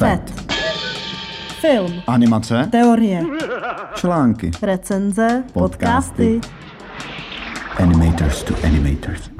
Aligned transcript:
FET. 0.00 0.30
Film. 1.60 1.92
Animace. 2.06 2.68
Teorie. 2.72 3.22
Články. 3.94 4.50
Recenze. 4.62 5.44
Podcasty. 5.52 6.40
Animators 7.78 8.42
to 8.42 8.54
animators. 8.64 9.30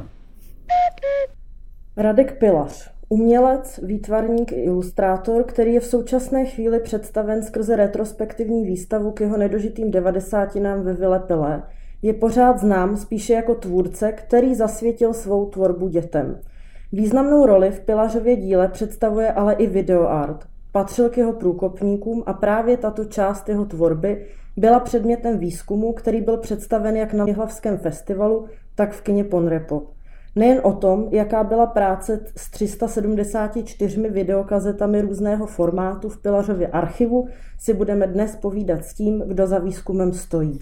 Radek 1.96 2.38
Pilař. 2.38 2.90
Umělec, 3.08 3.80
výtvarník 3.82 4.52
i 4.52 4.54
ilustrátor, 4.54 5.44
který 5.44 5.74
je 5.74 5.80
v 5.80 5.86
současné 5.86 6.44
chvíli 6.44 6.80
představen 6.80 7.42
skrze 7.42 7.76
retrospektivní 7.76 8.64
výstavu 8.64 9.10
k 9.10 9.20
jeho 9.20 9.36
nedožitým 9.36 9.90
devadesátinám 9.90 10.82
ve 10.82 10.92
Vile 10.92 11.20
Pilé, 11.20 11.62
je 12.02 12.12
pořád 12.12 12.58
znám 12.58 12.96
spíše 12.96 13.32
jako 13.32 13.54
tvůrce, 13.54 14.12
který 14.12 14.54
zasvětil 14.54 15.14
svou 15.14 15.46
tvorbu 15.46 15.88
dětem. 15.88 16.40
Významnou 16.92 17.46
roli 17.46 17.70
v 17.70 17.80
Pilařově 17.80 18.36
díle 18.36 18.68
představuje 18.68 19.32
ale 19.32 19.54
i 19.54 19.66
videoart. 19.66 20.49
Patřil 20.72 21.08
k 21.08 21.18
jeho 21.18 21.32
průkopníkům 21.32 22.22
a 22.26 22.32
právě 22.32 22.76
tato 22.76 23.04
část 23.04 23.48
jeho 23.48 23.64
tvorby 23.64 24.26
byla 24.56 24.80
předmětem 24.80 25.38
výzkumu, 25.38 25.92
který 25.92 26.20
byl 26.20 26.36
představen 26.36 26.96
jak 26.96 27.14
na 27.14 27.24
Jihlavském 27.26 27.78
festivalu, 27.78 28.46
tak 28.74 28.92
v 28.92 29.02
kině 29.02 29.24
Ponrepo. 29.24 29.82
Nejen 30.36 30.60
o 30.62 30.72
tom, 30.72 31.08
jaká 31.10 31.44
byla 31.44 31.66
práce 31.66 32.20
s 32.36 32.50
374 32.50 34.08
videokazetami 34.08 35.00
různého 35.00 35.46
formátu 35.46 36.08
v 36.08 36.22
Pilařově 36.22 36.68
archivu, 36.68 37.28
si 37.58 37.74
budeme 37.74 38.06
dnes 38.06 38.36
povídat 38.36 38.84
s 38.84 38.94
tím, 38.94 39.22
kdo 39.26 39.46
za 39.46 39.58
výzkumem 39.58 40.12
stojí. 40.12 40.58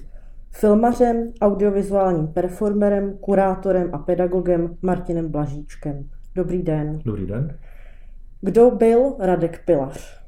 Filmařem, 0.50 1.26
audiovizuálním 1.40 2.26
performerem, 2.26 3.18
kurátorem 3.20 3.90
a 3.92 3.98
pedagogem 3.98 4.76
Martinem 4.82 5.28
Blažíčkem. 5.28 6.04
Dobrý 6.34 6.62
den. 6.62 6.98
Dobrý 7.04 7.26
den. 7.26 7.58
Kdo 8.40 8.70
byl 8.70 9.14
Radek 9.18 9.64
Pilař? 9.64 10.18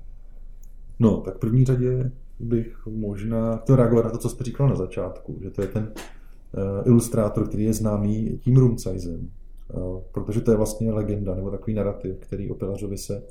No, 0.98 1.16
tak 1.20 1.36
v 1.36 1.38
první 1.38 1.64
řadě 1.64 2.10
bych 2.40 2.86
možná 2.86 3.56
chtěl 3.56 3.76
reagovat 3.76 4.04
na 4.04 4.10
to, 4.10 4.18
co 4.18 4.28
jste 4.28 4.44
říkal 4.44 4.68
na 4.68 4.74
začátku, 4.74 5.38
že 5.42 5.50
to 5.50 5.62
je 5.62 5.68
ten 5.68 5.92
uh, 5.92 6.86
ilustrátor, 6.86 7.48
který 7.48 7.64
je 7.64 7.72
známý 7.72 8.38
tím 8.38 8.56
Rumcajzem, 8.56 9.30
uh, 9.74 10.00
protože 10.12 10.40
to 10.40 10.50
je 10.50 10.56
vlastně 10.56 10.92
legenda 10.92 11.34
nebo 11.34 11.50
takový 11.50 11.74
narrativ, 11.74 12.16
který 12.18 12.50
o 12.50 12.54
Pilařovi 12.54 12.98
se 12.98 13.22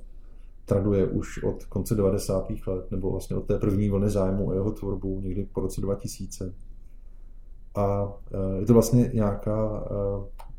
traduje 0.65 1.07
už 1.07 1.43
od 1.43 1.65
konce 1.65 1.95
90. 1.95 2.47
let, 2.67 2.91
nebo 2.91 3.11
vlastně 3.11 3.35
od 3.35 3.45
té 3.45 3.59
první 3.59 3.89
vlny 3.89 4.09
zájmu 4.09 4.47
o 4.47 4.53
jeho 4.53 4.71
tvorbu 4.71 5.19
někdy 5.21 5.47
po 5.53 5.61
roce 5.61 5.81
2000. 5.81 6.53
A 7.75 8.03
uh, 8.03 8.11
je 8.59 8.65
to 8.65 8.73
vlastně 8.73 9.11
nějaká 9.13 9.83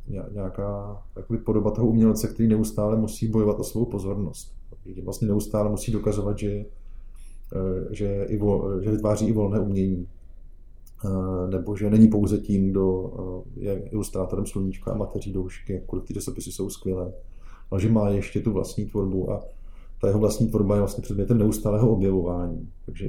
nějaká 0.08 1.02
jakoby 1.16 1.38
podoba 1.38 1.70
toho 1.70 1.86
umělce, 1.86 2.28
který 2.28 2.48
neustále 2.48 2.96
musí 2.96 3.28
bojovat 3.28 3.60
o 3.60 3.64
svou 3.64 3.84
pozornost. 3.84 4.54
Vlastně 5.04 5.28
neustále 5.28 5.70
musí 5.70 5.92
dokazovat, 5.92 6.38
že, 6.38 6.50
eh, 6.50 6.64
že, 7.90 8.24
i 8.28 8.38
vol, 8.38 8.80
že 8.80 8.90
vytváří 8.90 9.26
i 9.28 9.32
volné 9.32 9.60
umění. 9.60 10.08
Eh, 11.04 11.50
nebo 11.50 11.76
že 11.76 11.90
není 11.90 12.08
pouze 12.08 12.38
tím, 12.38 12.70
kdo 12.70 13.12
eh, 13.56 13.60
je 13.60 13.82
ilustrátorem 13.90 14.46
sluníčka 14.46 14.92
a 14.92 14.96
mateří 14.96 15.32
doušky, 15.32 15.72
jakkoliv 15.72 16.04
ty 16.04 16.14
časopisy 16.14 16.52
jsou 16.52 16.70
skvělé, 16.70 17.12
ale 17.70 17.80
že 17.80 17.92
má 17.92 18.08
ještě 18.08 18.40
tu 18.40 18.52
vlastní 18.52 18.84
tvorbu 18.84 19.32
a 19.32 19.44
ta 20.00 20.06
jeho 20.06 20.20
vlastní 20.20 20.48
tvorba 20.48 20.74
je 20.74 20.80
vlastně 20.80 21.02
předmětem 21.02 21.38
neustálého 21.38 21.90
objevování. 21.90 22.68
Takže 22.86 23.08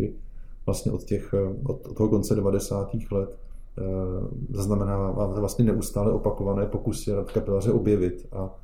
vlastně 0.65 0.91
od, 0.91 1.03
těch, 1.03 1.35
od 1.63 1.95
toho 1.95 2.09
konce 2.09 2.35
90. 2.35 2.91
let 3.11 3.37
zaznamenává 4.49 5.25
vlastně 5.27 5.65
neustále 5.65 6.11
opakované 6.11 6.65
pokusy 6.65 7.11
Radka 7.11 7.41
Pilaře 7.41 7.71
objevit 7.71 8.27
a 8.31 8.59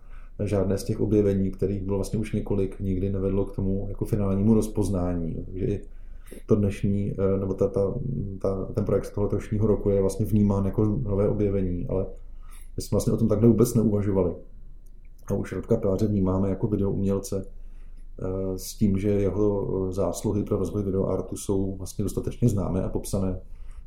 žádné 0.46 0.78
z 0.78 0.84
těch 0.84 1.00
objevení, 1.00 1.52
kterých 1.52 1.82
bylo 1.82 1.98
vlastně 1.98 2.20
už 2.20 2.34
několik, 2.34 2.80
nikdy 2.80 3.10
nevedlo 3.10 3.46
k 3.46 3.56
tomu 3.56 3.86
jako 3.90 4.06
finálnímu 4.06 4.54
rozpoznání. 4.54 5.36
Takže 5.46 5.80
to 6.46 6.56
dnešní, 6.56 7.12
eh, 7.12 7.40
nebo 7.40 7.54
ta, 7.54 7.68
ta, 7.68 7.94
ta, 8.42 8.66
ten 8.66 8.86
projekt 8.86 9.06
z 9.06 9.12
toho 9.12 9.24
letošního 9.24 9.68
roku 9.68 9.90
je 9.90 10.02
vlastně 10.02 10.26
vnímán 10.26 10.66
jako 10.66 10.86
nové 10.86 11.30
objevení, 11.30 11.88
ale 11.88 12.06
my 12.78 12.84
jsme 12.84 12.96
vlastně 12.96 13.14
o 13.14 13.18
tom 13.18 13.28
takhle 13.28 13.48
vůbec 13.48 13.76
neuvažovali. 13.76 14.32
A 15.28 15.34
už 15.34 15.54
Radka 15.54 15.78
Pilaře 15.78 16.08
vnímáme 16.08 16.50
jako 16.50 16.68
videoumělce 16.68 17.46
eh, 17.46 18.58
s 18.58 18.74
tím, 18.74 18.98
že 18.98 19.10
jeho 19.10 19.88
zásluhy 19.92 20.44
pro 20.44 20.58
rozvoj 20.58 20.84
videoartu 20.84 21.38
jsou 21.38 21.76
vlastně 21.76 22.04
dostatečně 22.04 22.50
známé 22.50 22.84
a 22.84 22.90
popsané 22.90 23.40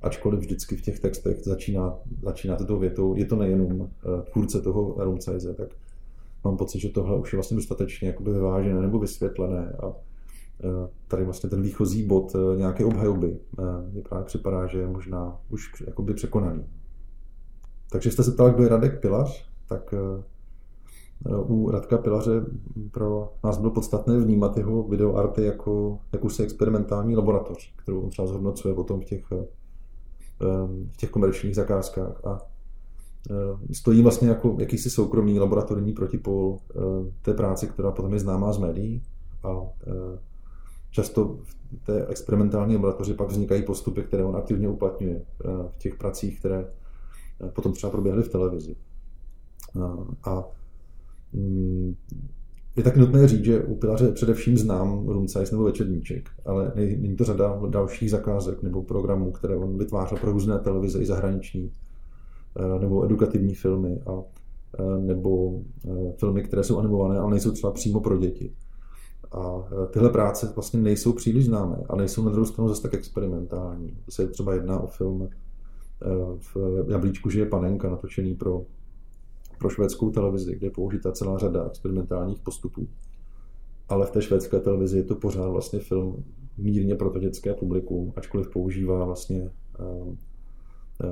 ačkoliv 0.03 0.41
vždycky 0.41 0.77
v 0.77 0.83
těch 0.83 1.01
textech 1.01 1.45
začíná, 1.45 1.99
začíná 2.23 2.57
tou 2.57 2.79
větou, 2.79 3.15
je 3.15 3.25
to 3.25 3.37
nejenom 3.37 3.83
eh, 3.83 4.23
tvůrce 4.33 4.61
toho 4.61 4.95
Rumcajze, 4.99 5.55
tak 5.55 5.69
mám 6.45 6.57
pocit, 6.57 6.79
že 6.79 6.89
tohle 6.89 7.19
už 7.19 7.33
je 7.33 7.37
vlastně 7.37 7.57
dostatečně 7.57 8.15
vyvážené 8.21 8.81
nebo 8.81 8.99
vysvětlené 8.99 9.77
a 9.83 9.93
eh, 10.65 10.89
tady 11.09 11.25
vlastně 11.25 11.51
ten 11.51 11.63
výchozí 11.63 12.07
bod 12.07 12.33
eh, 12.35 12.57
nějaké 12.57 12.85
obhajoby 12.85 13.39
mě 13.93 14.03
právě 14.03 14.25
připadá, 14.25 14.67
že 14.67 14.79
je 14.79 14.87
možná 14.87 15.41
už 15.51 15.83
jakoby 15.87 16.15
překonaný. 16.15 16.65
Takže 17.93 18.11
jste 18.11 18.25
se 18.25 18.33
ptali, 18.33 18.53
kdo 18.53 18.63
je 18.63 18.69
Radek 18.69 19.01
Pilař, 19.01 19.51
tak 19.69 19.95
u 21.47 21.71
Radka 21.71 21.99
Pilaře 21.99 22.45
pro 22.91 23.33
nás 23.45 23.59
bylo 23.59 23.71
podstatné 23.71 24.21
vnímat 24.21 24.57
jeho 24.57 24.83
videoarty 24.83 25.45
jako 25.45 25.99
jakousi 26.13 26.43
experimentální 26.43 27.17
laboratoř, 27.17 27.75
kterou 27.77 28.01
on 28.01 28.11
třeba 28.11 28.29
zhodnocuje 28.29 28.75
potom 28.75 29.01
v 29.01 29.05
těch 29.05 29.25
v 30.91 30.97
těch 30.97 31.11
komerčních 31.11 31.55
zakázkách 31.55 32.27
a 32.27 32.39
stojí 33.73 34.03
vlastně 34.03 34.29
jako 34.29 34.57
jakýsi 34.61 34.91
soukromý 34.91 35.39
laboratorní 35.39 35.93
protipol 35.93 36.59
té 37.23 37.35
práci, 37.35 37.67
která 37.67 37.91
potom 37.91 38.13
je 38.13 38.21
známá 38.21 38.53
z 38.53 38.59
médií 38.59 39.03
a 39.43 39.57
často 40.91 41.39
v 41.43 41.87
té 41.87 42.07
experimentální 42.07 42.75
laboratoři 42.75 43.15
pak 43.15 43.29
vznikají 43.29 43.63
postupy, 43.63 44.03
které 44.03 44.25
on 44.25 44.37
aktivně 44.37 44.69
uplatňuje 44.69 45.23
v 45.71 45.79
těch 45.79 45.95
pracích, 45.95 46.39
které 46.39 46.73
potom 47.53 47.73
třeba 47.73 47.91
proběhly 47.91 48.23
v 48.23 48.29
televizi. 48.29 48.77
A 50.25 50.45
mm, 51.33 51.95
je 52.77 52.83
tak 52.83 52.97
nutné 52.97 53.29
říct, 53.29 53.45
že 53.45 53.65
u 53.65 53.75
Pilaře 53.75 54.13
především 54.13 54.57
znám 54.57 55.09
Rumcajs 55.09 55.51
nebo 55.51 55.65
Večerníček, 55.65 56.31
ale 56.47 56.73
není 56.77 57.17
to 57.17 57.25
řada 57.25 57.61
dalších 57.69 58.11
zakázek 58.11 58.63
nebo 58.63 58.83
programů, 58.83 59.33
které 59.33 59.57
on 59.57 59.79
vytvářel 59.79 60.19
pro 60.19 60.33
různé 60.33 60.59
televize 60.59 61.03
i 61.03 61.07
zahraniční, 61.07 61.73
eh, 62.57 62.81
nebo 62.81 63.05
edukativní 63.05 63.55
filmy, 63.55 64.01
a, 64.07 64.23
eh, 64.79 65.01
nebo 65.01 65.61
eh, 65.89 66.13
filmy, 66.19 66.43
které 66.43 66.65
jsou 66.65 66.79
animované, 66.79 67.19
ale 67.19 67.31
nejsou 67.31 67.53
třeba 67.53 67.73
přímo 67.73 68.01
pro 68.01 68.19
děti. 68.19 68.53
A 69.33 69.69
tyhle 69.91 70.11
práce 70.11 70.53
vlastně 70.55 70.81
nejsou 70.81 71.13
příliš 71.13 71.47
známé 71.47 71.77
a 71.89 71.97
nejsou 71.97 72.25
na 72.25 72.31
druhou 72.31 72.47
stranu 72.47 72.69
zase 72.69 72.83
tak 72.83 72.95
experimentální. 72.95 73.97
To 74.05 74.11
se 74.11 74.27
třeba 74.27 74.55
jedná 74.55 74.81
o 74.81 74.87
film 74.87 75.29
v 76.39 76.57
Jablíčku 76.89 77.31
žije 77.31 77.47
panenka, 77.47 77.91
natočený 77.91 78.35
pro 78.35 78.63
pro 79.61 79.71
švédskou 79.71 80.11
televizi, 80.11 80.57
kde 80.57 80.67
je 80.67 80.71
použita 80.71 81.13
celá 81.13 81.39
řada 81.39 81.67
experimentálních 81.67 82.41
postupů. 82.41 82.89
Ale 83.89 84.07
v 84.07 84.11
té 84.11 84.23
švédské 84.23 84.61
televizi 84.61 84.97
je 84.97 85.05
to 85.05 85.15
pořád 85.15 85.49
vlastně 85.49 85.79
film 85.79 86.25
mírně 86.59 86.95
pro 86.95 87.11
to 87.11 87.19
dětské 87.19 87.55
publikum, 87.55 88.13
ačkoliv 88.17 88.51
používá 88.51 89.05
vlastně 89.05 89.51
uh, 89.81 90.15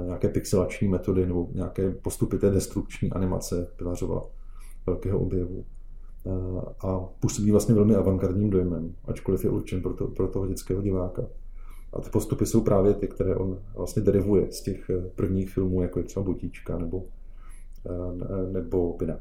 nějaké 0.04 0.28
pixelační 0.28 0.88
metody 0.88 1.26
nebo 1.26 1.48
nějaké 1.52 1.90
postupy 1.90 2.38
té 2.38 2.50
destrukční 2.50 3.10
animace 3.10 3.68
Pilařova 3.76 4.22
velkého 4.86 5.20
objevu. 5.20 5.64
Uh, 6.24 6.62
a 6.80 7.00
působí 7.20 7.50
vlastně 7.50 7.74
velmi 7.74 7.94
avantgardním 7.94 8.50
dojmem, 8.50 8.94
ačkoliv 9.04 9.44
je 9.44 9.50
určen 9.50 9.82
pro, 9.82 9.94
to, 9.94 10.06
pro 10.06 10.28
toho 10.28 10.46
dětského 10.46 10.82
diváka. 10.82 11.22
A 11.92 12.00
ty 12.00 12.10
postupy 12.10 12.46
jsou 12.46 12.60
právě 12.60 12.94
ty, 12.94 13.08
které 13.08 13.36
on 13.36 13.58
vlastně 13.76 14.02
derivuje 14.02 14.52
z 14.52 14.62
těch 14.62 14.90
prvních 15.14 15.50
filmů, 15.50 15.82
jako 15.82 15.98
je 15.98 16.04
třeba 16.04 16.24
Butíčka 16.24 16.78
nebo 16.78 17.04
Eh, 17.06 17.17
nebo 18.52 18.92
pin-up. 18.92 19.20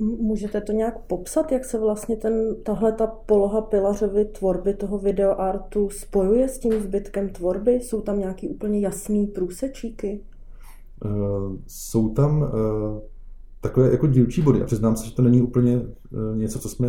Můžete 0.00 0.60
to 0.60 0.72
nějak 0.72 0.98
popsat, 0.98 1.52
jak 1.52 1.64
se 1.64 1.78
vlastně 1.78 2.16
ten, 2.16 2.62
tahle 2.62 2.92
ta 2.92 3.06
poloha 3.06 3.60
Pilařovy 3.60 4.24
tvorby 4.24 4.74
toho 4.74 4.98
videoartu 4.98 5.90
spojuje 5.90 6.48
s 6.48 6.58
tím 6.58 6.80
zbytkem 6.80 7.28
tvorby? 7.28 7.72
Jsou 7.72 8.00
tam 8.00 8.18
nějaký 8.18 8.48
úplně 8.48 8.80
jasný 8.80 9.26
průsečíky? 9.26 10.20
Uh, 11.04 11.56
jsou 11.66 12.08
tam 12.08 12.42
uh, 12.42 12.48
takové 13.60 13.90
jako 13.90 14.06
dílčí 14.06 14.42
body. 14.42 14.62
A 14.62 14.64
přiznám 14.64 14.96
se, 14.96 15.06
že 15.06 15.14
to 15.14 15.22
není 15.22 15.42
úplně 15.42 15.76
uh, 15.76 16.36
něco, 16.36 16.58
co 16.58 16.68
jsme 16.68 16.88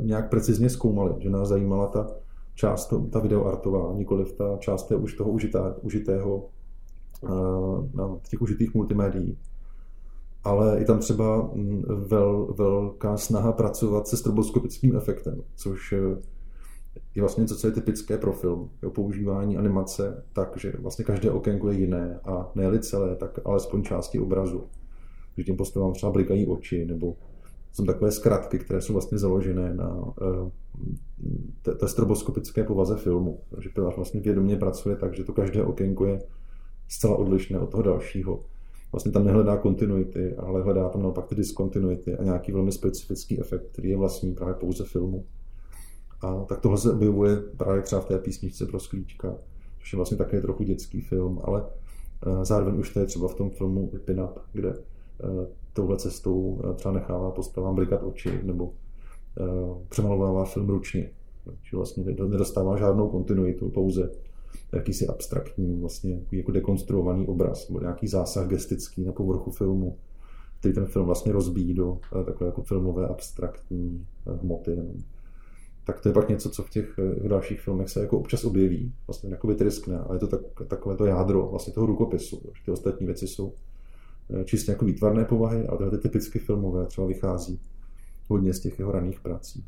nějak 0.00 0.30
precizně 0.30 0.70
zkoumali, 0.70 1.14
že 1.18 1.30
nás 1.30 1.48
zajímala 1.48 1.86
ta 1.86 2.06
část, 2.54 2.94
ta 3.12 3.20
videoartová, 3.20 3.94
nikoliv 3.94 4.32
ta 4.32 4.56
část 4.56 4.92
už 4.92 5.14
toho 5.14 5.30
užitá, 5.30 5.76
užitého 5.82 6.48
uh, 7.22 8.18
těch 8.30 8.42
užitých 8.42 8.74
multimédií 8.74 9.38
ale 10.44 10.78
je 10.78 10.84
tam 10.84 10.98
třeba 10.98 11.50
mm, 11.54 11.82
vel, 12.08 12.54
velká 12.58 13.16
snaha 13.16 13.52
pracovat 13.52 14.08
se 14.08 14.16
stroboskopickým 14.16 14.96
efektem, 14.96 15.42
což 15.56 15.92
eh, 15.92 16.16
je 17.14 17.22
vlastně 17.22 17.40
něco, 17.40 17.56
co 17.56 17.66
je 17.66 17.72
typické 17.72 18.18
pro 18.18 18.32
film. 18.32 18.70
Jo, 18.82 18.90
používání 18.90 19.56
animace 19.56 20.24
tak, 20.32 20.56
že 20.56 20.72
vlastně 20.78 21.04
každé 21.04 21.30
okénko 21.30 21.70
je 21.70 21.78
jiné 21.78 22.20
a 22.24 22.50
ne 22.54 22.78
celé, 22.78 23.16
tak 23.16 23.38
alespoň 23.44 23.82
části 23.82 24.18
obrazu. 24.18 24.64
Že 25.36 25.44
těm 25.44 25.56
postavám 25.56 25.92
třeba 25.92 26.12
blikají 26.12 26.46
oči, 26.46 26.84
nebo 26.84 27.16
jsou 27.72 27.84
takové 27.84 28.12
zkratky, 28.12 28.58
které 28.58 28.80
jsou 28.80 28.92
vlastně 28.92 29.18
založené 29.18 29.74
na 29.74 30.14
té, 31.62 31.74
té 31.74 31.88
stroboskopické 31.88 32.64
povaze 32.64 32.96
filmu. 32.96 33.40
Takže 33.50 33.68
pilař 33.68 33.96
vlastně 33.96 34.20
vědomě 34.20 34.56
pracuje 34.56 34.96
tak, 34.96 35.14
že 35.14 35.24
to 35.24 35.32
každé 35.32 35.64
okénko 35.64 36.06
je 36.06 36.18
zcela 36.88 37.16
odlišné 37.16 37.58
od 37.58 37.70
toho 37.70 37.82
dalšího. 37.82 38.44
Vlastně 38.92 39.12
tam 39.12 39.24
nehledá 39.24 39.56
kontinuity, 39.56 40.36
ale 40.36 40.62
hledá 40.62 40.88
tam 40.88 41.02
naopak 41.02 41.26
ty 41.26 41.34
diskontinuity 41.34 42.16
a 42.16 42.24
nějaký 42.24 42.52
velmi 42.52 42.72
specifický 42.72 43.40
efekt, 43.40 43.68
který 43.72 43.88
je 43.88 43.96
vlastní 43.96 44.34
právě 44.34 44.54
pouze 44.54 44.84
filmu. 44.84 45.24
A 46.20 46.44
tak 46.44 46.60
tohle 46.60 46.78
se 46.78 46.92
objevuje 46.92 47.36
právě 47.36 47.82
třeba 47.82 48.00
v 48.00 48.06
té 48.06 48.18
písničce 48.18 48.66
pro 48.66 48.80
sklíčka, 48.80 49.36
což 49.78 49.92
je 49.92 49.96
vlastně 49.96 50.16
také 50.16 50.40
trochu 50.40 50.62
dětský 50.62 51.00
film, 51.00 51.40
ale 51.44 51.64
eh, 52.26 52.44
zároveň 52.44 52.78
už 52.78 52.94
to 52.94 53.00
je 53.00 53.06
třeba 53.06 53.28
v 53.28 53.34
tom 53.34 53.50
filmu 53.50 53.90
Pin 54.04 54.20
Up, 54.20 54.38
kde 54.52 54.68
eh, 54.68 55.46
touhle 55.72 55.96
cestou 55.96 56.60
eh, 56.64 56.74
třeba 56.74 56.94
nechává 56.94 57.30
postavám 57.30 57.74
blikat 57.74 58.02
oči 58.02 58.40
nebo 58.42 58.72
přemalovává 59.88 60.44
film 60.44 60.68
ručně. 60.68 61.10
Čiže 61.62 61.76
vlastně 61.76 62.04
nedostává 62.04 62.76
žádnou 62.76 63.08
kontinuitu, 63.08 63.68
pouze 63.68 64.10
jakýsi 64.72 65.06
abstraktní, 65.06 65.80
vlastně 65.80 66.20
jako 66.32 66.52
dekonstruovaný 66.52 67.26
obraz, 67.26 67.68
nebo 67.68 67.80
nějaký 67.80 68.08
zásah 68.08 68.46
gestický 68.46 69.04
na 69.04 69.12
povrchu 69.12 69.50
filmu, 69.50 69.96
který 70.58 70.74
ten 70.74 70.86
film 70.86 71.06
vlastně 71.06 71.32
rozbíjí 71.32 71.74
do 71.74 71.98
takové 72.26 72.46
jako 72.46 72.62
filmové 72.62 73.08
abstraktní 73.08 74.06
hmoty. 74.42 74.78
Tak 75.84 76.00
to 76.00 76.08
je 76.08 76.12
pak 76.12 76.28
něco, 76.28 76.50
co 76.50 76.62
v 76.62 76.70
těch 76.70 76.98
v 76.98 77.28
dalších 77.28 77.60
filmech 77.60 77.88
se 77.88 78.00
jako 78.00 78.18
občas 78.18 78.44
objeví, 78.44 78.92
vlastně 79.06 79.30
jako 79.30 79.46
vytryskne, 79.46 79.98
ale 79.98 80.16
je 80.16 80.20
to 80.20 80.26
tak, 80.26 80.40
takové 80.68 80.96
to 80.96 81.06
jádro 81.06 81.48
vlastně 81.50 81.72
toho 81.72 81.86
rukopisu. 81.86 82.42
Ty 82.64 82.70
ostatní 82.70 83.06
věci 83.06 83.26
jsou 83.26 83.52
eh, 84.30 84.44
čistě 84.44 84.72
jako 84.72 84.84
výtvarné 84.84 85.24
povahy, 85.24 85.66
ale 85.66 85.78
tyhle 85.78 85.90
ty 85.90 85.98
typicky 85.98 86.38
filmové 86.38 86.86
třeba 86.86 87.06
vychází 87.06 87.60
hodně 88.28 88.54
z 88.54 88.60
těch 88.60 88.78
jeho 88.78 88.92
raných 88.92 89.20
prací. 89.20 89.64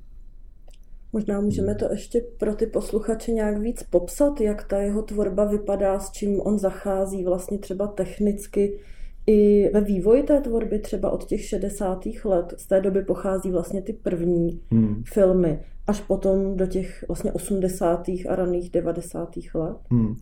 Možná 1.12 1.41
můžeme 1.41 1.75
to 1.75 1.87
ještě 1.91 2.25
pro 2.39 2.55
ty 2.55 2.67
posluchače 2.67 3.33
nějak 3.33 3.59
víc 3.59 3.83
popsat, 3.83 4.41
jak 4.41 4.69
ta 4.69 4.79
jeho 4.79 5.03
tvorba 5.03 5.45
vypadá, 5.45 6.01
s 6.01 6.11
čím 6.11 6.41
on 6.41 6.59
zachází 6.59 7.25
vlastně 7.25 7.59
třeba 7.59 7.87
technicky 7.87 8.79
i 9.27 9.71
ve 9.75 9.81
vývoji 9.81 10.23
té 10.23 10.41
tvorby 10.41 10.79
třeba 10.79 11.11
od 11.11 11.25
těch 11.25 11.45
60. 11.45 12.05
let. 12.25 12.55
Z 12.57 12.67
té 12.67 12.81
doby 12.81 13.03
pochází 13.03 13.51
vlastně 13.51 13.83
ty 13.83 13.93
první 13.93 14.61
hmm. 14.71 15.03
filmy, 15.07 15.61
až 15.87 16.01
potom 16.01 16.57
do 16.57 16.67
těch 16.67 17.05
vlastně 17.09 17.33
80. 17.33 18.09
a 18.09 18.37
raných 18.37 18.71
90. 18.71 19.37
let. 19.55 19.77
Hmm. 19.91 20.17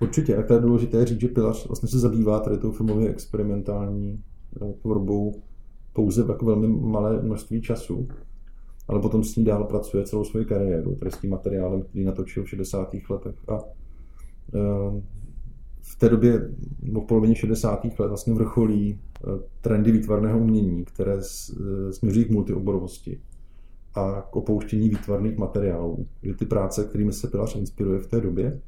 Určitě, 0.00 0.36
a 0.36 0.42
to 0.42 0.54
je 0.54 0.60
důležité 0.60 1.06
říct, 1.06 1.20
že 1.20 1.28
Pilař 1.28 1.68
vlastně 1.68 1.88
se 1.88 1.98
zabývá 1.98 2.40
tady 2.40 2.58
tou 2.58 2.72
filmově 2.72 3.10
experimentální 3.10 4.22
eh, 4.62 4.72
tvorbou 4.82 5.42
pouze 5.92 6.22
v 6.22 6.28
jako 6.28 6.46
velmi 6.46 6.68
malé 6.68 7.22
množství 7.22 7.62
času 7.62 8.08
ale 8.88 9.00
potom 9.00 9.24
s 9.24 9.36
ní 9.36 9.44
dál 9.44 9.64
pracuje 9.64 10.04
celou 10.04 10.24
svoji 10.24 10.44
kariéru, 10.44 10.94
tady 10.94 11.10
s 11.10 11.18
tím 11.18 11.30
materiálem, 11.30 11.82
který 11.82 12.04
natočil 12.04 12.44
v 12.44 12.48
60. 12.48 12.94
letech. 13.10 13.34
A 13.48 13.58
eh, 14.54 15.02
v 15.80 15.98
té 15.98 16.08
době, 16.08 16.50
no 16.82 17.00
v 17.00 17.06
polovině 17.06 17.34
60. 17.34 17.84
let, 17.84 18.08
vlastně 18.08 18.34
vrcholí 18.34 19.00
eh, 19.00 19.28
trendy 19.60 19.92
výtvarného 19.92 20.38
umění, 20.38 20.84
které 20.84 21.14
eh, 21.14 21.92
směřují 21.92 22.24
k 22.24 22.30
multioborovosti 22.30 23.20
a 23.94 24.28
k 24.30 24.36
opouštění 24.36 24.88
výtvarných 24.88 25.36
materiálů. 25.36 26.06
Že 26.22 26.34
ty 26.34 26.46
práce, 26.46 26.84
kterými 26.84 27.12
se 27.12 27.28
Pilař 27.28 27.56
inspiruje 27.56 27.98
v 27.98 28.06
té 28.06 28.20
době, 28.20 28.60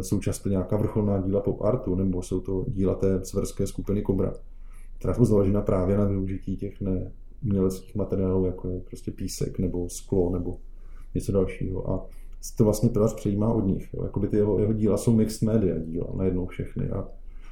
jsou 0.00 0.20
často 0.20 0.48
nějaká 0.48 0.76
vrcholná 0.76 1.20
díla 1.20 1.40
pop 1.40 1.62
artu, 1.62 1.94
nebo 1.94 2.22
jsou 2.22 2.40
to 2.40 2.64
díla 2.68 2.94
té 2.94 3.24
severské 3.24 3.66
skupiny 3.66 4.02
Cobra, 4.06 4.32
která 4.98 5.14
jsou 5.14 5.24
založena 5.24 5.62
právě 5.62 5.96
na 5.96 6.04
využití 6.04 6.56
těch 6.56 6.80
ne, 6.80 7.12
uměleckých 7.44 7.94
materiálů, 7.94 8.46
jako 8.46 8.68
je 8.68 8.80
prostě 8.80 9.10
písek 9.10 9.58
nebo 9.58 9.88
sklo 9.88 10.30
nebo 10.30 10.56
něco 11.14 11.32
dalšího. 11.32 11.90
A 11.90 12.06
to 12.56 12.64
vlastně 12.64 12.88
Pilař 12.88 13.14
přejímá 13.14 13.52
od 13.52 13.66
nich. 13.66 13.94
Jo. 13.94 14.04
Jakoby 14.04 14.28
ty 14.28 14.36
jeho, 14.36 14.58
jeho 14.58 14.72
díla 14.72 14.96
jsou 14.96 15.12
mixed 15.12 15.42
media 15.42 15.78
díla, 15.78 16.06
najednou 16.14 16.46
všechny. 16.46 16.88
A 16.88 17.08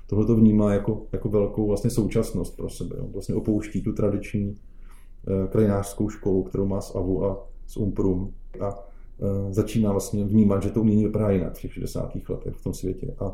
tohle 0.06 0.26
to 0.26 0.36
vnímá 0.36 0.72
jako, 0.72 1.02
jako 1.12 1.28
velkou 1.28 1.66
vlastně 1.66 1.90
současnost 1.90 2.56
pro 2.56 2.68
sebe. 2.70 2.96
Jo. 2.98 3.06
Vlastně 3.12 3.34
opouští 3.34 3.82
tu 3.82 3.92
tradiční 3.92 4.48
uh, 4.48 5.46
krajinářskou 5.50 6.08
školu, 6.08 6.42
kterou 6.42 6.66
má 6.66 6.80
z 6.80 6.94
AVU 6.94 7.24
a 7.24 7.46
z 7.66 7.76
Umprum. 7.76 8.34
A 8.60 8.68
uh, 8.68 9.52
začíná 9.52 9.92
vlastně 9.92 10.24
vnímat, 10.24 10.62
že 10.62 10.70
to 10.70 10.80
umění 10.80 11.04
vypadá 11.04 11.30
jinak 11.30 11.54
v 11.54 11.60
těch 11.60 11.72
60. 11.74 12.12
letech 12.28 12.54
v 12.54 12.62
tom 12.62 12.74
světě. 12.74 13.14
A 13.18 13.32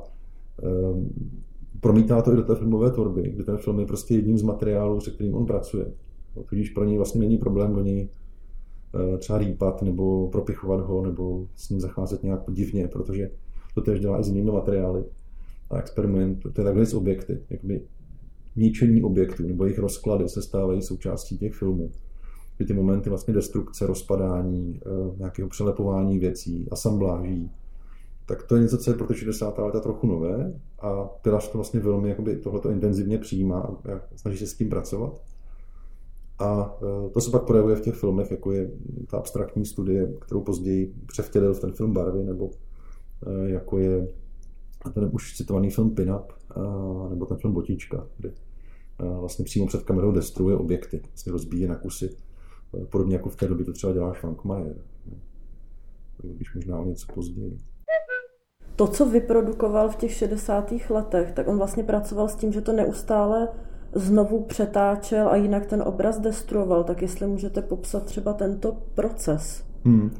um, 0.62 1.10
promítá 1.80 2.22
to 2.22 2.32
i 2.32 2.36
do 2.36 2.42
té 2.42 2.54
filmové 2.54 2.90
tvorby, 2.90 3.30
kde 3.34 3.44
ten 3.44 3.56
film 3.56 3.80
je 3.80 3.86
prostě 3.86 4.14
jedním 4.14 4.38
z 4.38 4.42
materiálů, 4.42 5.00
se 5.00 5.10
kterým 5.10 5.34
on 5.34 5.46
pracuje. 5.46 5.92
Tudíž 6.42 6.70
pro 6.70 6.84
něj 6.84 6.96
vlastně 6.96 7.20
není 7.20 7.38
problém 7.38 7.74
do 7.74 7.82
něj 7.82 8.08
eh, 8.94 9.18
třeba 9.18 9.38
rýpat 9.38 9.82
nebo 9.82 10.28
propichovat 10.28 10.80
ho 10.80 11.02
nebo 11.02 11.46
s 11.56 11.70
ním 11.70 11.80
zacházet 11.80 12.22
nějak 12.22 12.40
divně, 12.48 12.88
protože 12.88 13.30
to 13.74 13.80
tež 13.80 14.00
dělá 14.00 14.20
i 14.20 14.24
s 14.24 14.28
jinými 14.28 14.50
materiály 14.50 15.04
a 15.70 15.78
experiment. 15.78 16.42
To 16.42 16.60
je 16.60 16.64
takhle 16.64 16.86
s 16.86 16.94
objekty. 16.94 17.38
Jakoby 17.50 17.80
ničení 18.56 19.02
objektů 19.02 19.48
nebo 19.48 19.64
jejich 19.64 19.78
rozklady 19.78 20.28
se 20.28 20.42
stávají 20.42 20.82
součástí 20.82 21.38
těch 21.38 21.54
filmů. 21.54 21.90
Kdy 22.56 22.66
ty 22.66 22.74
momenty 22.74 23.10
vlastně 23.10 23.34
destrukce, 23.34 23.86
rozpadání, 23.86 24.80
eh, 24.86 25.16
nějakého 25.18 25.48
přelepování 25.48 26.18
věcí, 26.18 26.68
asambláží, 26.70 27.50
tak 28.26 28.42
to 28.42 28.56
je 28.56 28.62
něco, 28.62 28.78
co 28.78 28.90
je 28.90 28.96
pro 28.96 29.06
ty 29.06 29.14
60. 29.14 29.66
leta 29.66 29.80
trochu 29.80 30.06
nové 30.06 30.52
a 30.78 31.04
Pilař 31.04 31.48
to 31.48 31.58
vlastně 31.58 31.80
velmi 31.80 32.16
tohleto 32.42 32.70
intenzivně 32.70 33.18
přijímá 33.18 33.60
a 33.60 34.00
snaží 34.16 34.38
se 34.38 34.46
s 34.46 34.54
tím 34.54 34.68
pracovat. 34.68 35.20
A 36.38 36.78
e, 37.06 37.10
to 37.10 37.20
se 37.20 37.30
pak 37.30 37.44
projevuje 37.44 37.76
v 37.76 37.80
těch 37.80 37.94
filmech, 37.94 38.30
jako 38.30 38.52
je 38.52 38.70
ta 39.10 39.16
abstraktní 39.16 39.64
studie, 39.64 40.12
kterou 40.20 40.40
později 40.40 40.94
převtělil 41.06 41.54
v 41.54 41.60
ten 41.60 41.72
film 41.72 41.92
Barvy, 41.92 42.24
nebo 42.24 42.50
e, 43.26 43.48
jako 43.50 43.78
je 43.78 44.08
ten 44.94 45.10
už 45.12 45.36
citovaný 45.36 45.70
film 45.70 45.94
Pinup, 45.94 46.32
nebo 47.10 47.26
ten 47.26 47.36
film 47.36 47.52
Botička, 47.54 48.06
kde 48.18 48.28
e, 48.28 49.18
vlastně 49.20 49.44
přímo 49.44 49.66
před 49.66 49.82
kamerou 49.82 50.12
destruuje 50.12 50.56
objekty, 50.56 51.00
vlastně 51.08 51.32
rozbíje 51.32 51.68
na 51.68 51.76
kusy. 51.76 52.16
Podobně 52.90 53.16
jako 53.16 53.28
v 53.28 53.36
té 53.36 53.48
době 53.48 53.64
to 53.64 53.72
třeba 53.72 53.92
dělá 53.92 54.14
Schwankmajer. 54.14 54.76
Když 56.22 56.54
možná 56.54 56.78
o 56.78 56.84
něco 56.84 57.12
později. 57.12 57.58
To, 58.76 58.86
co 58.86 59.06
vyprodukoval 59.06 59.88
v 59.88 59.96
těch 59.96 60.12
60. 60.12 60.72
letech, 60.90 61.32
tak 61.32 61.48
on 61.48 61.58
vlastně 61.58 61.84
pracoval 61.84 62.28
s 62.28 62.34
tím, 62.34 62.52
že 62.52 62.60
to 62.60 62.72
neustále 62.72 63.48
znovu 63.96 64.44
přetáčel 64.44 65.28
a 65.28 65.36
jinak 65.36 65.66
ten 65.66 65.82
obraz 65.82 66.20
destruoval, 66.20 66.84
tak 66.84 67.02
jestli 67.02 67.26
můžete 67.26 67.62
popsat 67.62 68.04
třeba 68.04 68.32
tento 68.32 68.76
proces. 68.94 69.64
Hmm. 69.84 70.10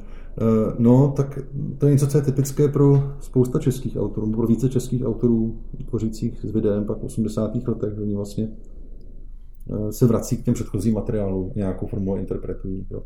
Eh, 0.41 0.73
no, 0.79 1.13
tak 1.17 1.39
to 1.77 1.85
je 1.85 1.91
něco, 1.91 2.07
co 2.07 2.17
je 2.17 2.23
typické 2.23 2.67
pro 2.67 3.13
spousta 3.19 3.59
českých 3.59 3.97
autorů, 3.97 4.31
pro 4.31 4.47
více 4.47 4.69
českých 4.69 5.05
autorů 5.05 5.59
tvořících 5.89 6.39
s 6.39 6.51
videem 6.51 6.85
pak 6.85 6.97
v 6.97 7.03
80. 7.03 7.55
letech, 7.67 7.93
oni 8.01 8.15
vlastně 8.15 8.49
eh, 9.69 9.91
se 9.91 10.05
vrací 10.05 10.37
k 10.37 10.43
těm 10.43 10.53
předchozím 10.53 10.93
materiálům, 10.93 11.51
nějakou 11.55 11.87
formou 11.87 12.15
interpretují. 12.15 12.87
Jo. 12.91 13.03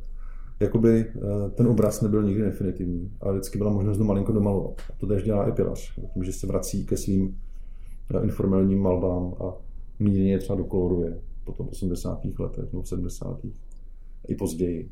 Jakoby 0.60 1.06
eh, 1.16 1.50
ten 1.50 1.68
obraz 1.68 2.02
nebyl 2.02 2.24
nikdy 2.24 2.44
definitivní, 2.44 3.12
ale 3.22 3.34
vždycky 3.34 3.58
byla 3.58 3.72
možnost 3.72 3.98
ho 3.98 4.06
malinko 4.06 4.32
domalovat. 4.32 4.74
A 4.90 4.94
to 4.98 5.08
tež 5.08 5.24
dělá 5.24 5.48
i 5.48 5.52
Pilař, 5.52 5.96
tím, 6.14 6.24
že 6.24 6.34
se 6.34 6.48
vrací 6.48 6.86
ke 6.86 6.98
svým 6.98 7.38
informálním 8.24 8.82
malbám 8.82 9.34
a 9.40 9.71
mírně 10.02 10.40
třeba 10.40 10.58
dokoloruje 10.58 11.20
po 11.44 11.52
tom 11.52 11.68
80. 11.68 12.22
letech 12.40 12.74
nebo 12.74 12.84
70. 12.84 13.40
i 14.28 14.36
později. 14.36 14.90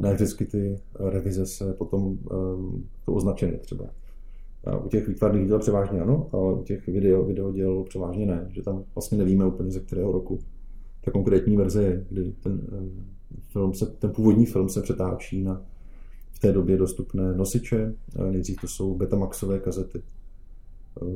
Ne 0.00 0.14
vždycky 0.14 0.46
ty 0.46 0.78
revize 0.98 1.46
se 1.46 1.72
potom 1.72 2.02
um, 2.02 2.88
to 3.04 3.12
označeny 3.12 3.58
třeba. 3.58 3.84
U 4.84 4.88
těch 4.88 5.08
výtvarných 5.08 5.46
děl 5.46 5.58
převážně 5.58 6.00
ano, 6.00 6.28
ale 6.32 6.54
u 6.54 6.62
těch 6.62 6.86
video, 6.86 7.24
video 7.24 7.52
děl 7.52 7.84
převážně 7.84 8.26
ne, 8.26 8.46
že 8.50 8.62
tam 8.62 8.84
vlastně 8.94 9.18
nevíme 9.18 9.46
úplně 9.46 9.70
ze 9.70 9.80
kterého 9.80 10.12
roku 10.12 10.38
ta 11.04 11.10
konkrétní 11.10 11.56
verze 11.56 11.82
je, 11.82 12.04
kdy 12.10 12.32
ten, 12.42 12.52
uh, 12.52 12.88
film 13.52 13.74
se, 13.74 13.86
ten 13.86 14.10
původní 14.10 14.46
film 14.46 14.68
se 14.68 14.82
přetáčí 14.82 15.42
na 15.42 15.62
v 16.32 16.38
té 16.38 16.52
době 16.52 16.76
dostupné 16.76 17.34
nosiče, 17.34 17.94
nejdřív 18.30 18.60
to 18.60 18.68
jsou 18.68 18.94
Betamaxové 18.94 19.58
kazety, 19.58 20.02
Eh, 20.02 20.17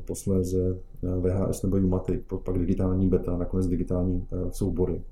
posléze 0.05 0.79
eh, 1.03 1.21
VHS 1.21 1.63
nebo 1.63 1.77
Umatic, 1.77 2.21
pak 2.45 2.59
digitální 2.59 3.09
beta, 3.09 3.37
nakonec 3.37 3.67
digitální 3.67 4.27
eh, 4.33 4.53
soubory. 4.53 5.03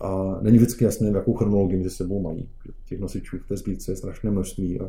A 0.00 0.38
není 0.42 0.56
vždycky 0.56 0.84
jasné, 0.84 1.08
jakou 1.08 1.34
chronologii 1.34 1.78
mezi 1.78 1.90
sebou 1.90 2.22
mají. 2.22 2.48
Těch 2.84 3.00
nosičů 3.00 3.38
v 3.38 3.48
té 3.48 3.56
sbírce 3.56 3.92
je 3.92 3.96
strašné 3.96 4.30
množství 4.30 4.80
a 4.80 4.88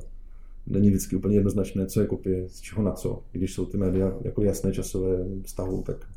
není 0.68 0.90
vždycky 0.90 1.16
úplně 1.16 1.36
jednoznačné, 1.36 1.86
co 1.86 2.02
je 2.02 2.08
kopie, 2.08 2.50
z 2.50 2.62
čeho 2.62 2.84
na 2.84 2.92
co. 2.92 3.24
Když 3.32 3.54
jsou 3.54 3.66
ty 3.66 3.78
média 3.78 4.14
jako 4.22 4.44
jasné 4.44 4.72
časové 4.72 5.26
stavu, 5.46 5.84
tak 5.84 6.08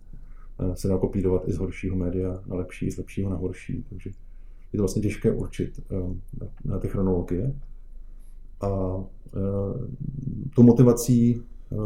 se 0.75 0.89
dá 0.89 0.99
kopírovat 0.99 1.49
i 1.49 1.53
z 1.53 1.57
horšího 1.57 1.97
média 1.97 2.43
na 2.47 2.57
lepší, 2.57 2.91
z 2.91 2.99
lepšího 2.99 3.31
na 3.31 3.37
horší. 3.37 3.85
Takže 3.89 4.11
je 4.73 4.77
to 4.77 4.83
vlastně 4.83 5.03
těžké 5.03 5.33
určit 5.33 5.81
na 6.65 6.79
ty 6.79 6.89
chronologie. 6.89 7.55
A 8.61 9.01
Eh, 9.37 9.87
tu 10.55 10.63
motivací, 10.63 11.43
eh, 11.73 11.77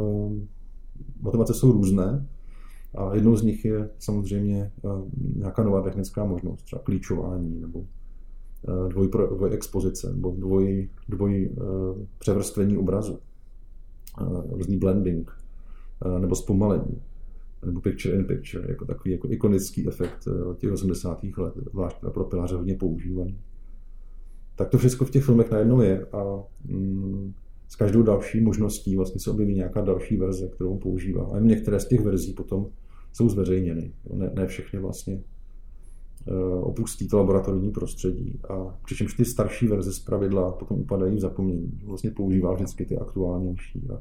motivace 1.20 1.54
jsou 1.54 1.72
různé. 1.72 2.26
A 2.94 3.14
jednou 3.14 3.36
z 3.36 3.42
nich 3.42 3.64
je 3.64 3.90
samozřejmě 3.98 4.72
nějaká 5.36 5.64
nová 5.64 5.82
technická 5.82 6.24
možnost, 6.24 6.62
třeba 6.62 6.82
klíčování 6.82 7.60
nebo 7.60 7.84
dvoj, 8.88 9.08
dvoj 9.08 9.52
expozice 9.52 10.12
nebo 10.12 10.34
dvoj, 10.38 10.88
dvoj 11.08 11.50
převrstvení 12.18 12.76
obrazu, 12.76 13.18
různý 14.50 14.76
blending 14.76 15.30
nebo 16.18 16.34
zpomalení 16.34 17.02
nebo 17.66 17.80
picture 17.80 18.16
in 18.16 18.24
picture, 18.24 18.66
jako 18.68 18.84
takový 18.84 19.12
jako 19.12 19.30
ikonický 19.30 19.88
efekt 19.88 20.28
těch 20.56 20.72
80. 20.72 21.24
let, 21.38 21.54
zvlášť 21.70 21.96
pro 22.14 22.24
piláře 22.24 22.56
hodně 22.56 22.74
používaný. 22.74 23.38
Tak 24.56 24.68
to 24.68 24.78
všechno 24.78 25.06
v 25.06 25.10
těch 25.10 25.24
filmech 25.24 25.50
najednou 25.50 25.80
je 25.80 26.06
a 26.06 26.42
mm, 26.64 27.32
s 27.68 27.76
každou 27.76 28.02
další 28.02 28.40
možností 28.40 28.96
vlastně 28.96 29.20
se 29.20 29.30
objeví 29.30 29.54
nějaká 29.54 29.80
další 29.80 30.16
verze, 30.16 30.48
kterou 30.48 30.78
používá. 30.78 31.30
A 31.32 31.38
některé 31.38 31.80
z 31.80 31.88
těch 31.88 32.00
verzí 32.00 32.32
potom 32.32 32.66
jsou 33.12 33.28
zveřejněny. 33.28 33.92
Ne, 34.12 34.30
ne 34.34 34.46
všechny 34.46 34.78
vlastně 34.78 35.14
uh, 35.14 36.68
opustí 36.68 37.08
to 37.08 37.18
laboratorní 37.18 37.70
prostředí. 37.70 38.40
A 38.48 38.78
přičemž 38.84 39.14
ty 39.14 39.24
starší 39.24 39.66
verze 39.66 39.92
z 39.92 39.98
pravidla 39.98 40.52
potom 40.52 40.80
upadají 40.80 41.16
v 41.16 41.20
zapomnění. 41.20 41.80
Vlastně 41.84 42.10
používá 42.10 42.54
vždycky 42.54 42.84
ty 42.84 42.98
aktuálnější. 42.98 43.82
A, 43.94 44.00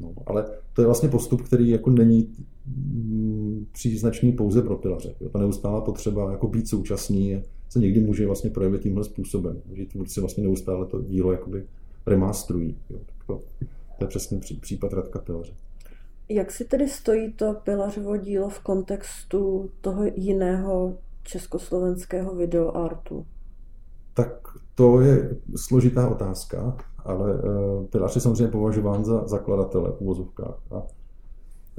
no, 0.00 0.14
ale 0.26 0.46
to 0.72 0.82
je 0.82 0.86
vlastně 0.86 1.08
postup, 1.08 1.42
který 1.42 1.68
jako 1.68 1.90
není 1.90 2.28
mm, 2.66 3.66
příznačný 3.72 4.32
pouze 4.32 4.62
pro 4.62 4.76
pilaře. 4.76 5.14
Ta 5.32 5.38
neustálá 5.38 5.80
potřeba 5.80 6.32
jako 6.32 6.48
být 6.48 6.68
současný 6.68 7.28
je, 7.28 7.42
se 7.70 7.78
někdy 7.78 8.00
může 8.00 8.26
vlastně 8.26 8.50
projevit 8.50 8.82
tímhle 8.82 9.04
způsobem. 9.04 9.62
Že 9.72 9.86
tvůrci 9.86 10.20
vlastně 10.20 10.42
neustále 10.42 10.86
to 10.86 11.02
dílo 11.02 11.32
jakoby 11.32 11.66
remastrují. 12.06 12.78
Jo. 12.90 12.98
To, 13.26 13.40
to 13.98 14.04
je 14.04 14.08
přesně 14.08 14.40
případ 14.60 14.92
Radka 14.92 15.18
Pilaře. 15.18 15.52
Jak 16.28 16.50
si 16.50 16.64
tedy 16.64 16.88
stojí 16.88 17.32
to 17.32 17.54
Pilařovo 17.64 18.16
dílo 18.16 18.48
v 18.48 18.60
kontextu 18.60 19.70
toho 19.80 20.04
jiného 20.14 20.98
československého 21.22 22.34
videoartu? 22.34 23.26
Tak 24.14 24.32
to 24.74 25.00
je 25.00 25.36
složitá 25.56 26.08
otázka, 26.08 26.76
ale 27.04 27.34
uh, 27.34 27.86
Pilař 27.86 28.14
je 28.14 28.20
samozřejmě 28.20 28.48
považován 28.48 29.04
za 29.04 29.26
zakladatele 29.26 29.92
v 29.92 30.00
uvozovkách 30.00 30.58
a 30.70 30.82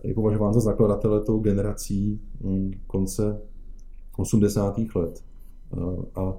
je 0.03 0.13
považován 0.13 0.53
za 0.53 0.59
zakladatele 0.59 1.21
tou 1.21 1.39
generací 1.39 2.21
um, 2.39 2.71
konce 2.87 3.41
80. 4.17 4.77
let. 4.95 5.23
A 6.15 6.33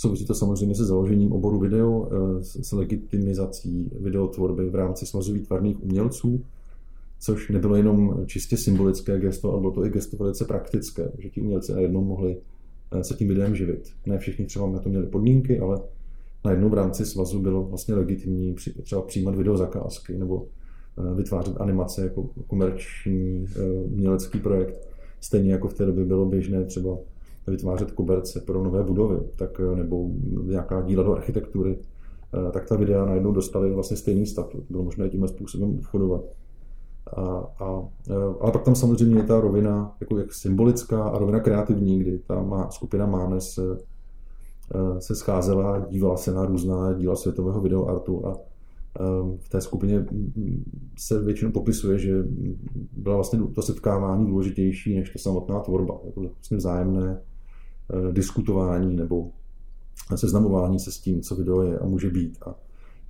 Souvisí 0.00 0.26
to 0.26 0.34
samozřejmě 0.34 0.74
se 0.74 0.84
založením 0.84 1.32
oboru 1.32 1.58
video, 1.58 2.08
eh, 2.12 2.42
s 2.42 2.72
legitimizací 2.72 3.90
videotvorby 4.00 4.70
v 4.70 4.74
rámci 4.74 5.06
svazu 5.06 5.32
výtvarných 5.32 5.82
umělců, 5.82 6.44
což 7.20 7.48
nebylo 7.48 7.76
jenom 7.76 8.26
čistě 8.26 8.56
symbolické 8.56 9.18
gesto, 9.18 9.50
ale 9.52 9.60
bylo 9.60 9.72
to 9.72 9.86
i 9.86 9.90
gesto 9.90 10.16
velice 10.16 10.44
praktické, 10.44 11.12
že 11.18 11.28
ti 11.28 11.40
umělci 11.40 11.72
najednou 11.72 12.04
mohli 12.04 12.36
eh, 12.92 13.04
se 13.04 13.14
tím 13.14 13.28
videem 13.28 13.56
živit. 13.56 13.92
Ne 14.06 14.18
všichni 14.18 14.46
třeba 14.46 14.70
na 14.70 14.78
to 14.78 14.88
měli 14.88 15.06
podmínky, 15.06 15.58
ale 15.58 15.80
najednou 16.44 16.68
v 16.68 16.74
rámci 16.74 17.06
svazu 17.06 17.38
bylo 17.38 17.64
vlastně 17.64 17.94
legitimní 17.94 18.54
třeba 18.82 19.02
přijímat 19.02 19.34
videozakázky 19.34 20.18
nebo 20.18 20.46
eh, 20.98 21.14
vytvářet 21.14 21.60
animace 21.60 22.02
jako 22.02 22.28
komerční 22.46 23.46
umělecký 23.84 24.38
projekt. 24.38 24.88
Stejně 25.20 25.52
jako 25.52 25.68
v 25.68 25.74
té 25.74 25.86
době 25.86 26.04
bylo 26.04 26.26
běžné 26.26 26.64
třeba 26.64 26.98
vytvářet 27.50 27.90
koberce 27.90 28.40
pro 28.40 28.64
nové 28.64 28.82
budovy, 28.82 29.20
tak, 29.36 29.60
eh, 29.60 29.76
nebo 29.76 30.08
nějaká 30.42 30.80
díla 30.80 31.02
do 31.02 31.12
architektury, 31.12 31.78
eh, 31.78 32.52
tak 32.52 32.68
ta 32.68 32.76
videa 32.76 33.04
najednou 33.04 33.32
dostaly 33.32 33.72
vlastně 33.72 33.96
stejný 33.96 34.26
statut. 34.26 34.64
Bylo 34.70 34.82
možné 34.84 35.08
tímhle 35.08 35.28
způsobem 35.28 35.78
obchodovat. 35.78 36.24
A, 37.16 37.22
a, 37.60 37.82
eh, 38.10 38.14
ale 38.40 38.52
pak 38.52 38.62
tam 38.62 38.74
samozřejmě 38.74 39.16
je 39.16 39.22
ta 39.22 39.40
rovina 39.40 39.96
jako 40.00 40.18
jak 40.18 40.34
symbolická 40.34 41.04
a 41.04 41.18
rovina 41.18 41.40
kreativní, 41.40 41.98
kdy 41.98 42.18
ta 42.18 42.42
má, 42.42 42.70
skupina 42.70 43.06
Mánes 43.06 43.50
se, 43.50 43.62
se 44.98 45.14
scházela, 45.14 45.86
dívala 45.90 46.16
se 46.16 46.32
na 46.32 46.46
různá 46.46 46.92
díla 46.92 47.16
světového 47.16 47.60
videoartu 47.60 48.26
a 48.26 48.36
v 49.38 49.48
té 49.48 49.60
skupině 49.60 50.06
se 50.98 51.22
většinou 51.22 51.52
popisuje, 51.52 51.98
že 51.98 52.24
byla 52.96 53.14
vlastně 53.14 53.40
to 53.54 53.62
setkávání 53.62 54.26
důležitější 54.26 54.96
než 54.96 55.10
ta 55.10 55.18
samotná 55.18 55.60
tvorba. 55.60 55.98
Je 56.04 56.12
to 56.12 56.20
vlastně 56.20 56.56
vzájemné 56.56 57.20
diskutování 58.12 58.96
nebo 58.96 59.30
seznamování 60.14 60.78
se 60.78 60.92
s 60.92 60.98
tím, 60.98 61.20
co 61.20 61.34
video 61.34 61.62
je 61.62 61.78
a 61.78 61.86
může 61.86 62.10
být 62.10 62.38
a 62.46 62.54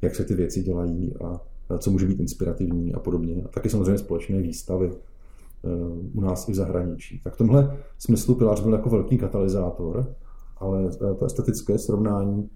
jak 0.02 0.14
se 0.14 0.24
ty 0.24 0.34
věci 0.34 0.62
dělají 0.62 1.14
a 1.24 1.40
co 1.78 1.90
může 1.90 2.06
být 2.06 2.20
inspirativní 2.20 2.94
a 2.94 2.98
podobně. 2.98 3.42
A 3.44 3.48
taky 3.48 3.70
samozřejmě 3.70 3.98
společné 3.98 4.42
výstavy 4.42 4.90
eh, 4.92 5.68
u 6.14 6.20
nás 6.20 6.48
i 6.48 6.52
v 6.52 6.54
zahraničí. 6.54 7.20
Tak 7.24 7.34
v 7.34 7.36
tomhle 7.36 7.78
smyslu 7.98 8.34
Pilář 8.34 8.60
byl 8.60 8.72
jako 8.72 8.90
velký 8.90 9.18
katalyzátor, 9.18 10.14
ale 10.56 10.90
to 11.18 11.24
estetické 11.24 11.78
srovnání 11.78 12.48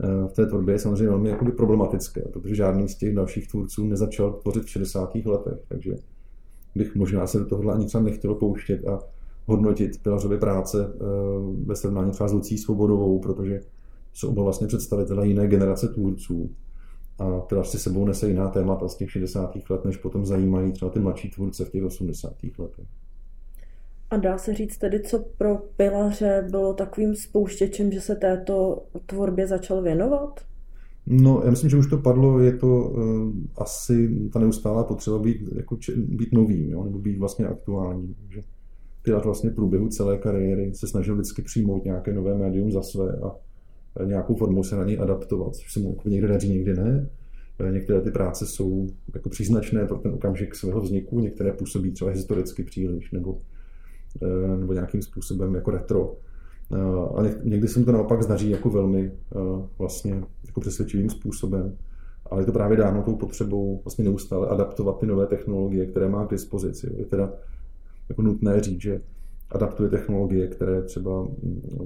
eh, 0.00 0.28
v 0.28 0.32
té 0.32 0.46
tvorbě 0.46 0.74
je 0.74 0.78
samozřejmě 0.78 1.08
velmi 1.08 1.28
jakoby 1.28 1.52
problematické, 1.52 2.20
protože 2.20 2.54
žádný 2.54 2.88
z 2.88 2.94
těch 2.94 3.14
dalších 3.14 3.48
tvůrců 3.48 3.86
nezačal 3.86 4.32
tvořit 4.32 4.64
v 4.64 4.70
60. 4.70 5.14
letech, 5.14 5.58
takže 5.68 5.96
bych 6.74 6.94
možná 6.94 7.26
se 7.26 7.38
do 7.38 7.46
tohohle 7.46 7.74
ani 7.74 7.86
třeba 7.86 8.02
nechtělo 8.02 8.34
pouštět 8.34 8.88
a 8.88 9.00
hodnotit 9.46 10.02
Pilařovy 10.02 10.38
práce 10.38 10.92
eh, 10.94 11.04
ve 11.66 11.76
srovnání 11.76 12.10
třeba 12.10 12.28
s 12.28 12.32
Lucí 12.32 12.58
Svobodovou, 12.58 13.18
protože 13.18 13.60
jsou 14.12 14.28
oba 14.28 14.42
vlastně 14.42 14.66
představitelé 14.66 15.26
jiné 15.26 15.48
generace 15.48 15.88
tvůrců. 15.88 16.50
A 17.18 17.40
Pilař 17.40 17.68
si 17.68 17.78
sebou 17.78 18.04
nese 18.04 18.28
jiná 18.28 18.48
témata 18.48 18.88
z 18.88 18.96
těch 18.96 19.10
60. 19.10 19.54
let, 19.70 19.84
než 19.84 19.96
potom 19.96 20.26
zajímají 20.26 20.72
třeba 20.72 20.90
ty 20.90 21.00
mladší 21.00 21.30
tvůrce 21.30 21.64
v 21.64 21.70
těch 21.70 21.84
80. 21.84 22.32
letech. 22.58 22.86
A 24.10 24.16
dá 24.16 24.38
se 24.38 24.54
říct 24.54 24.78
tedy, 24.78 25.00
co 25.00 25.24
pro 25.38 25.56
Pilaře 25.76 26.46
bylo 26.50 26.74
takovým 26.74 27.14
spouštěčem, 27.14 27.92
že 27.92 28.00
se 28.00 28.16
této 28.16 28.82
tvorbě 29.06 29.46
začal 29.46 29.82
věnovat? 29.82 30.40
No, 31.06 31.42
já 31.44 31.50
myslím, 31.50 31.70
že 31.70 31.76
už 31.76 31.90
to 31.90 31.98
padlo, 31.98 32.40
je 32.40 32.56
to 32.56 32.66
uh, 32.66 33.32
asi 33.56 34.28
ta 34.32 34.38
neustálá 34.38 34.84
potřeba 34.84 35.18
být, 35.18 35.36
jako, 35.56 35.76
být 35.96 36.32
novým, 36.32 36.70
jo, 36.70 36.84
nebo 36.84 36.98
být 36.98 37.18
vlastně 37.18 37.46
aktuální. 37.46 38.16
Že 38.28 38.42
Pilat 39.02 39.24
vlastně 39.24 39.50
v 39.50 39.54
průběhu 39.54 39.88
celé 39.88 40.18
kariéry 40.18 40.74
se 40.74 40.86
snažil 40.86 41.14
vždycky 41.14 41.42
přijmout 41.42 41.84
nějaké 41.84 42.12
nové 42.12 42.34
médium 42.34 42.72
za 42.72 42.82
své 42.82 43.18
a 43.22 43.36
nějakou 44.04 44.34
formou 44.34 44.62
se 44.62 44.76
na 44.76 44.84
něj 44.84 44.98
adaptovat, 45.00 45.54
což 45.54 45.72
se 45.72 45.80
mu 45.80 45.90
jako 45.90 46.08
někde 46.08 46.28
daří, 46.28 46.48
někdy 46.48 46.74
ne. 46.74 47.08
Některé 47.70 48.00
ty 48.00 48.10
práce 48.10 48.46
jsou 48.46 48.88
jako 49.14 49.28
příznačné 49.28 49.86
pro 49.86 49.98
ten 49.98 50.12
okamžik 50.12 50.54
svého 50.54 50.80
vzniku, 50.80 51.20
některé 51.20 51.52
působí 51.52 51.90
třeba 51.90 52.10
historicky 52.10 52.64
příliš 52.64 53.10
nebo, 53.10 53.38
eh, 54.22 54.56
nebo 54.56 54.72
nějakým 54.72 55.02
způsobem 55.02 55.54
jako 55.54 55.70
retro. 55.70 56.16
Eh, 56.72 56.76
a 57.16 57.22
někdy 57.44 57.68
se 57.68 57.78
mu 57.78 57.84
to 57.84 57.92
naopak 57.92 58.22
zdaří 58.22 58.50
jako 58.50 58.70
velmi 58.70 59.12
vlastně 59.78 60.22
jako 60.46 60.60
přesvědčivým 60.60 61.10
způsobem. 61.10 61.76
Ale 62.26 62.42
je 62.42 62.46
to 62.46 62.52
právě 62.52 62.76
dáno 62.76 63.02
tou 63.02 63.16
potřebou 63.16 63.80
vlastně 63.84 64.04
neustále 64.04 64.48
adaptovat 64.48 65.00
ty 65.00 65.06
nové 65.06 65.26
technologie, 65.26 65.86
které 65.86 66.08
má 66.08 66.26
k 66.26 66.30
dispozici. 66.30 66.94
Je 66.98 67.04
teda 67.04 67.32
jako 68.12 68.22
nutné 68.22 68.60
říct, 68.60 68.80
že 68.80 69.00
adaptuje 69.50 69.90
technologie, 69.90 70.48
které 70.48 70.82
třeba 70.82 71.28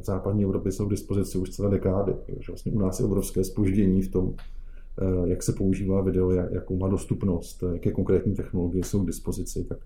v 0.01 0.05
západní 0.05 0.45
Evropě 0.45 0.73
jsou 0.73 0.87
k 0.87 0.91
dispozici 0.91 1.39
už 1.39 1.51
celé 1.51 1.71
dekády. 1.71 2.15
Že 2.29 2.53
vlastně 2.53 2.73
u 2.73 2.79
nás 2.79 3.01
je 3.01 3.07
obrovské 3.07 3.45
spoždění 3.45 4.03
v 4.03 4.11
tom, 4.11 4.35
eh, 4.35 5.29
jak 5.29 5.43
se 5.43 5.53
používá 5.53 6.03
video, 6.03 6.31
jakou 6.31 6.77
má 6.77 6.89
dostupnost, 6.89 7.65
jaké 7.73 7.93
konkrétní 7.93 8.35
technologie 8.35 8.85
jsou 8.85 9.05
k 9.05 9.07
dispozici, 9.07 9.65
tak 9.65 9.79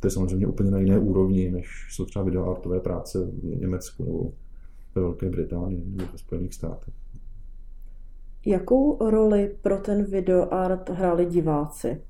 to 0.00 0.06
je 0.06 0.10
samozřejmě 0.10 0.46
úplně 0.46 0.70
na 0.70 0.78
jiné 0.78 0.98
úrovni, 0.98 1.50
než 1.50 1.88
jsou 1.90 2.04
třeba 2.04 2.24
videoartové 2.24 2.80
práce 2.80 3.24
v 3.24 3.60
Německu 3.60 4.04
nebo 4.04 4.34
ve 4.94 5.02
Velké 5.02 5.30
Británii 5.30 5.84
nebo 5.86 6.12
ve 6.12 6.18
Spojených 6.18 6.54
státech. 6.54 6.94
Jakou 8.46 9.10
roli 9.10 9.56
pro 9.62 9.78
ten 9.78 10.04
videoart 10.04 10.90
hráli 10.90 11.26
diváci? 11.26 12.02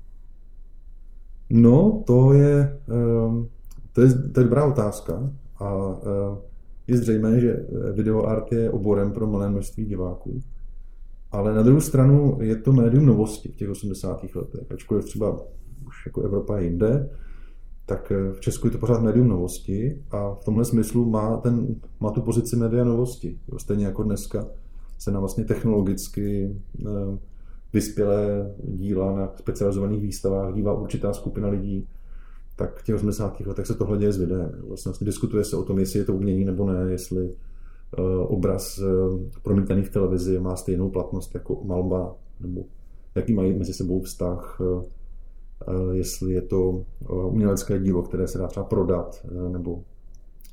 No, 1.49 2.03
to 2.07 2.33
je, 2.33 2.79
ehm, 2.89 3.47
to 3.95 4.01
je, 4.01 4.13
to 4.13 4.39
je 4.39 4.43
dobrá 4.43 4.65
otázka 4.65 5.33
a 5.59 5.97
eh, 6.03 6.37
je 6.87 6.97
zřejmé, 6.97 7.39
že 7.39 7.65
videoart 7.93 8.51
je 8.51 8.71
oborem 8.71 9.11
pro 9.11 9.27
malé 9.27 9.49
množství 9.49 9.85
diváků. 9.85 10.41
Ale 11.31 11.53
na 11.53 11.63
druhou 11.63 11.81
stranu 11.81 12.37
je 12.41 12.55
to 12.55 12.73
médium 12.73 13.05
novosti 13.05 13.49
v 13.49 13.55
těch 13.55 13.69
80. 13.69 14.23
letech. 14.35 14.71
Ačkoliv 14.71 15.05
třeba 15.05 15.39
už 15.87 16.05
jako 16.05 16.21
Evropa 16.21 16.59
jinde, 16.59 17.09
tak 17.85 18.11
eh, 18.11 18.33
v 18.33 18.39
Česku 18.39 18.67
je 18.67 18.71
to 18.71 18.77
pořád 18.77 19.01
médium 19.01 19.27
novosti 19.27 20.03
a 20.11 20.35
v 20.35 20.45
tomhle 20.45 20.65
smyslu 20.65 21.09
má, 21.09 21.37
ten, 21.37 21.75
má 21.99 22.11
tu 22.11 22.21
pozici 22.21 22.55
média 22.55 22.83
novosti. 22.83 23.39
Stejně 23.57 23.85
jako 23.85 24.03
dneska 24.03 24.47
se 24.97 25.11
na 25.11 25.19
vlastně 25.19 25.45
technologicky 25.45 26.55
vyspělé 27.73 28.51
díla 28.63 29.15
na 29.15 29.33
specializovaných 29.37 30.01
výstavách 30.01 30.53
dívá 30.53 30.73
určitá 30.73 31.13
skupina 31.13 31.47
lidí, 31.47 31.87
tak 32.55 32.79
v 32.79 32.83
těch 32.83 32.95
80. 32.95 33.39
letech 33.39 33.67
se 33.67 33.75
tohle 33.75 33.97
děje 33.97 34.13
s 34.13 34.17
videem. 34.17 34.51
Vlastně, 34.67 34.89
vlastně 34.89 35.05
diskutuje 35.05 35.43
se 35.43 35.57
o 35.57 35.63
tom, 35.63 35.79
jestli 35.79 35.99
je 35.99 36.05
to 36.05 36.13
umění 36.13 36.45
nebo 36.45 36.71
ne, 36.71 36.91
jestli 36.91 37.23
uh, 37.23 38.05
obraz 38.27 38.77
uh, 38.77 39.19
promítaný 39.43 39.83
v 39.83 39.89
televizi 39.89 40.39
má 40.39 40.55
stejnou 40.55 40.89
platnost 40.89 41.33
jako 41.33 41.61
malba, 41.63 42.15
nebo 42.39 42.65
jaký 43.15 43.33
mají 43.33 43.53
mezi 43.53 43.73
sebou 43.73 44.01
vztah. 44.01 44.59
Uh, 44.59 44.83
jestli 45.91 46.33
je 46.33 46.41
to 46.41 46.85
umělecké 47.07 47.79
dílo, 47.79 48.01
které 48.01 48.27
se 48.27 48.37
dá 48.37 48.47
třeba 48.47 48.65
prodat 48.65 49.25
nebo, 49.51 49.83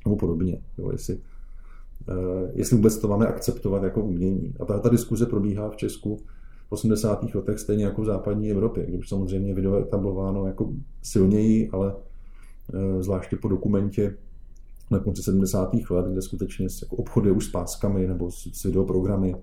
nebo 0.05 0.15
podobně. 0.15 0.61
Jo, 0.77 0.91
jestli, 0.91 1.17
jestli 2.53 2.75
vůbec 2.75 2.97
to 2.97 3.07
máme 3.07 3.27
akceptovat 3.27 3.83
jako 3.83 4.01
umění. 4.01 4.53
A 4.59 4.65
ta, 4.65 4.79
ta 4.79 4.89
diskuze 4.89 5.25
probíhá 5.25 5.69
v 5.69 5.75
Česku 5.75 6.19
80. 6.73 7.35
letech 7.35 7.59
stejně 7.59 7.85
jako 7.85 8.01
v 8.01 8.05
západní 8.05 8.51
Evropě, 8.51 8.85
když 8.85 9.09
samozřejmě 9.09 9.53
video 9.53 9.75
je 9.75 9.83
etablováno 9.83 10.47
jako 10.47 10.73
silněji, 11.01 11.69
ale 11.69 11.95
zvláště 12.99 13.35
po 13.35 13.47
dokumentě 13.47 14.17
na 14.91 14.99
konci 14.99 15.23
70. 15.23 15.73
let, 15.89 16.05
kde 16.11 16.21
skutečně 16.21 16.67
jako 16.81 16.95
obchody 16.95 17.31
už 17.31 17.45
s 17.45 17.51
páskami 17.51 18.07
nebo 18.07 18.31
s, 18.31 18.63
videoprogramy, 18.63 19.35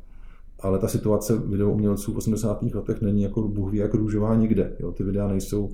ale 0.60 0.78
ta 0.78 0.88
situace 0.88 1.38
videoumělců 1.38 2.12
v 2.12 2.16
80. 2.16 2.62
letech 2.62 3.00
není 3.00 3.22
jako 3.22 3.48
Bůh 3.48 3.72
ví 3.72 3.78
jak 3.78 3.94
růžová 3.94 4.34
nikde. 4.34 4.76
Jo? 4.78 4.92
Ty 4.92 5.04
videa 5.04 5.28
nejsou 5.28 5.68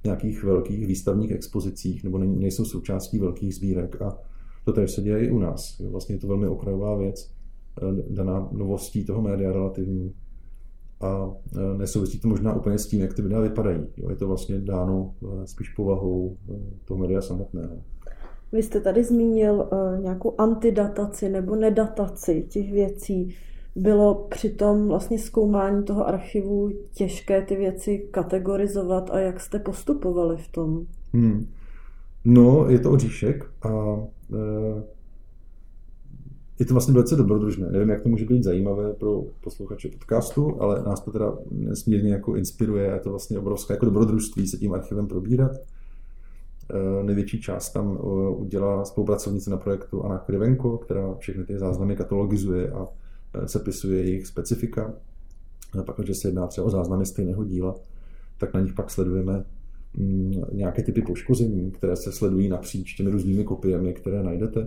v 0.00 0.04
nějakých 0.04 0.44
velkých 0.44 0.86
výstavních 0.86 1.30
expozicích 1.30 2.04
nebo 2.04 2.18
nejsou 2.18 2.64
součástí 2.64 3.18
velkých 3.18 3.54
sbírek 3.54 4.02
a 4.02 4.18
to 4.64 4.72
tež 4.72 4.90
se 4.90 5.02
děje 5.02 5.26
i 5.26 5.30
u 5.30 5.38
nás. 5.38 5.80
Jo? 5.80 5.90
Vlastně 5.90 6.14
je 6.14 6.18
to 6.18 6.26
velmi 6.26 6.48
okrajová 6.48 6.96
věc, 6.96 7.30
eh, 7.82 8.02
daná 8.10 8.48
novostí 8.52 9.04
toho 9.04 9.22
média 9.22 9.52
relativní 9.52 10.14
a 11.00 11.30
eh, 11.56 11.78
nesouvisí 11.78 12.20
to 12.20 12.28
možná 12.28 12.54
úplně 12.54 12.78
s 12.78 12.86
tím, 12.86 13.00
jak 13.00 13.14
ty 13.14 13.22
videa 13.22 13.40
vypadají. 13.40 13.80
Jo? 13.96 14.10
Je 14.10 14.16
to 14.16 14.28
vlastně 14.28 14.58
dáno 14.58 15.14
eh, 15.22 15.46
spíš 15.46 15.68
povahou 15.68 16.36
toho 16.84 16.98
média 16.98 17.20
samotného. 17.20 17.76
Vy 18.52 18.62
jste 18.62 18.80
tady 18.80 19.04
zmínil 19.04 19.68
nějakou 20.02 20.34
antidataci 20.38 21.28
nebo 21.28 21.56
nedataci 21.56 22.46
těch 22.48 22.72
věcí. 22.72 23.34
Bylo 23.76 24.14
při 24.14 24.50
tom 24.50 24.88
vlastně 24.88 25.18
zkoumání 25.18 25.84
toho 25.84 26.08
archivu 26.08 26.70
těžké 26.94 27.42
ty 27.42 27.56
věci 27.56 28.08
kategorizovat 28.10 29.10
a 29.10 29.18
jak 29.18 29.40
jste 29.40 29.58
postupovali 29.58 30.36
v 30.36 30.52
tom? 30.52 30.86
Hmm. 31.12 31.46
No, 32.24 32.66
je 32.68 32.78
to 32.78 32.90
oříšek 32.90 33.44
a 33.62 33.96
e, 34.32 34.82
je 36.60 36.66
to 36.66 36.74
vlastně 36.74 36.94
velice 36.94 37.16
dobrodružné. 37.16 37.70
Nevím, 37.70 37.88
jak 37.88 38.02
to 38.02 38.08
může 38.08 38.24
být 38.24 38.44
zajímavé 38.44 38.92
pro 38.92 39.22
posluchače 39.40 39.88
podcastu, 39.88 40.62
ale 40.62 40.82
nás 40.82 41.00
to 41.00 41.12
teda 41.12 41.38
nesmírně 41.50 42.12
jako 42.12 42.36
inspiruje 42.36 42.90
a 42.90 42.94
je 42.94 43.00
to 43.00 43.10
vlastně 43.10 43.38
obrovské 43.38 43.74
jako 43.74 43.84
dobrodružství 43.84 44.46
se 44.46 44.56
tím 44.56 44.74
archivem 44.74 45.06
probírat. 45.06 45.52
Eh, 46.70 47.02
největší 47.02 47.40
část 47.40 47.70
tam 47.72 47.98
eh, 47.98 48.30
udělala 48.30 48.84
spolupracovnice 48.84 49.50
na 49.50 49.56
projektu 49.56 50.04
Anna 50.04 50.18
Krivenko, 50.18 50.78
která 50.78 51.14
všechny 51.14 51.44
ty 51.44 51.58
záznamy 51.58 51.96
katalogizuje 51.96 52.70
a 52.70 52.86
eh, 53.34 53.48
sepisuje 53.48 54.02
jejich 54.04 54.26
specifika. 54.26 54.94
Pak, 55.86 55.96
když 55.96 56.16
se 56.16 56.28
jedná 56.28 56.46
třeba 56.46 56.66
o 56.66 56.70
záznamy 56.70 57.06
stejného 57.06 57.44
díla, 57.44 57.74
tak 58.38 58.54
na 58.54 58.60
nich 58.60 58.72
pak 58.72 58.90
sledujeme 58.90 59.44
mm, 59.94 60.42
nějaké 60.52 60.82
typy 60.82 61.02
poškození, 61.02 61.70
které 61.70 61.96
se 61.96 62.12
sledují 62.12 62.48
napříč 62.48 62.94
těmi 62.94 63.10
různými 63.10 63.44
kopiemi, 63.44 63.92
které 63.92 64.22
najdete. 64.22 64.66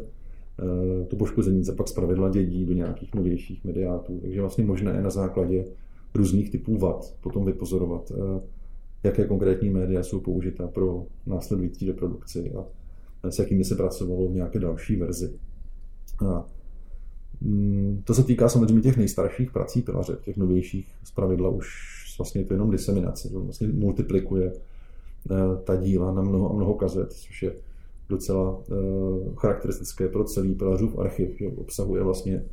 To 1.08 1.16
poškození 1.16 1.66
se 1.66 1.76
pak 1.76 1.88
zpravidla 1.88 2.30
dědí 2.30 2.66
do 2.66 2.74
nějakých 2.74 3.16
novějších 3.16 3.64
mediátů, 3.64 4.20
takže 4.22 4.42
vlastně 4.42 4.66
možné 4.66 4.92
je 4.92 5.02
na 5.02 5.10
základě 5.10 5.66
různých 6.16 6.50
typů 6.50 6.78
vad 6.78 7.16
potom 7.22 7.46
vypozorovat 7.46 8.12
jaké 9.04 9.26
konkrétní 9.26 9.70
média 9.70 10.04
jsou 10.04 10.20
použita 10.20 10.68
pro 10.68 11.06
následující 11.26 11.88
reprodukci 11.88 12.52
a 12.52 12.66
s 13.32 13.40
jakými 13.40 13.66
se 13.66 13.76
pracovalo 13.76 14.28
v 14.28 14.36
nějaké 14.36 14.60
další 14.60 14.96
verzi. 14.96 15.34
A 16.28 16.46
mm, 17.42 18.02
to 18.04 18.14
se 18.14 18.24
týká 18.24 18.50
samozřejmě 18.50 18.82
těch 18.82 18.98
nejstarších 18.98 19.52
prací 19.52 19.82
pilaře, 19.82 20.18
těch 20.26 20.38
novějších 20.38 20.96
pravidla 21.16 21.50
už 21.50 21.68
vlastně 22.18 22.42
je 22.42 22.46
to 22.46 22.54
jenom 22.54 22.72
diseminace, 22.72 23.30
že 23.30 23.38
vlastně 23.38 23.68
multiplikuje 23.68 24.54
eh, 24.54 25.36
ta 25.64 25.76
díla 25.76 26.14
na 26.14 26.22
mnoho 26.22 26.52
a 26.52 26.54
mnoho 26.54 26.74
kazet, 26.74 27.14
což 27.14 27.44
je 27.44 27.56
docela 28.10 28.62
eh, 28.72 28.76
charakteristické 29.36 30.08
pro 30.08 30.24
celý 30.24 30.56
pilařův 30.56 31.00
archiv, 31.00 31.38
že 31.40 31.48
obsahuje 31.48 32.04
vlastně 32.04 32.46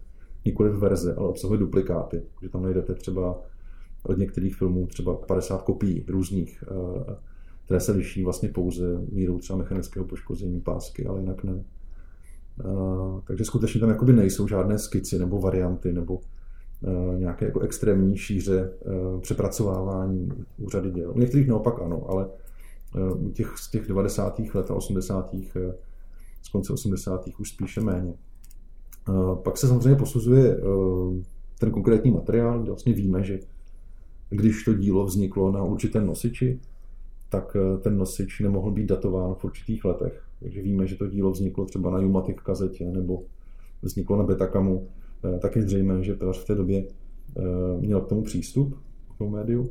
nikoli 0.45 0.71
verze, 0.71 1.15
ale 1.15 1.29
obsahuje 1.29 1.61
duplikáty, 1.61 2.23
že 2.43 2.49
tam 2.49 2.63
najdete 2.63 2.95
třeba 2.95 3.39
od 4.03 4.19
některých 4.19 4.57
filmů 4.57 4.87
třeba 4.87 5.15
50 5.15 5.63
kopií 5.63 6.05
různých, 6.09 6.65
eh, 6.67 7.15
které 7.65 7.81
se 7.81 7.93
liší 7.93 8.25
vlastně 8.25 8.49
pouze 8.49 9.01
mírou 9.13 9.39
třeba 9.39 9.57
mechanického 9.57 10.07
poškození 10.07 10.61
pásky, 10.61 11.07
ale 11.07 11.21
jinak 11.21 11.45
ne. 11.45 11.65
Eh, 12.61 12.65
takže 13.27 13.45
skutečně 13.45 13.81
tam 13.81 13.89
jakoby 13.89 14.13
nejsou 14.13 14.49
žádné 14.49 14.79
skici 14.79 15.19
nebo 15.19 15.41
varianty 15.41 15.93
nebo 15.93 16.21
nějaké 17.17 17.45
jako 17.45 17.61
extrémní 17.61 18.17
šíře 18.17 18.73
přepracovávání 19.21 20.29
úřady 20.59 20.91
děl. 20.91 21.11
U 21.11 21.19
některých 21.19 21.49
naopak 21.49 21.83
ano, 21.83 22.07
ale 22.09 22.29
těch 23.33 23.59
z 23.59 23.71
těch 23.71 23.87
90. 23.87 24.39
let 24.55 24.71
a 24.71 24.75
80. 24.75 25.35
z 26.43 26.49
konce 26.49 26.73
80. 26.73 27.25
už 27.39 27.49
spíše 27.49 27.81
méně. 27.81 28.15
Pak 29.45 29.57
se 29.57 29.69
samozřejmě 29.69 29.99
posuzuje 29.99 30.61
ten 31.59 31.71
konkrétní 31.71 32.11
materiál, 32.11 32.59
kde 32.59 32.71
vlastně 32.71 32.93
víme, 32.93 33.25
že 33.25 33.39
když 34.31 34.65
to 34.65 34.75
dílo 34.75 35.05
vzniklo 35.05 35.53
na 35.53 35.65
určitém 35.65 36.07
nosiči, 36.07 36.61
tak 37.29 37.57
eh, 37.57 37.79
ten 37.79 37.97
nosič 37.97 38.41
nemohl 38.41 38.71
být 38.71 38.87
datován 38.87 39.35
v 39.35 39.45
určitých 39.45 39.85
letech. 39.85 40.25
Takže 40.41 40.63
víme, 40.63 40.87
že 40.87 40.97
to 40.97 41.07
dílo 41.07 41.31
vzniklo 41.31 41.65
třeba 41.65 41.91
na 41.91 41.99
Jumatic 41.99 42.37
kazetě 42.41 42.85
nebo 42.85 43.23
vzniklo 43.83 44.17
na 44.17 44.25
Betakamu. 44.25 44.89
Eh, 45.25 45.39
tak 45.39 45.57
je 45.57 45.63
zřejmé, 45.63 46.03
že 46.03 46.17
v 46.33 46.45
té 46.45 46.55
době 46.55 46.85
eh, 46.85 47.43
měl 47.81 48.01
k 48.01 48.09
tomu 48.09 48.23
přístup, 48.23 48.79
k 49.15 49.19
tomu 49.19 49.31
médiu. 49.31 49.71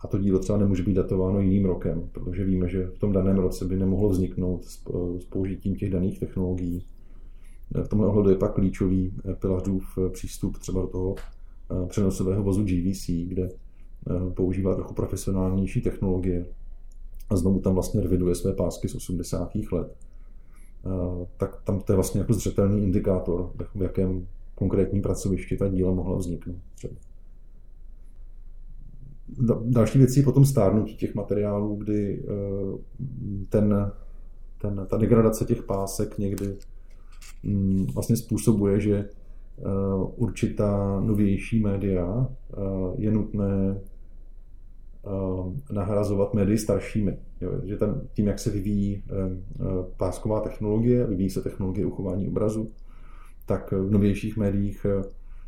A 0.00 0.06
to 0.06 0.18
dílo 0.18 0.38
třeba 0.38 0.58
nemůže 0.58 0.82
být 0.82 0.94
datováno 0.94 1.40
jiným 1.40 1.64
rokem, 1.64 2.08
protože 2.12 2.44
víme, 2.44 2.68
že 2.68 2.86
v 2.86 2.98
tom 2.98 3.12
daném 3.12 3.38
roce 3.38 3.64
by 3.64 3.76
nemohlo 3.76 4.08
vzniknout 4.08 4.64
s 4.64 5.24
použitím 5.30 5.76
těch 5.76 5.90
daných 5.90 6.20
technologií. 6.20 6.84
V 7.84 7.88
tomhle 7.88 8.08
ohledu 8.08 8.30
je 8.30 8.36
pak 8.36 8.54
klíčový 8.54 9.12
pilařův 9.40 9.98
přístup 10.12 10.58
třeba 10.58 10.80
do 10.80 10.86
toho 10.86 11.14
přenosového 11.88 12.42
vozu 12.42 12.64
GVC, 12.64 13.10
kde 13.26 13.48
Eh, 14.08 14.30
používá 14.30 14.74
trochu 14.74 14.94
profesionálnější 14.94 15.80
technologie 15.80 16.46
a 17.30 17.36
znovu 17.36 17.60
tam 17.60 17.74
vlastně 17.74 18.00
reviduje 18.00 18.34
své 18.34 18.52
pásky 18.52 18.88
z 18.88 18.94
80. 18.94 19.72
let, 19.72 19.96
eh, 20.86 21.26
tak 21.36 21.62
tam 21.64 21.80
to 21.80 21.92
je 21.92 21.94
vlastně 21.94 22.20
jako 22.20 22.32
zřetelný 22.32 22.82
indikátor, 22.82 23.52
v 23.74 23.82
jakém 23.82 24.26
konkrétním 24.54 25.02
pracovišti 25.02 25.56
ta 25.56 25.68
díla 25.68 25.92
mohla 25.92 26.16
vzniknout. 26.16 26.56
Třeba. 26.74 26.94
Další 29.64 29.98
věcí 29.98 30.20
je 30.20 30.24
potom 30.24 30.44
stárnutí 30.44 30.96
těch 30.96 31.14
materiálů, 31.14 31.76
kdy 31.76 32.22
eh, 32.24 32.32
ten, 33.48 33.92
ten, 34.60 34.86
ta 34.90 34.96
degradace 34.96 35.44
těch 35.44 35.62
pásek 35.62 36.18
někdy 36.18 36.56
mm, 37.42 37.86
vlastně 37.94 38.16
způsobuje, 38.16 38.80
že 38.80 39.08
určitá 40.16 41.00
novější 41.00 41.62
média 41.62 42.28
je 42.98 43.10
nutné 43.10 43.80
Eh, 45.06 45.72
nahrazovat 45.72 46.34
médii 46.34 46.58
staršími. 46.58 47.18
Jo, 47.40 47.52
že 47.64 47.76
tam, 47.76 48.00
tím, 48.12 48.26
jak 48.26 48.38
se 48.38 48.50
vyvíjí 48.50 49.02
eh, 49.06 49.12
eh, 49.60 49.64
pásková 49.96 50.40
technologie, 50.40 51.06
vyvíjí 51.06 51.30
se 51.30 51.42
technologie 51.42 51.86
uchování 51.86 52.28
obrazu, 52.28 52.70
tak 53.46 53.72
v 53.72 53.90
novějších 53.90 54.36
médiích 54.36 54.86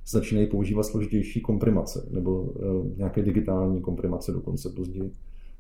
začínají 0.07 0.47
používat 0.47 0.83
složitější 0.83 1.41
komprimace 1.41 2.09
nebo 2.11 2.53
nějaké 2.97 3.23
digitální 3.23 3.81
komprimace 3.81 4.33
dokonce 4.33 4.69
později 4.69 5.13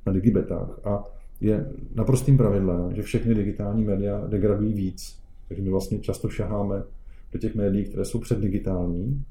na 0.06 0.12
digibetách. 0.12 0.80
A 0.84 1.04
je 1.40 1.72
naprostým 1.94 2.36
pravidlem, 2.36 2.94
že 2.94 3.02
všechny 3.02 3.34
digitální 3.34 3.84
média 3.84 4.26
degradují 4.26 4.74
víc. 4.74 5.18
Takže 5.48 5.62
my 5.62 5.70
vlastně 5.70 5.98
často 5.98 6.28
šaháme 6.28 6.82
do 7.32 7.38
těch 7.38 7.54
médií, 7.54 7.84
které 7.84 8.04
jsou 8.04 8.18
předdigitální, 8.18 9.24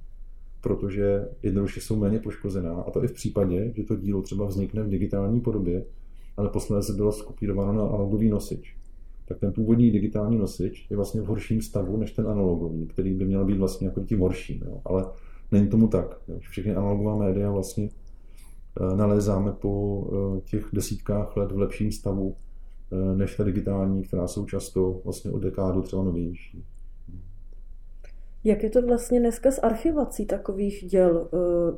protože 0.61 1.27
jednoduše 1.43 1.81
jsou 1.81 1.95
méně 1.95 2.19
poškozená. 2.19 2.73
A 2.73 2.91
to 2.91 3.03
i 3.03 3.07
v 3.07 3.13
případě, 3.13 3.73
že 3.75 3.83
to 3.83 3.95
dílo 3.95 4.21
třeba 4.21 4.45
vznikne 4.45 4.83
v 4.83 4.89
digitální 4.89 5.41
podobě, 5.41 5.85
ale 6.37 6.49
posledně 6.49 6.95
bylo 6.95 7.11
skopírováno 7.11 7.73
na 7.73 7.83
analogový 7.83 8.29
nosič. 8.29 8.75
Tak 9.31 9.39
ten 9.39 9.53
původní 9.53 9.91
digitální 9.91 10.37
nosič 10.37 10.87
je 10.89 10.95
vlastně 10.97 11.21
v 11.21 11.25
horším 11.25 11.61
stavu 11.61 11.97
než 11.97 12.11
ten 12.11 12.27
analogový, 12.27 12.87
který 12.87 13.13
by 13.13 13.25
měl 13.25 13.45
být 13.45 13.57
vlastně 13.57 13.87
jako 13.87 14.03
tím 14.03 14.19
horším. 14.19 14.63
Jo. 14.65 14.81
Ale 14.85 15.05
není 15.51 15.67
tomu 15.67 15.87
tak. 15.87 16.21
Jo. 16.27 16.39
Všechny 16.39 16.75
analogová 16.75 17.15
média 17.15 17.51
vlastně 17.51 17.89
eh, 17.89 18.95
nalézáme 18.95 19.51
po 19.51 20.03
eh, 20.07 20.41
těch 20.41 20.69
desítkách 20.73 21.37
let 21.37 21.51
v 21.51 21.59
lepším 21.59 21.91
stavu 21.91 22.35
eh, 22.91 23.15
než 23.15 23.35
ta 23.35 23.43
digitální, 23.43 24.03
která 24.03 24.27
jsou 24.27 24.45
často 24.45 25.01
vlastně 25.03 25.31
od 25.31 25.39
dekádu 25.39 25.81
třeba 25.81 26.03
novější. 26.03 26.63
Jak 28.43 28.63
je 28.63 28.69
to 28.69 28.81
vlastně 28.81 29.19
dneska 29.19 29.51
s 29.51 29.61
archivací 29.61 30.25
takových 30.25 30.85
děl, 30.89 31.29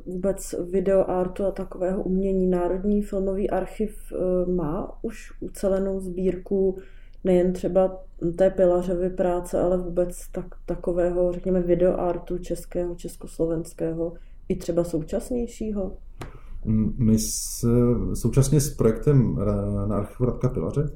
vůbec 0.06 0.54
videoartu 0.70 1.44
a 1.44 1.50
takového 1.50 2.02
umění? 2.02 2.46
Národní 2.46 3.02
filmový 3.02 3.50
archiv 3.50 4.12
má 4.46 4.98
už 5.02 5.32
ucelenou 5.40 6.00
sbírku 6.00 6.76
nejen 7.24 7.52
třeba 7.52 8.04
té 8.36 8.50
pilařovy 8.50 9.10
práce, 9.10 9.60
ale 9.60 9.78
vůbec 9.78 10.28
tak, 10.32 10.46
takového, 10.66 11.32
řekněme, 11.32 11.62
videoartu 11.62 12.38
českého, 12.38 12.94
československého, 12.94 14.12
i 14.48 14.56
třeba 14.56 14.84
současnějšího? 14.84 15.96
My 16.98 17.18
s, 17.18 17.66
současně 18.14 18.60
s 18.60 18.74
projektem 18.76 19.36
na 19.86 19.96
archivu 19.96 20.24
Radka 20.24 20.48
Pilaře 20.48 20.90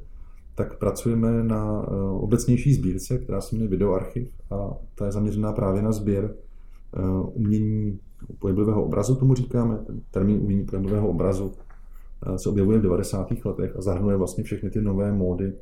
tak 0.58 0.78
pracujeme 0.78 1.44
na 1.44 1.86
eh, 1.88 1.94
obecnější 2.10 2.74
sbírce, 2.74 3.18
která 3.18 3.40
se 3.40 3.54
jmenuje 3.54 3.70
Videoarchiv 3.70 4.32
a 4.50 4.70
ta 4.94 5.06
je 5.06 5.12
zaměřená 5.12 5.52
právě 5.52 5.82
na 5.82 5.92
sběr 5.92 6.34
eh, 6.34 7.00
umění 7.32 7.98
pohybového 8.38 8.84
obrazu, 8.84 9.14
tomu 9.14 9.34
říkáme. 9.34 9.78
Ten 9.86 10.00
termín 10.10 10.40
umění 10.40 10.64
pohybového 10.64 11.08
obrazu 11.08 11.52
eh, 12.26 12.38
se 12.38 12.48
objevuje 12.48 12.78
v 12.78 12.82
90. 12.82 13.44
letech 13.44 13.76
a 13.76 13.82
zahrnuje 13.82 14.16
vlastně 14.16 14.44
všechny 14.44 14.70
ty 14.70 14.80
nové 14.80 15.12
módy 15.12 15.52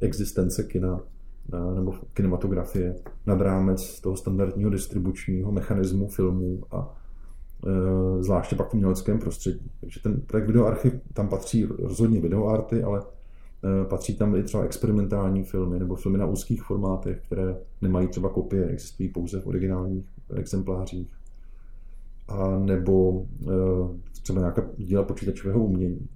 existence 0.00 0.62
kina 0.62 1.00
nebo 1.74 1.94
kinematografie 2.14 2.96
nad 3.26 3.40
rámec 3.40 4.00
toho 4.00 4.16
standardního 4.16 4.70
distribučního 4.70 5.52
mechanismu 5.52 6.08
filmů 6.08 6.62
a 6.70 6.96
zvláště 8.20 8.56
pak 8.56 8.70
v 8.70 8.74
uměleckém 8.74 9.18
prostředí. 9.18 9.70
Takže 9.80 10.00
ten 10.02 10.20
projekt 10.20 10.46
Videoarchiv, 10.46 10.94
tam 11.12 11.28
patří 11.28 11.64
rozhodně 11.64 12.20
videoarty, 12.20 12.82
ale 12.82 13.02
Eh, 13.64 13.84
patří 13.84 14.16
tam 14.16 14.34
i 14.34 14.42
třeba 14.42 14.64
experimentální 14.64 15.44
filmy 15.44 15.78
nebo 15.78 15.96
filmy 15.96 16.18
na 16.18 16.26
úzkých 16.26 16.62
formátech, 16.62 17.20
které 17.26 17.56
nemají 17.82 18.08
třeba 18.08 18.28
kopie, 18.28 18.66
existují 18.66 19.08
pouze 19.08 19.40
v 19.40 19.46
originálních 19.46 20.06
exemplářích. 20.34 21.08
A 22.28 22.58
nebo 22.58 23.26
eh, 23.42 23.98
třeba 24.22 24.40
nějaká 24.40 24.62
díla 24.76 25.02
počítačového 25.02 25.64
umění. 25.64 26.08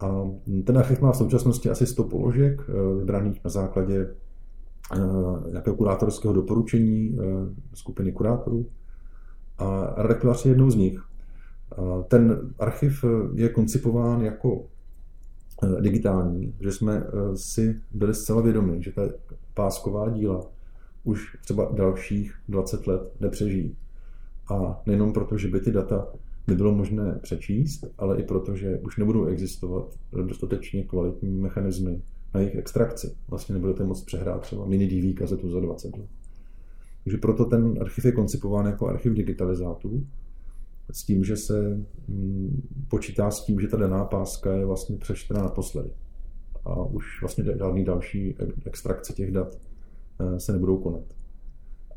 A 0.00 0.30
ten 0.64 0.78
archiv 0.78 1.00
má 1.00 1.12
v 1.12 1.16
současnosti 1.16 1.70
asi 1.70 1.86
100 1.86 2.04
položek, 2.04 2.62
eh, 2.68 2.98
vybraných 2.98 3.44
na 3.44 3.50
základě 3.50 4.14
nějakého 5.50 5.76
kurátorského 5.76 6.34
doporučení 6.34 7.18
skupiny 7.74 8.12
kurátorů. 8.12 8.66
A 9.58 9.94
redaktoř 10.02 10.44
je 10.44 10.50
jednou 10.50 10.70
z 10.70 10.76
nich. 10.76 11.00
Ten 12.08 12.50
archiv 12.58 13.04
je 13.34 13.48
koncipován 13.48 14.22
jako 14.22 14.64
Eh, 15.62 15.80
digitální, 15.80 16.54
že 16.60 16.72
jsme 16.72 16.96
eh, 17.06 17.36
si 17.36 17.80
byli 17.90 18.14
zcela 18.14 18.42
vědomi, 18.42 18.82
že 18.82 18.92
ta 18.92 19.02
pásková 19.54 20.10
díla 20.10 20.46
už 21.04 21.36
třeba 21.40 21.70
dalších 21.72 22.34
20 22.48 22.86
let 22.86 23.02
nepřežijí. 23.20 23.76
A 24.50 24.82
nejenom 24.86 25.12
proto, 25.12 25.38
že 25.38 25.48
by 25.48 25.60
ty 25.60 25.70
data 25.70 26.06
nebylo 26.46 26.74
možné 26.74 27.18
přečíst, 27.22 27.84
ale 27.98 28.20
i 28.20 28.22
proto, 28.22 28.56
že 28.56 28.78
už 28.78 28.96
nebudou 28.96 29.24
existovat 29.24 29.94
dostatečně 30.26 30.84
kvalitní 30.84 31.40
mechanismy 31.40 32.02
na 32.34 32.40
jejich 32.40 32.54
extrakci. 32.54 33.14
Vlastně 33.28 33.52
nebudete 33.52 33.84
moct 33.84 34.04
přehrát 34.04 34.40
třeba 34.40 34.66
mini 34.66 34.86
DV 34.86 35.18
kazetu 35.18 35.50
za 35.50 35.60
20 35.60 35.96
let. 35.96 36.08
Takže 37.04 37.18
proto 37.18 37.44
ten 37.44 37.74
archiv 37.80 38.04
je 38.04 38.12
koncipován 38.12 38.66
jako 38.66 38.88
archiv 38.88 39.12
digitalizátů, 39.12 40.06
s 40.90 41.04
tím, 41.04 41.24
že 41.24 41.36
se 41.36 41.80
mm, 42.08 42.62
počítá 42.88 43.30
s 43.30 43.44
tím, 43.44 43.60
že 43.60 43.68
ta 43.68 43.76
daná 43.76 44.04
páska 44.04 44.52
je 44.52 44.66
vlastně 44.66 44.96
přečtena 44.96 45.42
naposledy. 45.42 45.90
A 46.64 46.84
už 46.84 47.20
vlastně 47.20 47.44
žádný 47.44 47.84
další 47.84 48.34
extrakce 48.66 49.12
těch 49.12 49.32
dat 49.32 49.58
eh, 50.20 50.40
se 50.40 50.52
nebudou 50.52 50.76
konat. 50.76 51.04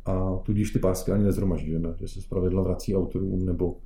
A 0.05 0.37
tudíž 0.43 0.71
ty 0.71 0.79
pásky 0.79 1.11
ani 1.11 1.23
nezhromažďujeme, 1.23 1.93
že 1.99 2.07
se 2.07 2.21
zpravidla 2.21 2.63
vrací 2.63 2.95
autorům 2.95 3.45
nebo, 3.45 3.77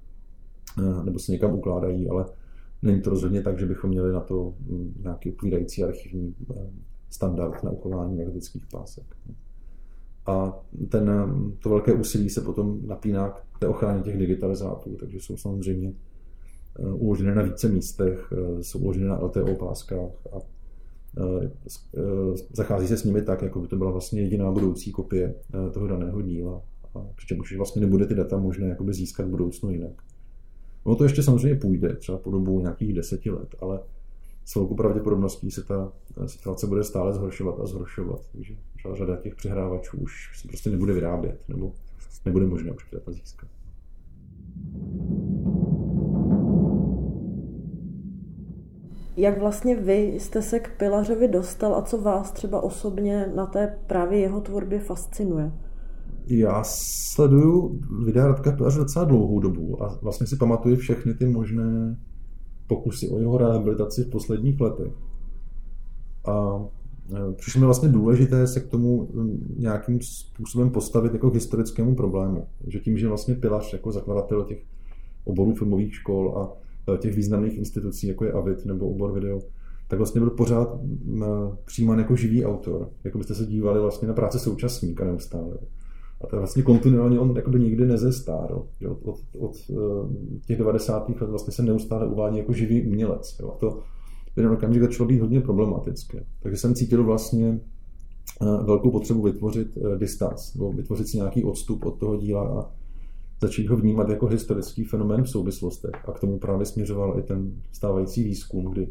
nebo 1.04 1.20
se 1.20 1.32
někam 1.32 1.54
ukládají, 1.54 2.10
ale 2.10 2.26
není 2.82 3.02
to 3.02 3.10
rozhodně 3.10 3.42
tak, 3.42 3.60
že 3.60 3.66
bychom 3.66 3.90
měli 3.90 4.14
na 4.14 4.20
to 4.20 4.54
mm, 4.70 4.94
nějaký 5.04 5.32
odpovídající 5.32 5.84
archivní 5.84 6.36
eh, 6.56 6.70
standard 7.10 7.64
na 7.64 7.72
uchování 7.72 8.18
magnetických 8.18 8.66
pásek. 8.72 9.06
A 10.26 10.60
ten, 10.90 11.12
to 11.60 11.70
velké 11.70 11.94
úsilí 11.94 12.30
se 12.30 12.42
potom 12.42 12.80
napíná 12.88 13.30
k 13.30 13.60
té 13.60 13.68
ochraně 13.68 14.02
těch 14.02 14.18
digitalizátů, 14.18 14.96
takže 15.00 15.18
jsou 15.18 15.38
samozřejmě 15.38 15.94
eh, 16.80 16.94
uložené 16.94 17.36
na 17.36 17.42
více 17.42 17.70
místech, 17.70 18.34
eh, 18.34 18.64
jsou 18.64 18.80
uložené 18.80 19.08
na 19.08 19.20
LTO 19.20 19.56
páskách 19.56 20.12
a 20.34 20.38
eh, 21.18 21.50
zachází 22.54 22.88
se 22.88 22.98
s 22.98 23.04
nimi 23.04 23.22
tak, 23.22 23.42
jako 23.42 23.60
by 23.60 23.68
to 23.68 23.76
byla 23.76 23.92
vlastně 23.92 24.22
jediná 24.22 24.52
budoucí 24.52 24.92
kopie 24.92 25.36
toho 25.74 25.88
daného 25.88 26.22
díla. 26.22 26.62
A 26.96 27.06
přičemž 27.16 27.58
vlastně 27.58 27.82
nebude 27.82 28.06
ty 28.06 28.16
data 28.16 28.38
možné 28.38 28.68
jakoby 28.68 28.94
získat 28.94 29.28
v 29.28 29.30
budoucnu 29.30 29.72
jinak. 29.72 30.04
No 30.86 30.96
to 30.96 31.04
ještě 31.04 31.24
samozřejmě 31.24 31.60
půjde, 31.60 31.96
třeba 31.96 32.18
po 32.18 32.32
dobu 32.32 32.60
nějakých 32.60 32.94
deseti 32.94 33.30
let, 33.30 33.56
ale 33.60 33.80
s 34.46 34.56
velkou 34.56 34.76
pravděpodobností 34.76 35.52
se 35.52 35.64
ta 35.64 35.92
situace 36.26 36.68
bude 36.68 36.84
stále 36.84 37.14
zhoršovat 37.14 37.60
a 37.60 37.66
zhoršovat. 37.66 38.22
Takže 38.32 38.56
třeba 38.78 38.96
řada 38.96 39.16
těch 39.16 39.36
přehrávačů 39.36 39.98
už 39.98 40.42
se 40.42 40.48
prostě 40.48 40.70
nebude 40.70 40.94
vyrábět, 40.94 41.40
nebo 41.50 41.74
nebude 42.26 42.46
možné 42.46 42.72
už 42.72 42.88
data 42.92 43.12
získat. 43.12 43.50
Jak 49.18 49.40
vlastně 49.40 49.76
vy 49.76 50.02
jste 50.20 50.42
se 50.42 50.60
k 50.60 50.78
Pilařovi 50.78 51.28
dostal 51.28 51.76
a 51.76 51.82
co 51.82 52.02
vás 52.02 52.32
třeba 52.32 52.62
osobně 52.62 53.32
na 53.36 53.46
té 53.46 53.80
právě 53.88 54.20
jeho 54.20 54.42
tvorbě 54.42 54.80
fascinuje? 54.80 55.52
Já 56.26 56.64
sleduju 56.66 57.82
videa 58.06 58.28
Radka 58.28 58.52
Pilaře 58.52 58.80
docela 58.80 59.06
dlouhou 59.06 59.40
dobu 59.40 59.84
a 59.84 60.00
vlastně 60.02 60.28
si 60.28 60.36
pamatuju 60.36 60.76
všechny 60.76 61.14
ty 61.14 61.26
možné 61.26 61.98
pokusy 62.68 63.10
o 63.10 63.20
jeho 63.20 63.38
rehabilitaci 63.38 64.04
v 64.04 64.10
posledních 64.10 64.62
letech. 64.62 64.94
A 66.26 66.66
e, 67.16 67.34
přišlo 67.34 67.60
mi 67.60 67.66
vlastně 67.66 67.90
důležité 67.90 68.48
se 68.48 68.60
k 68.60 68.68
tomu 68.68 69.10
nějakým 69.58 70.02
způsobem 70.02 70.70
postavit 70.70 71.14
jako 71.14 71.32
k 71.32 71.34
historickému 71.34 71.96
problému. 71.96 72.48
Že 72.68 72.80
tím, 72.80 72.98
že 72.98 73.08
vlastně 73.08 73.36
Pilař 73.36 73.74
jako 73.74 73.92
zakladatel 73.92 74.44
těch 74.44 74.64
oborů 75.24 75.56
filmových 75.56 75.96
škol 75.96 76.38
a 76.38 76.54
e, 76.94 76.98
těch 76.98 77.16
významných 77.16 77.58
institucí, 77.58 78.08
jako 78.08 78.26
je 78.26 78.32
AVID 78.32 78.66
nebo 78.66 78.90
obor 78.90 79.14
video, 79.14 79.40
tak 79.88 80.00
vlastně 80.00 80.22
byl 80.22 80.30
pořád 80.30 80.80
přijímán 81.66 82.00
jako 82.00 82.16
živý 82.16 82.46
autor. 82.46 82.90
Jako 83.04 83.18
byste 83.18 83.36
se 83.36 83.46
dívali 83.46 83.80
vlastně 83.80 84.08
na 84.08 84.14
práce 84.14 84.40
současníka 84.40 85.06
neustále. 85.06 85.58
A 86.24 86.28
to 86.28 86.38
vlastně 86.38 86.64
kontinuálně 86.64 87.20
on 87.20 87.34
jakoby 87.36 87.60
nikdy 87.60 87.86
nezestárl. 87.86 88.68
Od, 88.90 89.00
od, 89.04 89.20
od 89.40 89.52
eh, 89.70 90.46
těch 90.48 90.58
90. 90.58 91.10
let 91.10 91.30
vlastně 91.30 91.54
se 91.54 91.64
neustále 91.64 92.08
uvádí 92.08 92.38
jako 92.38 92.54
živý 92.54 92.88
umělec. 92.88 93.38
Jo. 93.40 93.52
A 93.56 93.58
to 93.58 93.72
v 94.34 94.38
jeden 94.38 94.52
okamžik 94.52 94.82
začalo 94.82 95.10
být 95.10 95.20
hodně 95.20 95.42
problematické. 95.42 96.26
Takže 96.40 96.58
jsem 96.58 96.76
cítil 96.76 97.04
vlastně 97.04 97.60
eh, 98.42 98.64
velkou 98.64 98.92
potřebu 98.92 99.22
vytvořit 99.22 99.78
eh, 99.78 99.98
distanc, 99.98 100.54
nebo 100.54 100.72
vytvořit 100.72 101.08
si 101.08 101.18
nějaký 101.18 101.44
odstup 101.44 101.86
od 101.86 102.00
toho 102.00 102.18
díla 102.18 102.60
a 102.60 102.72
začít 103.42 103.68
ho 103.68 103.78
vnímat 103.78 104.10
jako 104.10 104.28
historický 104.28 104.84
fenomén 104.84 105.24
v 105.24 105.30
souvislostech. 105.30 106.10
A 106.10 106.12
k 106.12 106.20
tomu 106.20 106.40
právě 106.40 106.66
směřoval 106.66 107.20
i 107.20 107.24
ten 107.24 107.52
stávající 107.72 108.24
výzkum, 108.24 108.66
kdy 108.66 108.88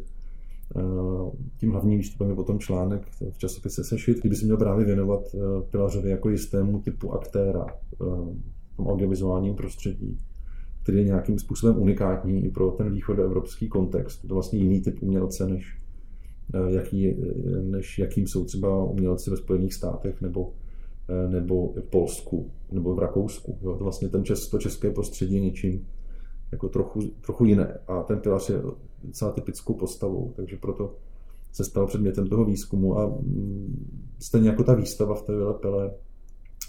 tím 1.57 1.71
hlavním 1.71 1.97
výstupem 1.97 2.29
je 2.29 2.35
potom 2.35 2.59
článek 2.59 3.07
v 3.31 3.37
časopise 3.37 3.83
Sešit, 3.83 4.19
kdyby 4.19 4.35
se 4.35 4.45
měl 4.45 4.57
právě 4.57 4.85
věnovat 4.85 5.21
eh, 5.33 5.37
Pilařovi 5.71 6.09
jako 6.09 6.29
jistému 6.29 6.81
typu 6.81 7.13
aktéra 7.13 7.65
eh, 7.69 7.95
v 8.73 8.77
tom 8.77 8.87
audiovizuálním 8.87 9.55
prostředí, 9.55 10.17
který 10.83 10.97
je 10.97 11.03
nějakým 11.03 11.39
způsobem 11.39 11.81
unikátní 11.81 12.45
i 12.45 12.49
pro 12.49 12.71
ten 12.71 12.91
východoevropský 12.91 13.67
kontext. 13.67 14.27
To 14.27 14.33
vlastně 14.33 14.59
jiný 14.59 14.81
typ 14.81 15.03
umělce, 15.03 15.47
než, 15.47 15.81
jaký, 16.67 17.15
než 17.61 17.99
jakým 17.99 18.27
jsou 18.27 18.45
třeba 18.45 18.83
umělci 18.83 19.29
ve 19.29 19.37
Spojených 19.37 19.73
státech 19.73 20.21
nebo, 20.21 20.53
nebo 21.27 21.73
v 21.73 21.89
Polsku 21.89 22.51
nebo 22.71 22.95
v 22.95 22.99
Rakousku. 22.99 23.57
Jo, 23.61 23.77
vlastně 23.81 24.09
ten 24.09 24.23
čes, 24.23 24.47
to 24.47 24.57
české 24.57 24.91
prostředí 24.91 25.35
je 25.35 25.41
něčím 25.41 25.85
jako 26.51 26.69
trochu, 26.69 27.01
trochu 27.21 27.45
jiné. 27.45 27.79
A 27.87 28.03
ten 28.03 28.19
Pilař 28.19 28.49
je 28.49 28.61
docela 29.03 29.31
typickou 29.31 29.73
postavou, 29.73 30.33
takže 30.35 30.57
proto 30.57 30.95
se 31.51 31.63
stal 31.63 31.87
předmětem 31.87 32.27
toho 32.27 32.45
výzkumu 32.45 32.97
a 32.97 33.07
mm, 33.07 33.87
stejně 34.19 34.49
jako 34.49 34.63
ta 34.63 34.73
výstava 34.73 35.15
v 35.15 35.21
té 35.21 35.35
Vilepele, 35.35 35.91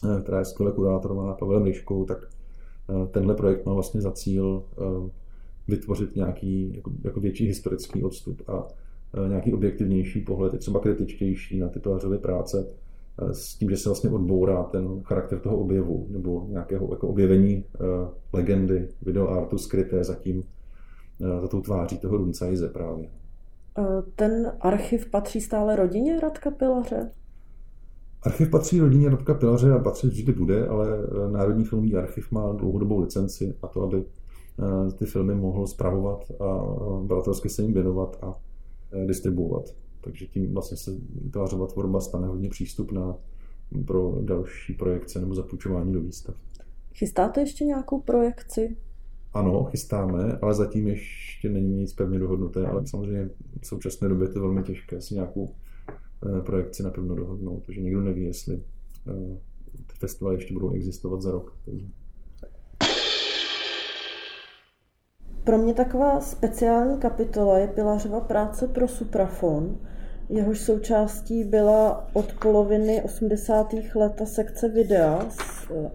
eh, 0.05 0.23
která 0.23 0.38
je 0.38 0.45
skvěle 0.45 0.73
kurátorovaná 0.73 1.33
Pavelem 1.33 1.62
Liškou, 1.62 2.05
tak 2.05 2.18
eh, 2.90 3.07
tenhle 3.07 3.35
projekt 3.35 3.66
má 3.66 3.75
vlastně 3.75 4.01
za 4.01 4.12
cíl 4.12 4.64
eh, 4.73 5.11
vytvořit 5.68 6.16
nějaký 6.16 6.73
jako, 6.75 6.92
jako 7.05 7.21
větší 7.21 7.47
historický 7.47 8.03
odstup 8.03 8.42
a 8.49 8.68
nějaký 9.29 9.53
objektivnější 9.53 10.21
pohled, 10.21 10.59
třeba 10.59 10.81
kritičtější 10.81 11.59
na 11.59 11.68
ty 11.68 11.81
Pilařovy 11.81 12.18
práce, 12.18 12.66
s 13.33 13.55
tím, 13.55 13.70
že 13.70 13.77
se 13.77 13.88
vlastně 13.88 14.11
odbourá 14.11 14.62
ten 14.62 15.03
charakter 15.03 15.38
toho 15.38 15.57
objevu 15.57 16.07
nebo 16.11 16.46
nějakého 16.48 16.88
jako 16.90 17.09
objevení 17.09 17.64
legendy, 18.33 18.88
videoartu 19.03 19.59
skryté 19.59 20.05
zatím 20.05 20.42
Eh, 21.22 21.40
za 21.40 21.48
tou 21.48 21.61
tváří 21.61 21.98
toho 21.98 22.16
Runcajze 22.16 22.68
právě. 22.68 23.09
Eh, 23.79 24.03
ten 24.14 24.53
archiv 24.61 25.11
patří 25.11 25.40
stále 25.40 25.77
rodině 25.77 26.20
Radka 26.20 26.51
Pilaře? 26.51 27.11
Archiv 28.22 28.51
patří 28.51 28.81
rodině 28.81 29.09
Radka 29.09 29.35
Pilaře 29.35 29.72
a 29.72 29.79
patří 29.79 30.09
vždy 30.09 30.33
bude, 30.33 30.66
ale 30.66 30.88
eh, 30.88 31.31
Národní 31.31 31.64
filmový 31.64 31.96
archiv 31.96 32.33
má 32.33 32.53
dlouhodobou 32.53 33.01
licenci 33.01 33.55
a 33.62 33.66
to, 33.66 33.83
aby 33.83 34.05
ty 34.98 35.07
filmy 35.07 35.35
mohl 35.35 35.66
zpravovat 35.66 36.31
a 36.40 36.64
baratelsky 37.03 37.48
se 37.48 37.62
jim 37.62 37.72
věnovat 37.72 38.18
a 38.22 38.35
distribuovat. 39.07 39.64
Takže 40.05 40.27
tím 40.27 40.55
vlastně 40.55 40.77
se 40.77 40.91
Pilařova 41.31 41.67
tvorba 41.67 42.01
stane 42.01 42.27
hodně 42.27 42.49
přístupná 42.49 43.17
pro 43.87 44.19
další 44.21 44.73
projekce 44.73 45.21
nebo 45.21 45.35
zapůjčování 45.35 45.93
do 45.93 46.01
výstav. 46.01 46.35
Chystáte 46.95 47.41
ještě 47.41 47.65
nějakou 47.65 48.01
projekci? 48.01 48.77
ano, 49.35 49.65
chystáme, 49.65 50.38
ale 50.43 50.55
zatím 50.55 50.88
ještě 50.88 51.49
není 51.49 51.75
nic 51.75 51.93
pevně 51.93 52.19
dohodnuté, 52.19 52.67
ale 52.67 52.87
samozřejmě 52.87 53.31
v 53.61 53.67
současné 53.67 54.09
době 54.09 54.29
je 54.29 54.33
to 54.33 54.41
velmi 54.41 54.62
těžké 54.62 55.01
si 55.01 55.15
nějakou 55.15 55.55
eh, 56.27 56.41
projekci 56.41 56.83
napevno 56.83 57.15
dohodnout, 57.15 57.62
protože 57.62 57.81
nikdo 57.81 58.01
neví, 58.01 58.25
jestli 58.25 58.62
eh, 59.09 59.38
ty 59.87 59.95
festivaly 59.99 60.37
ještě 60.37 60.55
budou 60.55 60.71
existovat 60.71 61.23
za 61.23 61.31
rok. 61.31 61.57
Takže. 61.65 61.87
Pro 65.45 65.59
mě 65.59 65.75
taková 65.75 66.21
speciální 66.21 66.99
kapitola 66.99 67.59
je 67.59 67.67
Pilařova 67.67 68.21
práce 68.21 68.69
pro 68.69 68.89
Suprafon, 68.89 69.77
jehož 70.29 70.61
součástí 70.61 71.45
byla 71.45 72.09
od 72.13 72.33
poloviny 72.43 73.03
80. 73.03 73.75
let 73.95 74.13
ta 74.19 74.27
sekce 74.27 74.69
videa, 74.69 75.27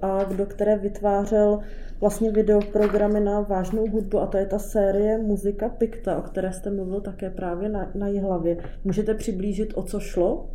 a 0.02 0.24
do 0.24 0.46
které 0.46 0.78
vytvářel 0.78 1.60
vlastně 2.02 2.32
videoprogramy 2.32 3.20
na 3.20 3.42
vážnou 3.42 3.88
hudbu 3.90 4.20
a 4.20 4.28
to 4.28 4.38
je 4.38 4.46
ta 4.46 4.60
série 4.60 5.18
Muzika 5.18 5.70
Pikta, 5.70 6.18
o 6.18 6.22
které 6.22 6.54
jste 6.54 6.72
mluvil 6.72 7.02
také 7.02 7.30
právě 7.30 7.70
na, 7.70 7.92
na 7.96 8.08
hlavě. 8.22 8.58
Můžete 8.84 9.14
přiblížit, 9.14 9.74
o 9.76 9.84
co 9.84 10.00
šlo? 10.00 10.50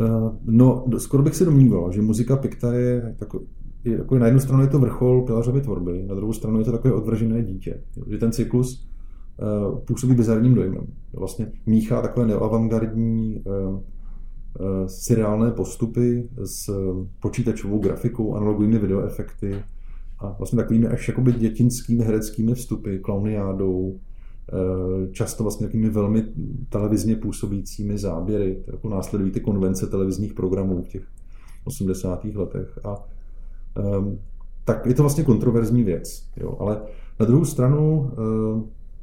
Uh, 0.00 0.36
no, 0.44 0.84
skoro 0.98 1.22
bych 1.22 1.34
si 1.34 1.44
domníval, 1.44 1.92
že 1.92 2.02
muzika 2.02 2.36
Pikta 2.36 2.74
je, 2.74 3.14
jako 3.90 4.18
na 4.18 4.26
jednu 4.26 4.40
stranu 4.40 4.62
je 4.62 4.68
to 4.68 4.78
vrchol 4.78 5.22
Pilařovy 5.22 5.60
tvorby, 5.60 6.04
na 6.06 6.14
druhou 6.14 6.32
stranu 6.32 6.58
je 6.58 6.64
to 6.64 6.72
takové 6.72 6.94
odvržené 6.94 7.42
dítě. 7.42 7.80
Že 8.06 8.18
ten 8.18 8.32
cyklus 8.32 8.88
uh, 9.70 9.78
působí 9.78 10.14
bizarním 10.14 10.54
dojmem. 10.54 10.86
Vlastně 11.12 11.52
míchá 11.66 12.02
takové 12.02 12.26
neoavantgardní 12.26 13.42
uh, 13.46 13.74
uh, 13.74 13.80
seriálné 14.86 15.50
postupy 15.50 16.28
s 16.44 16.70
počítačovou 17.20 17.78
grafikou, 17.78 18.34
analogovými 18.34 18.78
videoefekty, 18.78 19.54
a 20.18 20.34
vlastně 20.38 20.56
takovými 20.56 20.86
až 20.86 21.08
jakoby 21.08 21.32
dětinskými 21.32 22.04
hereckými 22.04 22.54
vstupy, 22.54 22.98
klauniádou, 22.98 24.00
eh, 24.52 25.12
často 25.12 25.42
vlastně 25.42 25.66
takovými 25.66 25.90
velmi 25.90 26.24
televizně 26.68 27.16
působícími 27.16 27.98
záběry, 27.98 28.62
jako 28.66 28.88
následují 28.88 29.30
ty 29.30 29.40
konvence 29.40 29.86
televizních 29.86 30.34
programů 30.34 30.82
v 30.82 30.88
těch 30.88 31.02
80. 31.64 32.36
letech. 32.36 32.78
A 32.84 33.04
tak 34.64 34.86
je 34.86 34.94
to 34.94 35.02
vlastně 35.02 35.24
kontroverzní 35.24 35.84
věc. 35.84 36.24
Jo. 36.36 36.56
Ale 36.58 36.80
na 37.20 37.26
druhou 37.26 37.44
stranu 37.44 38.10
eh, 38.12 38.62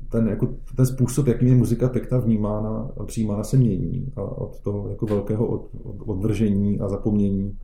ten, 0.09 0.27
jako, 0.27 0.47
ten 0.75 0.85
způsob, 0.85 1.27
jakým 1.27 1.47
je 1.47 1.55
muzika 1.55 1.89
pekta 1.89 2.19
vnímána 2.19 2.89
a 2.97 3.03
přijímána, 3.03 3.43
se 3.43 3.57
mění. 3.57 4.11
A 4.15 4.21
od 4.21 4.59
toho 4.59 4.89
jako 4.89 5.05
velkého 5.05 5.47
od, 5.47 5.69
od, 5.83 5.95
odvržení 6.05 6.79
a 6.79 6.89
zapomnění 6.89 7.57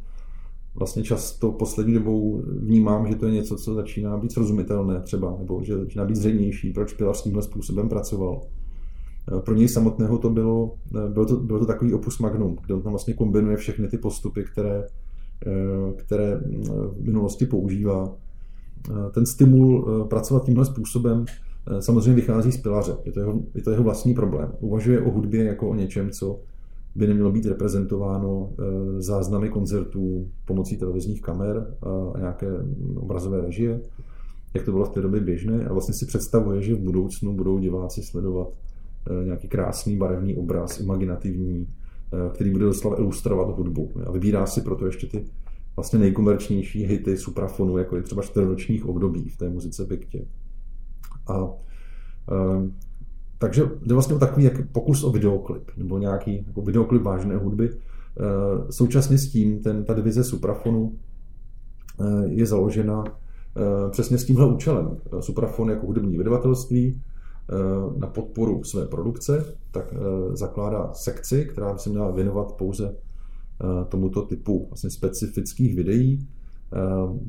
vlastně 0.75 1.03
často 1.03 1.51
poslední 1.51 1.93
dobou 1.93 2.43
vnímám, 2.59 3.07
že 3.07 3.15
to 3.15 3.25
je 3.25 3.31
něco, 3.31 3.55
co 3.55 3.73
začíná 3.73 4.17
být 4.17 4.31
srozumitelné 4.31 5.01
třeba, 5.01 5.35
nebo 5.39 5.63
že 5.63 5.77
začíná 5.77 6.05
být 6.05 6.15
zřejmější, 6.15 6.73
proč 6.73 6.93
Pilar 6.93 7.15
tímhle 7.15 7.41
způsobem 7.41 7.89
pracoval. 7.89 8.41
Eh, 9.37 9.41
pro 9.41 9.55
něj 9.55 9.67
samotného 9.67 10.17
to 10.17 10.29
bylo, 10.29 10.75
bylo 11.09 11.25
to, 11.25 11.37
bylo 11.37 11.59
to 11.59 11.65
takový 11.65 11.93
opus 11.93 12.19
magnum, 12.19 12.57
kde 12.65 12.73
on 12.73 12.81
tam 12.81 12.91
vlastně 12.91 13.13
kombinuje 13.13 13.57
všechny 13.57 13.87
ty 13.87 13.97
postupy, 13.97 14.43
které, 14.43 14.87
které 15.97 16.41
v 16.91 17.01
minulosti 17.01 17.45
používá. 17.45 18.15
Ten 19.11 19.25
stimul 19.25 20.05
pracovat 20.09 20.45
tímhle 20.45 20.65
způsobem 20.65 21.25
samozřejmě 21.79 22.13
vychází 22.13 22.51
z 22.51 22.57
pilaře. 22.57 22.95
Je 23.05 23.11
to 23.11 23.19
jeho, 23.19 23.41
je 23.55 23.61
to 23.61 23.71
jeho 23.71 23.83
vlastní 23.83 24.13
problém. 24.13 24.51
Uvažuje 24.59 25.01
o 25.01 25.11
hudbě 25.11 25.43
jako 25.43 25.69
o 25.69 25.75
něčem, 25.75 26.09
co 26.09 26.39
by 26.95 27.07
nemělo 27.07 27.31
být 27.31 27.45
reprezentováno 27.45 28.49
eh, 28.51 29.01
záznamy 29.01 29.49
koncertů 29.49 30.27
pomocí 30.45 30.77
televizních 30.77 31.21
kamer 31.21 31.75
a 32.15 32.19
nějaké 32.19 32.47
obrazové 32.95 33.41
režie, 33.41 33.81
jak 34.53 34.65
to 34.65 34.71
bylo 34.71 34.85
v 34.85 34.89
té 34.89 35.01
době 35.01 35.21
běžné 35.21 35.65
a 35.65 35.73
vlastně 35.73 35.93
si 35.93 36.05
představuje, 36.05 36.61
že 36.61 36.75
v 36.75 36.79
budoucnu 36.79 37.33
budou 37.33 37.59
diváci 37.59 38.03
sledovat 38.03 38.47
eh, 39.09 39.25
nějaký 39.25 39.47
krásný 39.47 39.97
barevný 39.97 40.35
obraz, 40.35 40.79
imaginativní, 40.79 41.67
eh, 41.67 41.80
který 42.33 42.51
bude 42.51 42.65
doslova 42.65 42.99
ilustrovat 42.99 43.57
hudbu. 43.57 43.91
A 44.05 44.11
vybírá 44.11 44.45
si 44.45 44.61
proto 44.61 44.85
ještě 44.85 45.07
ty 45.07 45.25
vlastně 45.75 45.99
nejkomerčnější 45.99 46.83
hity 46.83 47.17
suprafonu, 47.17 47.77
jako 47.77 47.95
je 47.95 48.01
třeba 48.01 48.21
čtyřročních 48.21 48.85
období 48.85 49.29
v 49.29 49.37
té 49.37 49.49
muzice 49.49 49.85
Piktě. 49.85 50.25
A 51.27 51.47
takže 53.41 53.63
jde 53.85 53.93
vlastně 53.93 54.15
o 54.15 54.19
takový 54.19 54.43
jak 54.43 54.71
pokus 54.71 55.03
o 55.03 55.11
videoklip, 55.11 55.71
nebo 55.77 55.97
nějaký 55.97 56.43
jako 56.47 56.61
videoklip 56.61 57.01
vážné 57.01 57.37
hudby. 57.37 57.69
Eh, 57.69 58.71
současně 58.71 59.17
s 59.17 59.31
tím 59.31 59.59
ten, 59.59 59.85
ta 59.85 59.93
divize 59.93 60.23
Suprafonu 60.23 60.93
eh, 61.99 62.27
je 62.27 62.45
založena 62.45 63.03
eh, 63.07 63.89
přesně 63.89 64.17
s 64.17 64.25
tímhle 64.25 64.53
účelem. 64.53 64.97
Suprafon 65.19 65.69
jako 65.69 65.87
hudební 65.87 66.17
vydavatelství 66.17 67.01
na 67.97 68.07
podporu 68.07 68.63
své 68.63 68.85
produkce, 68.85 69.55
tak 69.71 69.93
zakládá 70.33 70.93
sekci, 70.93 71.45
která 71.45 71.73
by 71.73 71.79
se 71.79 71.89
měla 71.89 72.11
věnovat 72.11 72.51
pouze 72.51 72.95
tomuto 73.89 74.21
typu 74.21 74.65
vlastně 74.69 74.89
specifických 74.89 75.75
videí, 75.75 76.27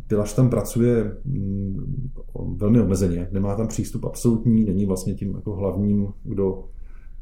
Pilař 0.07 0.35
tam 0.35 0.51
pracuje 0.51 1.17
mm, 1.25 2.13
velmi 2.57 2.81
omezeně, 2.81 3.29
nemá 3.33 3.55
tam 3.55 3.69
přístup 3.69 4.05
absolutní, 4.05 4.65
není 4.65 4.87
vlastně 4.87 5.15
tím 5.15 5.35
jako 5.35 5.55
hlavním, 5.55 6.09
kdo, 6.23 6.65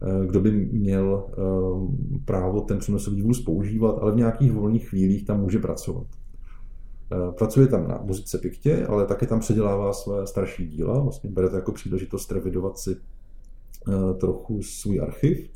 eh, 0.02 0.26
kdo 0.26 0.40
by 0.40 0.50
měl 0.72 1.24
eh, 1.28 1.34
právo 2.24 2.60
ten 2.60 2.78
přenosový 2.78 3.22
vůz 3.22 3.40
používat, 3.40 3.98
ale 4.00 4.12
v 4.12 4.16
nějakých 4.16 4.52
volných 4.52 4.88
chvílích 4.88 5.24
tam 5.24 5.40
může 5.40 5.58
pracovat. 5.58 6.06
Eh, 7.12 7.32
pracuje 7.32 7.66
tam 7.66 7.88
na 7.88 8.00
muzice 8.02 8.38
Piktě, 8.38 8.86
ale 8.86 9.06
také 9.06 9.26
tam 9.26 9.40
předělává 9.40 9.92
své 9.92 10.26
starší 10.26 10.68
díla, 10.68 11.00
vlastně 11.00 11.30
bere 11.30 11.48
to 11.48 11.56
jako 11.56 11.72
příležitost 11.72 12.32
revidovat 12.32 12.78
si 12.78 12.96
trochu 14.18 14.62
svůj 14.62 15.00
archiv. 15.00 15.50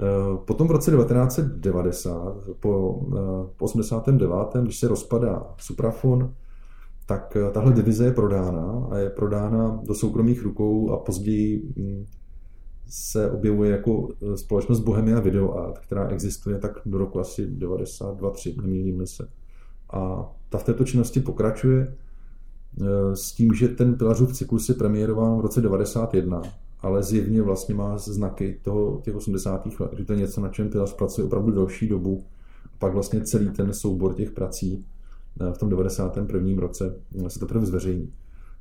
Eh, 0.00 0.36
potom 0.44 0.68
v 0.68 0.70
roce 0.70 0.90
1990, 0.90 2.36
po, 2.60 3.00
eh, 3.16 3.50
po 3.56 3.64
89., 3.64 4.62
když 4.62 4.78
se 4.78 4.88
rozpadá 4.88 5.54
Suprafon, 5.58 6.34
tak 7.06 7.36
eh, 7.36 7.50
tahle 7.50 7.72
divize 7.72 8.04
je 8.04 8.12
prodána 8.12 8.88
a 8.90 8.98
je 8.98 9.10
prodána 9.10 9.80
do 9.84 9.94
soukromých 9.94 10.42
rukou 10.42 10.90
a 10.90 10.96
později 10.96 11.72
hm, 11.76 12.04
se 12.88 13.30
objevuje 13.30 13.70
jako 13.70 14.08
společnost 14.34 14.80
Bohemia 14.80 15.20
Video 15.20 15.54
Art, 15.54 15.78
která 15.78 16.08
existuje 16.08 16.58
tak 16.58 16.78
do 16.86 16.98
roku 16.98 17.20
asi 17.20 17.46
92-3, 17.46 18.62
nemýlím 18.62 19.06
se. 19.06 19.28
A 19.94 20.32
ta 20.48 20.58
v 20.58 20.64
této 20.64 20.84
činnosti 20.84 21.20
pokračuje 21.20 21.94
s 23.14 23.32
tím, 23.32 23.54
že 23.54 23.68
ten 23.68 23.94
Pilařův 23.94 24.32
cyklus 24.32 24.68
je 24.68 24.74
premiérován 24.74 25.38
v 25.38 25.40
roce 25.40 25.60
91 25.60 26.42
ale 26.84 27.02
zjevně 27.02 27.42
vlastně 27.42 27.74
má 27.74 27.98
znaky 27.98 28.60
toho, 28.62 29.00
těch 29.04 29.14
80. 29.14 29.80
let, 29.80 29.90
že 29.96 30.04
to 30.04 30.12
je 30.12 30.18
něco, 30.18 30.40
na 30.40 30.48
čem 30.48 30.70
Pilas 30.70 30.92
pracuje 30.92 31.24
opravdu 31.24 31.52
delší 31.52 31.88
dobu. 31.88 32.24
A 32.64 32.76
pak 32.78 32.92
vlastně 32.92 33.20
celý 33.20 33.50
ten 33.50 33.72
soubor 33.72 34.14
těch 34.14 34.30
prací 34.30 34.84
eh, 35.40 35.52
v 35.52 35.58
tom 35.58 35.68
91. 35.68 36.60
roce 36.60 36.96
eh, 37.26 37.30
se 37.30 37.38
teprve 37.38 37.66
zveřejní. 37.66 38.12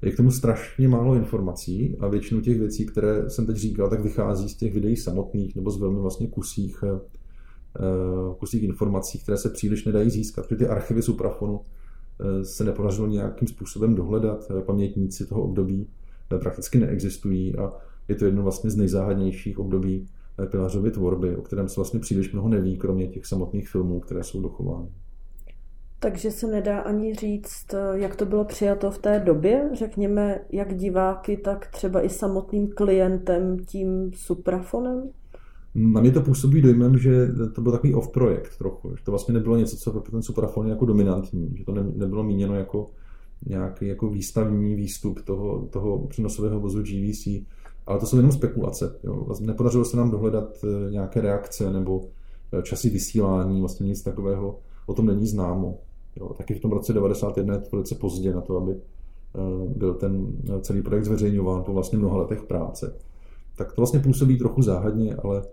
Je 0.02 0.12
k 0.12 0.18
tomu 0.18 0.32
strašně 0.32 0.88
málo 0.88 1.16
informací 1.16 1.98
a 2.00 2.08
většinu 2.08 2.42
těch 2.42 2.60
věcí, 2.60 2.86
které 2.86 3.30
jsem 3.30 3.46
teď 3.46 3.56
říkal, 3.56 3.90
tak 3.90 4.00
vychází 4.02 4.50
z 4.50 4.56
těch 4.56 4.74
videí 4.74 4.96
samotných 4.96 5.56
nebo 5.56 5.72
z 5.72 5.80
velmi 5.80 6.00
vlastně 6.00 6.28
kusích, 6.28 6.84
kusích 8.40 8.64
informací, 8.64 9.20
které 9.20 9.38
se 9.38 9.50
příliš 9.50 9.86
nedají 9.86 10.10
získat. 10.10 10.48
Protože 10.48 10.56
ty 10.56 10.68
archivy 10.68 11.02
Suprafonu 11.02 11.62
se 12.44 12.64
nepodařilo 12.64 13.08
nějakým 13.08 13.48
způsobem 13.48 13.96
dohledat, 13.96 14.52
pamětníci 14.66 15.26
toho 15.26 15.44
období 15.44 15.88
prakticky 16.40 16.80
neexistují 16.80 17.56
a 17.56 17.72
je 18.08 18.16
to 18.16 18.26
jedno 18.26 18.44
vlastně 18.44 18.70
z 18.70 18.76
nejzáhadnějších 18.76 19.60
období 19.60 20.08
eh, 20.40 20.46
Pilařovy 20.46 20.92
tvorby, 20.92 21.36
o 21.36 21.42
kterém 21.42 21.70
se 21.70 21.76
vlastně 21.76 22.00
příliš 22.00 22.34
mnoho 22.34 22.50
neví, 22.50 22.78
kromě 22.78 23.08
těch 23.08 23.26
samotných 23.26 23.70
filmů, 23.70 24.00
které 24.00 24.24
jsou 24.24 24.42
dochovány. 24.42 24.90
Takže 26.00 26.32
se 26.32 26.48
nedá 26.48 26.80
ani 26.80 27.16
říct, 27.16 27.74
eh, 27.74 28.00
jak 28.00 28.16
to 28.16 28.26
bylo 28.26 28.46
přijato 28.46 28.92
v 28.92 28.98
té 28.98 29.20
době, 29.20 29.70
řekněme, 29.74 30.40
jak 30.52 30.78
diváky, 30.78 31.38
tak 31.38 31.68
třeba 31.68 32.02
i 32.02 32.10
samotným 32.10 32.68
klientem 32.68 33.60
tím 33.66 34.12
suprafonem? 34.16 35.10
Na 35.76 36.02
mě 36.02 36.12
to 36.12 36.22
působí 36.22 36.62
dojmem, 36.62 36.98
že 36.98 37.28
to 37.56 37.62
byl 37.62 37.72
takový 37.72 37.94
off-projekt 37.94 38.58
trochu, 38.58 38.96
že 38.96 39.04
to 39.04 39.12
vlastně 39.12 39.34
nebylo 39.34 39.58
něco, 39.58 39.78
co 39.78 39.92
pro 39.92 40.12
ten 40.12 40.22
suprafon 40.22 40.68
jako 40.68 40.86
dominantní, 40.86 41.56
že 41.58 41.66
to 41.66 41.74
nebylo 41.74 42.24
míněno 42.24 42.56
jako 42.56 42.90
nějaký 43.48 43.88
jako 43.88 44.10
výstavní 44.10 44.76
výstup 44.76 45.22
toho, 45.22 45.68
toho 45.72 46.08
přenosového 46.08 46.60
vozu 46.60 46.82
GVC, 46.82 47.28
ale 47.88 48.00
to 48.00 48.06
jsou 48.06 48.18
jenom 48.18 48.32
spekulace. 48.32 49.00
Jo. 49.04 49.24
Vlastně 49.26 49.48
nepodařilo 49.48 49.86
se 49.86 49.98
nám 49.98 50.12
dohledat 50.12 50.58
eh, 50.64 50.92
nějaké 50.92 51.22
reakce 51.22 51.74
nebo 51.74 52.02
eh, 52.52 52.62
časy 52.62 52.90
vysílání, 52.90 53.60
vlastně 53.60 53.88
nic 53.88 54.02
takového 54.02 54.60
o 54.86 54.94
tom 54.94 55.06
není 55.06 55.28
známo. 55.28 55.80
Jo. 56.16 56.34
Taky 56.38 56.54
v 56.54 56.60
tom 56.60 56.72
roce 56.72 56.94
91 56.94 57.54
je 57.54 57.60
to 57.60 57.68
velice 57.72 57.96
pozdě 57.96 58.34
na 58.34 58.42
to, 58.42 58.58
aby 58.58 58.72
eh, 58.72 59.78
byl 59.78 59.94
ten 59.94 60.28
celý 60.62 60.82
projekt 60.82 61.06
zveřejňován 61.06 61.64
po 61.64 61.74
vlastně 61.74 61.98
mnoha 61.98 62.18
letech 62.18 62.44
práce. 62.44 62.96
Tak 63.56 63.74
to 63.74 63.82
vlastně 63.82 64.00
působí 64.00 64.38
trochu 64.38 64.62
záhadně, 64.62 65.16
ale 65.16 65.44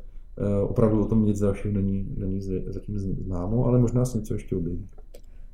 opravdu 0.62 1.02
o 1.02 1.06
tom 1.06 1.24
nic 1.24 1.40
dalšího 1.40 1.74
není, 1.74 2.06
není 2.16 2.40
zatím 2.66 2.98
známo, 2.98 3.66
ale 3.66 3.78
možná 3.78 4.04
se 4.04 4.18
něco 4.18 4.34
ještě 4.34 4.56
objeví. 4.56 4.88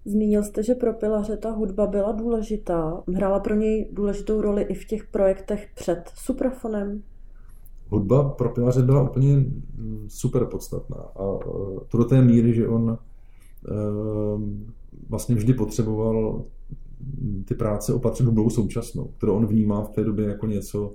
Zmínil 0.04 0.42
jste, 0.42 0.62
že 0.62 0.74
pro 0.74 0.92
Pilaře 0.92 1.36
ta 1.36 1.50
hudba 1.50 1.86
byla 1.86 2.12
důležitá. 2.12 3.02
Hrála 3.14 3.40
pro 3.40 3.54
něj 3.54 3.88
důležitou 3.92 4.40
roli 4.40 4.62
i 4.62 4.74
v 4.74 4.84
těch 4.84 5.06
projektech 5.06 5.68
před 5.74 6.10
Suprafonem? 6.14 7.02
Hudba 7.88 8.28
pro 8.28 8.48
Pilaře 8.48 8.82
byla 8.82 9.10
úplně 9.10 9.44
super 10.08 10.44
podstatná. 10.44 10.96
A 10.96 11.38
to 11.88 11.98
do 11.98 12.04
té 12.04 12.22
míry, 12.22 12.54
že 12.54 12.68
on 12.68 12.98
vlastně 15.08 15.34
vždy 15.34 15.54
potřeboval 15.54 16.44
ty 17.44 17.54
práce 17.54 17.94
opatřit 17.94 18.26
hudbou 18.26 18.50
současnou, 18.50 19.04
kterou 19.16 19.34
on 19.34 19.46
vnímá 19.46 19.82
v 19.82 19.88
té 19.88 20.04
době 20.04 20.28
jako 20.28 20.46
něco, 20.46 20.94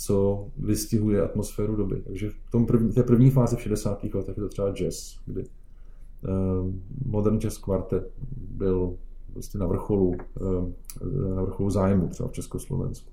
co 0.00 0.48
vystihuje 0.58 1.22
atmosféru 1.22 1.76
doby. 1.76 2.02
Takže 2.06 2.30
v 2.30 2.50
tom 2.50 2.66
první, 2.66 2.92
té 2.92 3.02
první 3.02 3.30
fázi 3.30 3.56
v 3.56 3.60
60. 3.60 4.04
letech 4.14 4.36
je 4.36 4.42
to 4.42 4.48
třeba 4.48 4.72
jazz, 4.72 5.16
kdy 5.26 5.44
uh, 5.44 6.70
Modern 7.06 7.38
Jazz 7.38 7.58
Quartet 7.58 8.12
byl 8.36 8.94
vlastně 9.34 9.60
na 9.60 9.66
vrcholu, 9.66 10.08
uh, 10.08 11.34
na 11.34 11.42
vrcholu 11.42 11.70
zájmu 11.70 12.08
třeba 12.08 12.28
v 12.28 12.32
Československu. 12.32 13.10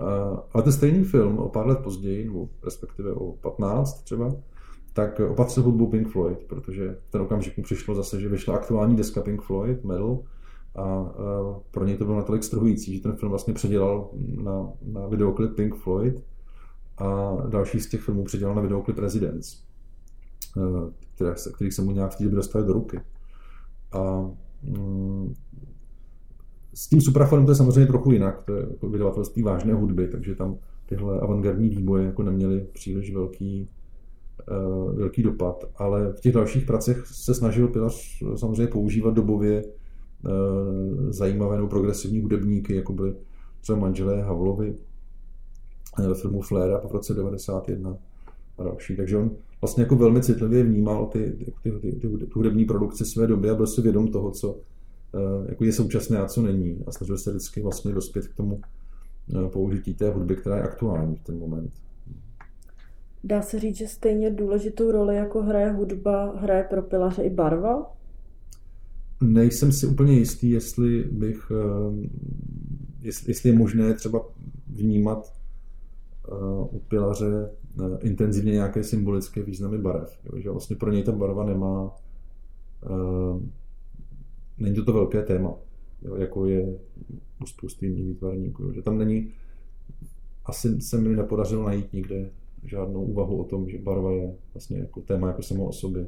Uh, 0.00 0.38
ale 0.52 0.62
ten 0.62 0.72
stejný 0.72 1.04
film 1.04 1.38
o 1.38 1.48
pár 1.48 1.66
let 1.66 1.78
později, 1.78 2.24
nebo 2.24 2.48
respektive 2.64 3.12
o 3.12 3.32
15 3.32 4.02
třeba, 4.02 4.34
tak 4.92 5.20
opatřil 5.20 5.62
hudbu 5.62 5.86
Pink 5.86 6.08
Floyd, 6.08 6.38
protože 6.38 6.98
v 7.08 7.10
ten 7.10 7.20
okamžik 7.20 7.56
mu 7.56 7.62
přišlo 7.62 7.94
zase, 7.94 8.20
že 8.20 8.28
vyšla 8.28 8.54
aktuální 8.54 8.96
deska 8.96 9.20
Pink 9.20 9.42
Floyd, 9.42 9.84
Metal, 9.84 10.18
a 10.78 11.12
pro 11.70 11.84
něj 11.84 11.96
to 11.96 12.04
bylo 12.04 12.16
natolik 12.16 12.44
strhující, 12.44 12.96
že 12.96 13.02
ten 13.02 13.12
film 13.12 13.30
vlastně 13.30 13.54
předělal 13.54 14.10
na, 14.42 14.68
na 14.92 15.06
videoklip 15.06 15.56
Pink 15.56 15.74
Floyd 15.74 16.24
a 16.98 17.36
další 17.48 17.80
z 17.80 17.88
těch 17.88 18.00
filmů 18.00 18.24
předělal 18.24 18.54
na 18.54 18.62
videoklip 18.62 18.98
Residence, 18.98 19.56
které 21.14 21.36
se, 21.36 21.52
který 21.52 21.70
se 21.70 21.82
mu 21.82 21.90
nějak 21.90 22.12
v 22.12 22.16
té 22.16 22.24
době 22.24 22.36
dostali 22.36 22.66
do 22.66 22.72
ruky. 22.72 23.00
A 23.92 24.30
mm, 24.62 25.34
s 26.74 26.88
tím 26.88 27.00
suprafonem 27.00 27.46
to 27.46 27.52
je 27.52 27.56
samozřejmě 27.56 27.86
trochu 27.86 28.12
jinak, 28.12 28.42
to 28.42 28.54
je 28.54 28.66
jako 28.70 28.88
vydavatelství 28.88 29.42
vážné 29.42 29.74
hudby, 29.74 30.08
takže 30.08 30.34
tam 30.34 30.56
tyhle 30.86 31.20
avantgardní 31.20 31.68
výboje 31.68 32.04
jako 32.04 32.22
neměly 32.22 32.66
příliš 32.72 33.14
velký, 33.14 33.68
uh, 34.50 34.94
velký 34.94 35.22
dopad, 35.22 35.64
ale 35.76 36.12
v 36.12 36.20
těch 36.20 36.34
dalších 36.34 36.64
pracech 36.64 37.06
se 37.06 37.34
snažil 37.34 37.68
Pilař 37.68 38.22
samozřejmě 38.36 38.66
používat 38.66 39.14
dobově 39.14 39.64
zajímavé 41.10 41.56
nebo 41.56 41.68
progresivní 41.68 42.20
hudebníky, 42.20 42.76
jako 42.76 42.92
byly 42.92 43.14
třeba 43.60 43.78
manželé 43.78 44.22
Havlovi 44.22 44.74
ve 45.98 46.14
filmu 46.14 46.42
Flare 46.42 46.74
v 46.88 46.92
roce 46.92 47.14
91 47.14 47.96
a 48.58 48.64
další. 48.64 48.96
Takže 48.96 49.16
on 49.16 49.30
vlastně 49.60 49.82
jako 49.82 49.96
velmi 49.96 50.22
citlivě 50.22 50.62
vnímal 50.62 51.06
ty, 51.06 51.32
ty, 51.62 51.70
ty, 51.70 51.92
ty, 51.92 52.08
ty 52.08 52.26
hudební 52.34 52.64
produkce 52.64 53.04
své 53.04 53.26
doby 53.26 53.50
a 53.50 53.54
byl 53.54 53.66
si 53.66 53.82
vědom 53.82 54.08
toho, 54.08 54.30
co 54.30 54.56
eh, 55.14 55.48
jako 55.48 55.64
je 55.64 55.72
současné 55.72 56.18
a 56.18 56.26
co 56.26 56.42
není. 56.42 56.82
A 56.86 56.92
snažil 56.92 57.18
se 57.18 57.30
vždycky 57.30 57.62
vlastně 57.62 57.92
dospět 57.92 58.28
k 58.28 58.36
tomu 58.36 58.60
eh, 59.30 59.48
použití 59.48 59.94
té 59.94 60.10
hudby, 60.10 60.36
která 60.36 60.56
je 60.56 60.62
aktuální 60.62 61.16
v 61.16 61.22
ten 61.22 61.38
moment. 61.38 61.72
Dá 63.24 63.42
se 63.42 63.58
říct, 63.58 63.76
že 63.76 63.88
stejně 63.88 64.30
důležitou 64.30 64.90
roli 64.90 65.16
jako 65.16 65.42
hraje 65.42 65.72
hudba, 65.72 66.32
hraje 66.36 66.62
pro 66.62 66.82
pilaře 66.82 67.22
i 67.22 67.30
barva? 67.30 67.97
Nejsem 69.20 69.72
si 69.72 69.86
úplně 69.86 70.12
jistý, 70.12 70.50
jestli 70.50 71.04
bych, 71.04 71.52
eh, 71.52 72.08
jestli, 73.02 73.50
je 73.50 73.58
možné 73.58 73.94
třeba 73.94 74.26
vnímat 74.66 75.32
eh, 76.28 76.34
u 76.70 76.82
pilaře 76.88 77.50
eh, 77.80 77.98
intenzivně 78.00 78.52
nějaké 78.52 78.84
symbolické 78.84 79.42
významy 79.42 79.78
barev. 79.78 80.18
Že 80.36 80.50
vlastně 80.50 80.76
pro 80.76 80.92
něj 80.92 81.02
ta 81.02 81.12
barva 81.12 81.44
nemá, 81.44 81.96
není 84.58 84.74
to 84.74 84.84
to 84.84 84.92
velké 84.92 85.22
téma, 85.22 85.54
jako 86.16 86.46
je 86.46 86.78
u 87.42 87.46
spousty 87.46 87.86
jiných 87.86 88.06
výtvarníků. 88.06 88.72
Že 88.72 88.82
tam 88.82 88.98
není, 88.98 89.30
asi 90.44 90.80
se 90.80 91.00
mi 91.00 91.16
nepodařilo 91.16 91.64
najít 91.64 91.92
nikde 91.92 92.30
žádnou 92.64 93.02
úvahu 93.02 93.40
o 93.40 93.44
tom, 93.44 93.68
že 93.68 93.78
barva 93.78 94.12
je 94.12 94.34
vlastně 94.54 94.78
jako 94.78 95.00
téma 95.00 95.26
jako 95.28 95.42
samo 95.42 95.64
o 95.64 95.72
sobě 95.72 96.06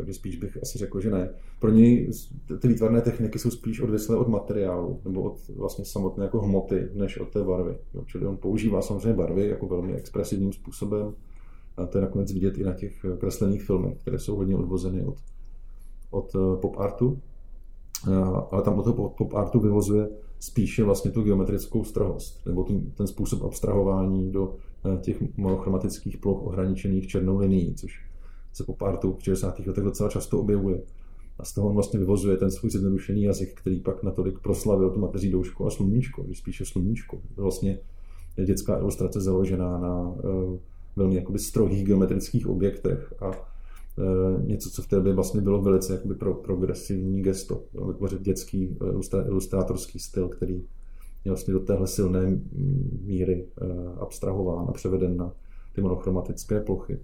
takže 0.00 0.14
spíš 0.14 0.36
bych 0.36 0.58
asi 0.62 0.78
řekl, 0.78 1.00
že 1.00 1.10
ne. 1.10 1.30
Pro 1.58 1.70
něj 1.70 2.10
ty 2.58 2.68
výtvarné 2.68 3.00
techniky 3.00 3.38
jsou 3.38 3.50
spíš 3.50 3.80
odvislé 3.80 4.16
od 4.16 4.28
materiálu 4.28 5.00
nebo 5.04 5.22
od 5.22 5.48
vlastně 5.56 5.84
samotné 5.84 6.24
jako 6.24 6.40
hmoty, 6.40 6.88
než 6.94 7.18
od 7.18 7.28
té 7.28 7.44
barvy. 7.44 7.76
Jo. 7.94 8.04
Čili 8.06 8.26
on 8.26 8.36
používá 8.36 8.82
samozřejmě 8.82 9.12
barvy 9.12 9.48
jako 9.48 9.66
velmi 9.66 9.94
expresivním 9.94 10.52
způsobem. 10.52 11.14
A 11.76 11.86
to 11.86 11.98
je 11.98 12.02
nakonec 12.02 12.32
vidět 12.32 12.58
i 12.58 12.64
na 12.64 12.72
těch 12.72 13.06
kreslených 13.18 13.62
filmech, 13.62 13.98
které 13.98 14.18
jsou 14.18 14.36
hodně 14.36 14.56
odvozeny 14.56 15.04
od, 15.04 15.16
od 16.10 16.34
eh, 16.34 16.60
pop 16.60 16.78
artu. 16.78 17.18
Ale 18.50 18.62
tam 18.62 18.78
od 18.78 18.82
toho 18.82 19.08
pop 19.08 19.34
artu 19.34 19.60
vyvozuje 19.60 20.08
spíše 20.40 20.84
vlastně 20.84 21.10
tu 21.10 21.22
geometrickou 21.22 21.84
strohost, 21.84 22.46
nebo 22.46 22.62
ten, 22.62 22.90
ten 22.90 23.06
způsob 23.06 23.42
abstrahování 23.42 24.32
do 24.32 24.54
eh, 24.84 25.00
těch 25.00 25.36
monochromatických 25.36 26.18
ploch 26.18 26.42
ohraničených 26.42 27.06
černou 27.06 27.38
linií, 27.38 27.74
což 27.74 28.09
se 28.52 28.64
po 28.64 28.74
partu 28.74 29.16
v 29.18 29.24
60. 29.24 29.58
letech 29.58 29.84
docela 29.84 30.10
často 30.10 30.40
objevuje. 30.40 30.82
A 31.38 31.44
z 31.44 31.54
toho 31.54 31.68
on 31.68 31.74
vlastně 31.74 31.98
vyvozuje 31.98 32.36
ten 32.36 32.50
svůj 32.50 32.70
zjednodušený 32.70 33.22
jazyk, 33.22 33.60
který 33.60 33.80
pak 33.80 34.02
natolik 34.02 34.38
proslavil 34.38 34.90
tu 34.90 35.00
mateří 35.00 35.30
doušku 35.30 35.66
a 35.66 35.70
sluníčko, 35.70 36.24
že 36.28 36.34
spíše 36.34 36.64
sluníčko. 36.64 37.20
Vlastně 37.36 37.78
je 38.36 38.44
dětská 38.44 38.78
ilustrace 38.78 39.20
založená 39.20 39.78
na 39.78 40.08
uh, 40.08 40.58
velmi 40.96 41.14
jakoby 41.16 41.38
strohých 41.38 41.84
geometrických 41.84 42.46
objektech 42.46 43.14
a 43.20 43.28
uh, 43.28 44.44
něco, 44.46 44.70
co 44.70 44.82
v 44.82 44.86
té 44.86 44.96
době 44.96 45.12
vlastně 45.12 45.40
bylo 45.40 45.62
velice 45.62 45.92
jakoby 45.92 46.14
pro, 46.14 46.34
progresivní 46.34 47.22
gesto. 47.22 47.62
Vytvořit 47.86 48.22
dětský 48.22 48.68
uh, 48.68 49.00
ilustrátorský 49.26 49.98
styl, 49.98 50.28
který 50.28 50.54
je 51.24 51.30
vlastně 51.30 51.54
do 51.54 51.60
téhle 51.60 51.86
silné 51.86 52.40
míry 53.02 53.46
abstrahován 54.00 54.66
a 54.68 54.72
převeden 54.72 55.16
na 55.16 55.32
ty 55.72 55.80
monochromatické 55.80 56.60
plochy 56.60 56.98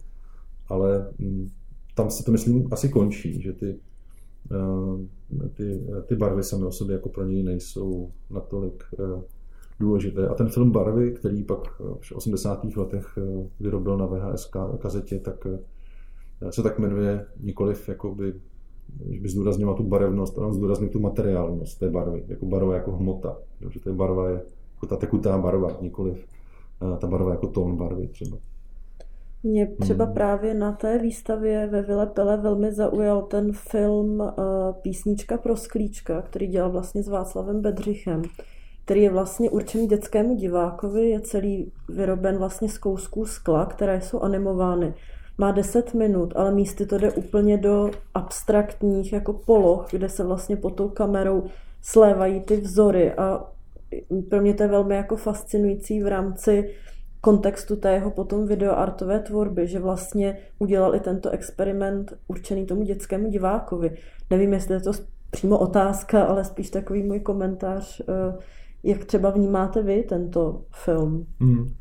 ale 0.68 1.06
mm, 1.18 1.50
tam 1.96 2.10
se 2.10 2.24
to 2.24 2.32
myslím 2.32 2.68
asi 2.70 2.88
končí, 2.88 3.42
že 3.42 3.52
ty, 3.52 3.76
eh, 4.52 5.48
ty, 5.48 5.80
ty 6.06 6.16
barvy 6.16 6.42
samé 6.42 6.66
o 6.66 6.72
sobě 6.72 6.94
jako 6.94 7.08
pro 7.08 7.24
něj 7.24 7.42
nejsou 7.42 8.10
natolik 8.30 8.84
eh, 9.00 9.22
důležité. 9.80 10.28
A 10.28 10.34
ten 10.34 10.48
film 10.48 10.70
Barvy, 10.70 11.12
který 11.12 11.42
pak 11.42 11.80
v 12.00 12.12
80. 12.12 12.64
letech 12.76 13.18
eh, 13.18 13.48
vyrobil 13.60 13.96
na 13.96 14.06
VHS 14.06 14.50
kazetě, 14.78 15.18
tak 15.18 15.46
se 16.50 16.62
tak 16.62 16.78
jmenuje 16.78 17.26
nikoliv 17.40 17.88
jakoby, 17.88 18.34
že 19.10 19.20
by 19.20 19.28
zdůrazňoval 19.28 19.74
tu 19.74 19.82
barevnost, 19.82 20.38
ale 20.38 20.54
zdůraznil 20.54 20.90
tu 20.90 21.00
materiálnost 21.00 21.78
té 21.78 21.90
barvy, 21.90 22.24
jako 22.28 22.46
barva 22.46 22.74
jako 22.74 22.92
hmota. 22.92 23.36
že 23.70 23.80
ta 23.80 23.92
barva 23.92 24.28
je 24.28 24.42
jako 24.74 24.86
ta 24.86 24.96
tekutá 24.96 25.38
barva, 25.38 25.78
nikoliv 25.80 26.26
ta 26.98 27.06
barva 27.06 27.30
jako 27.30 27.46
tón 27.46 27.76
barvy 27.76 28.08
třeba. 28.08 28.36
Mě 29.46 29.66
třeba 29.80 30.04
hmm. 30.04 30.14
právě 30.14 30.54
na 30.54 30.72
té 30.72 30.98
výstavě 30.98 31.66
ve 31.66 31.82
Vile 31.82 32.06
Pele 32.06 32.36
velmi 32.36 32.72
zaujal 32.72 33.22
ten 33.22 33.52
film 33.52 34.20
uh, 34.20 34.30
Písnička 34.82 35.38
pro 35.38 35.56
sklíčka, 35.56 36.22
který 36.22 36.46
dělal 36.46 36.70
vlastně 36.70 37.02
s 37.02 37.08
Václavem 37.08 37.60
Bedřichem, 37.60 38.22
který 38.84 39.02
je 39.02 39.10
vlastně 39.10 39.50
určený 39.50 39.88
dětskému 39.88 40.34
divákovi, 40.34 41.10
je 41.10 41.20
celý 41.20 41.72
vyroben 41.88 42.38
vlastně 42.38 42.68
z 42.68 42.78
kousků 42.78 43.26
skla, 43.26 43.66
které 43.66 44.00
jsou 44.00 44.20
animovány. 44.20 44.94
Má 45.38 45.52
10 45.52 45.94
minut, 45.94 46.32
ale 46.36 46.54
místy 46.54 46.86
to 46.86 46.98
jde 46.98 47.12
úplně 47.12 47.58
do 47.58 47.90
abstraktních 48.14 49.12
jako 49.12 49.32
poloh, 49.32 49.86
kde 49.90 50.08
se 50.08 50.24
vlastně 50.24 50.56
pod 50.56 50.70
tou 50.70 50.88
kamerou 50.88 51.44
slévají 51.82 52.40
ty 52.40 52.56
vzory 52.56 53.12
a 53.12 53.44
pro 54.30 54.40
mě 54.40 54.54
to 54.54 54.62
je 54.62 54.68
velmi 54.68 54.96
jako 54.96 55.16
fascinující 55.16 56.02
v 56.02 56.06
rámci 56.06 56.74
kontextu 57.26 57.76
té 57.76 57.92
jeho 57.92 58.10
potom 58.10 58.46
videoartové 58.46 59.20
tvorby, 59.20 59.66
že 59.66 59.80
vlastně 59.80 60.38
udělal 60.58 60.94
i 60.94 61.00
tento 61.00 61.30
experiment 61.30 62.12
určený 62.28 62.66
tomu 62.66 62.82
dětskému 62.82 63.30
divákovi. 63.30 63.90
Nevím, 64.30 64.52
jestli 64.52 64.74
je 64.74 64.80
to 64.80 64.92
přímo 65.30 65.58
otázka, 65.58 66.24
ale 66.24 66.44
spíš 66.44 66.70
takový 66.70 67.02
můj 67.02 67.20
komentář, 67.20 68.02
eh, 68.08 68.38
jak 68.82 69.04
třeba 69.04 69.30
vnímáte 69.30 69.82
vy 69.82 70.02
tento 70.02 70.62
film? 70.84 71.26
Hmm. 71.40 71.74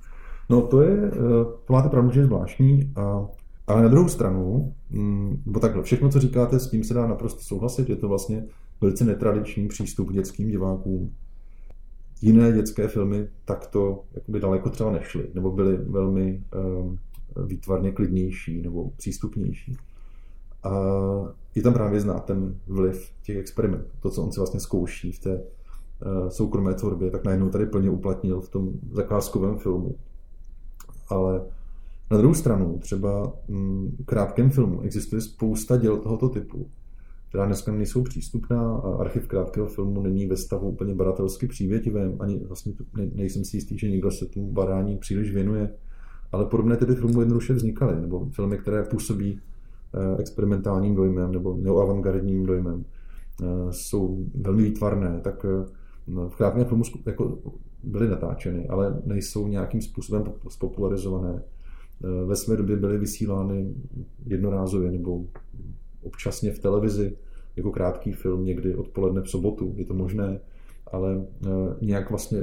No 0.49 0.61
to 0.61 0.81
je, 0.81 0.97
eh, 1.07 1.45
to 1.65 1.73
máte 1.73 1.89
pravdu, 1.89 2.11
že 2.11 2.19
je 2.19 2.25
zvláštní, 2.25 2.93
a, 2.95 3.27
ale 3.67 3.81
na 3.81 3.87
druhou 3.87 4.07
stranu, 4.07 4.73
mm, 4.89 5.41
bo 5.45 5.59
takhle, 5.59 5.83
všechno, 5.83 6.09
co 6.09 6.19
říkáte, 6.19 6.59
s 6.59 6.69
tím 6.69 6.83
se 6.83 6.93
dá 6.93 7.07
naprosto 7.07 7.41
souhlasit, 7.41 7.89
je 7.89 7.95
to 7.95 8.07
vlastně 8.07 8.45
velice 8.81 9.05
netradiční 9.05 9.67
přístup 9.67 10.09
k 10.09 10.13
dětským 10.13 10.49
divákům 10.49 11.11
jiné 12.21 12.51
dětské 12.51 12.87
filmy 12.87 13.27
takto 13.45 14.03
jakoby 14.13 14.39
daleko 14.39 14.69
třeba 14.69 14.91
nešly, 14.91 15.29
nebo 15.33 15.51
byly 15.51 15.77
velmi 15.77 16.43
um, 16.81 16.99
výtvarně 17.45 17.91
klidnější 17.91 18.61
nebo 18.61 18.89
přístupnější. 18.97 19.77
A 20.63 20.71
je 21.55 21.61
tam 21.61 21.73
právě 21.73 21.99
znát 21.99 22.25
ten 22.25 22.55
vliv 22.67 23.11
těch 23.23 23.37
experimentů. 23.37 23.89
To, 23.99 24.09
co 24.09 24.23
on 24.23 24.31
si 24.31 24.39
vlastně 24.39 24.59
zkouší 24.59 25.11
v 25.11 25.19
té 25.19 25.35
uh, 25.35 26.29
soukromé 26.29 26.73
tvorbě, 26.73 27.11
tak 27.11 27.25
najednou 27.25 27.49
tady 27.49 27.65
plně 27.65 27.89
uplatnil 27.89 28.41
v 28.41 28.49
tom 28.49 28.69
zakázkovém 28.91 29.57
filmu. 29.57 29.95
Ale 31.09 31.41
na 32.11 32.17
druhou 32.17 32.33
stranu, 32.33 32.79
třeba 32.79 33.33
um, 33.47 33.97
krátkém 34.05 34.49
filmu 34.49 34.81
existuje 34.81 35.21
spousta 35.21 35.77
děl 35.77 35.97
tohoto 35.97 36.29
typu, 36.29 36.69
která 37.35 37.45
dneska 37.45 37.71
nejsou 37.71 38.03
přístupná 38.03 38.75
a 38.75 38.95
archiv 38.95 39.27
krátkého 39.27 39.67
filmu 39.67 40.01
není 40.01 40.27
ve 40.27 40.37
stavu 40.37 40.69
úplně 40.69 40.95
baratelsky 40.95 41.47
přívětivém, 41.47 42.17
ani 42.19 42.39
vlastně 42.45 42.73
ne, 42.97 43.09
nejsem 43.15 43.45
si 43.45 43.57
jistý, 43.57 43.77
že 43.77 43.89
někdo 43.89 44.11
se 44.11 44.25
tomu 44.25 44.51
barání 44.51 44.97
příliš 44.97 45.31
věnuje, 45.31 45.73
ale 46.31 46.45
podobné 46.45 46.77
typy 46.77 46.95
filmů 46.95 47.19
jednoduše 47.19 47.53
vznikaly, 47.53 48.01
nebo 48.01 48.29
filmy, 48.29 48.57
které 48.57 48.83
působí 48.83 49.39
eh, 49.39 50.21
experimentálním 50.21 50.95
dojmem 50.95 51.31
nebo 51.31 51.57
neoavantgardním 51.57 52.45
dojmem, 52.45 52.85
eh, 53.43 53.45
jsou 53.71 54.25
velmi 54.35 54.63
výtvarné, 54.63 55.19
tak 55.23 55.45
no, 56.07 56.29
v 56.29 56.35
krátkém 56.35 56.65
filmu 56.65 56.83
jako 57.05 57.37
byly 57.83 58.09
natáčeny, 58.09 58.67
ale 58.67 59.01
nejsou 59.05 59.47
nějakým 59.47 59.81
způsobem 59.81 60.23
spopularizované. 60.49 61.43
Ve 62.25 62.35
své 62.35 62.57
době 62.57 62.75
byly 62.77 62.97
vysílány 62.97 63.75
jednorázově 64.25 64.91
nebo 64.91 65.25
občasně 66.05 66.51
v 66.51 66.59
televizi 66.59 67.17
jako 67.55 67.71
krátký 67.71 68.11
film 68.11 68.45
někdy 68.45 68.75
odpoledne 68.75 69.21
v 69.21 69.29
sobotu, 69.29 69.73
je 69.77 69.85
to 69.85 69.93
možné, 69.93 70.39
ale 70.87 71.25
eh, 71.45 71.49
nějak 71.81 72.09
vlastně 72.09 72.39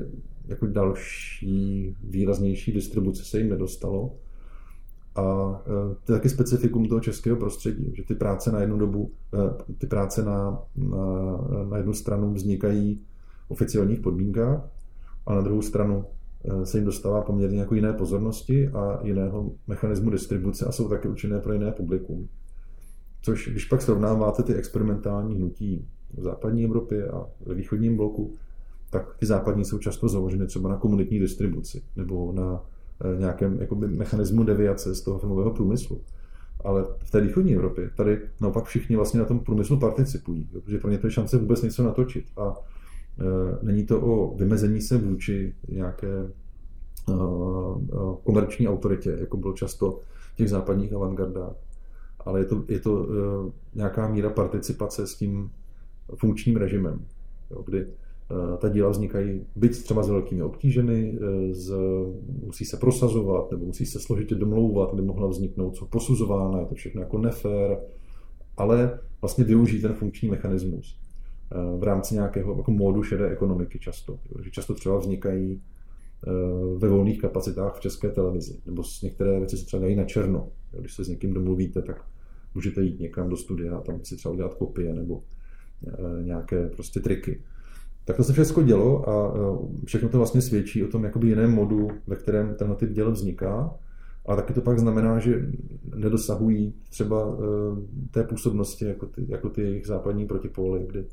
jako 0.46 0.66
další 0.66 1.96
výraznější 2.02 2.72
distribuce 2.72 3.24
se 3.24 3.38
jim 3.38 3.48
nedostalo. 3.48 4.14
A 5.14 5.56
eh, 5.66 5.94
to 6.04 6.12
je 6.12 6.18
taky 6.18 6.28
specifikum 6.28 6.88
toho 6.88 7.00
českého 7.00 7.36
prostředí, 7.36 7.92
že 7.96 8.02
ty 8.02 8.14
práce 8.14 8.52
na 8.52 8.60
jednu 8.60 8.78
dobu, 8.78 9.10
eh, 9.34 9.74
ty 9.78 9.86
práce 9.86 10.24
na, 10.24 10.62
na, 10.76 11.38
na 11.70 11.76
jednu 11.76 11.92
stranu 11.92 12.34
vznikají 12.34 13.00
v 13.46 13.50
oficiálních 13.50 14.00
podmínkách 14.00 14.68
a 15.26 15.34
na 15.34 15.40
druhou 15.40 15.62
stranu 15.62 16.04
se 16.64 16.78
jim 16.78 16.84
dostává 16.84 17.22
poměrně 17.22 17.60
jako 17.60 17.74
jiné 17.74 17.92
pozornosti 17.92 18.68
a 18.68 19.00
jiného 19.02 19.52
mechanismu 19.66 20.10
distribuce 20.10 20.66
a 20.66 20.72
jsou 20.72 20.88
taky 20.88 21.08
určené 21.08 21.40
pro 21.40 21.52
jiné 21.52 21.72
publikum. 21.72 22.28
Což, 23.22 23.48
když 23.48 23.64
pak 23.64 23.82
srovnáváte 23.82 24.42
ty 24.42 24.54
experimentální 24.54 25.36
hnutí 25.36 25.88
v 26.14 26.22
západní 26.22 26.64
Evropě 26.64 27.08
a 27.08 27.26
ve 27.46 27.54
východním 27.54 27.96
bloku, 27.96 28.34
tak 28.90 29.16
ty 29.18 29.26
západní 29.26 29.64
jsou 29.64 29.78
často 29.78 30.08
založeny 30.08 30.46
třeba 30.46 30.68
na 30.68 30.76
komunitní 30.76 31.18
distribuci 31.18 31.82
nebo 31.96 32.32
na 32.32 32.64
eh, 33.04 33.18
nějakém 33.18 33.60
jakoby, 33.60 33.88
mechanismu 33.88 34.44
deviace 34.44 34.94
z 34.94 35.00
toho 35.00 35.18
filmového 35.18 35.50
průmyslu. 35.50 36.00
Ale 36.64 36.84
v 36.98 37.10
té 37.10 37.20
východní 37.20 37.54
Evropě 37.54 37.90
tady 37.96 38.20
naopak 38.40 38.64
všichni 38.64 38.96
vlastně 38.96 39.20
na 39.20 39.26
tom 39.26 39.40
průmyslu 39.40 39.78
participují, 39.78 40.44
protože 40.44 40.78
pro 40.78 40.90
ně 40.90 40.98
to 40.98 41.06
je 41.06 41.10
šance 41.10 41.38
vůbec 41.38 41.62
něco 41.62 41.82
natočit. 41.82 42.24
A 42.36 42.54
e, 42.54 43.64
není 43.66 43.86
to 43.86 44.00
o 44.00 44.36
vymezení 44.36 44.80
se 44.80 44.98
vůči 44.98 45.54
nějaké 45.68 46.18
e, 46.18 46.32
komerční 48.24 48.68
autoritě, 48.68 49.16
jako 49.20 49.36
bylo 49.36 49.52
často 49.52 50.00
v 50.32 50.36
těch 50.36 50.50
západních 50.50 50.92
avantgardách, 50.92 51.54
ale 52.24 52.40
je 52.40 52.44
to, 52.44 52.64
je 52.68 52.80
to 52.80 52.92
uh, 52.92 53.06
nějaká 53.74 54.08
míra 54.08 54.30
participace 54.30 55.06
s 55.06 55.14
tím 55.14 55.50
funkčním 56.14 56.56
režimem, 56.56 57.04
jo, 57.50 57.62
kdy 57.62 57.84
uh, 57.86 58.56
ta 58.58 58.68
díla 58.68 58.90
vznikají 58.90 59.46
byť 59.56 59.82
třeba 59.82 60.02
s 60.02 60.08
velkými 60.08 60.42
obtížemi, 60.42 61.18
uh, 61.18 61.52
z, 61.52 61.74
musí 62.44 62.64
se 62.64 62.76
prosazovat 62.76 63.50
nebo 63.50 63.64
musí 63.66 63.86
se 63.86 64.00
složitě 64.00 64.34
domlouvat, 64.34 64.92
aby 64.92 65.02
mohla 65.02 65.28
vzniknout 65.28 65.76
co 65.76 65.86
posuzována, 65.86 66.58
je 66.60 66.66
to 66.66 66.74
všechno 66.74 67.00
jako 67.00 67.18
nefér, 67.18 67.78
ale 68.56 68.98
vlastně 69.20 69.44
využít 69.44 69.80
ten 69.80 69.92
funkční 69.92 70.28
mechanismus 70.28 70.98
v 71.78 71.82
rámci 71.82 72.14
nějakého 72.14 72.56
jako 72.56 72.70
módu 72.70 73.02
šedé 73.02 73.30
ekonomiky 73.30 73.78
často. 73.78 74.18
Že 74.42 74.50
často 74.50 74.74
třeba 74.74 74.98
vznikají 74.98 75.62
ve 76.76 76.88
volných 76.88 77.20
kapacitách 77.20 77.76
v 77.76 77.80
české 77.80 78.08
televizi, 78.08 78.60
nebo 78.66 78.82
některé 79.02 79.38
věci 79.38 79.56
se 79.56 79.66
třeba 79.66 79.82
dají 79.82 79.96
na 79.96 80.04
černo. 80.04 80.48
Když 80.80 80.94
se 80.94 81.04
s 81.04 81.08
někým 81.08 81.34
domluvíte, 81.34 81.82
tak 81.82 82.04
můžete 82.55 82.82
jít 82.82 83.00
někam 83.00 83.28
do 83.28 83.36
studia 83.36 83.76
a 83.76 83.80
tam 83.80 84.05
si 84.05 84.16
třeba 84.16 84.34
udělat 84.34 84.55
kopie 84.55 84.94
nebo 84.94 85.22
eh, 85.86 86.22
nějaké 86.22 86.68
prostě 86.68 87.00
triky. 87.00 87.40
Tak 88.05 88.16
to 88.16 88.24
se 88.24 88.32
všechno 88.32 88.62
dělo 88.62 89.09
a 89.09 89.34
eh, 89.36 89.84
všechno 89.84 90.09
to 90.09 90.18
vlastně 90.18 90.42
svědčí 90.42 90.84
o 90.84 90.88
tom 90.88 91.05
jakoby 91.05 91.28
jiném 91.28 91.50
modu, 91.50 91.88
ve 92.07 92.16
kterém 92.16 92.55
tenhle 92.55 92.76
typ 92.76 92.90
děl 92.90 93.12
vzniká. 93.12 93.74
A 94.26 94.36
taky 94.36 94.53
to 94.53 94.61
pak 94.61 94.78
znamená, 94.78 95.18
že 95.18 95.48
nedosahují 95.94 96.74
třeba 96.90 97.36
eh, 97.38 98.09
té 98.11 98.24
působnosti 98.24 98.84
jako 98.84 99.07
ty, 99.07 99.26
jako 99.28 99.48
ty 99.48 99.62
jejich 99.62 99.86
západní 99.86 100.26
protipóly, 100.26 100.86
kdy 100.86 101.05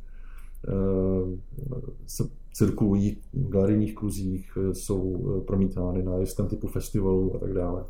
se 2.07 2.23
cirkulují 2.53 3.17
v 3.33 3.49
galerijních 3.49 3.95
kruzích, 3.95 4.57
jsou 4.71 5.41
promítány 5.47 6.03
na 6.03 6.17
jistém 6.17 6.47
typu 6.47 6.67
festivalů 6.67 7.35
a 7.35 7.39
tak 7.39 7.53
dále 7.53 7.85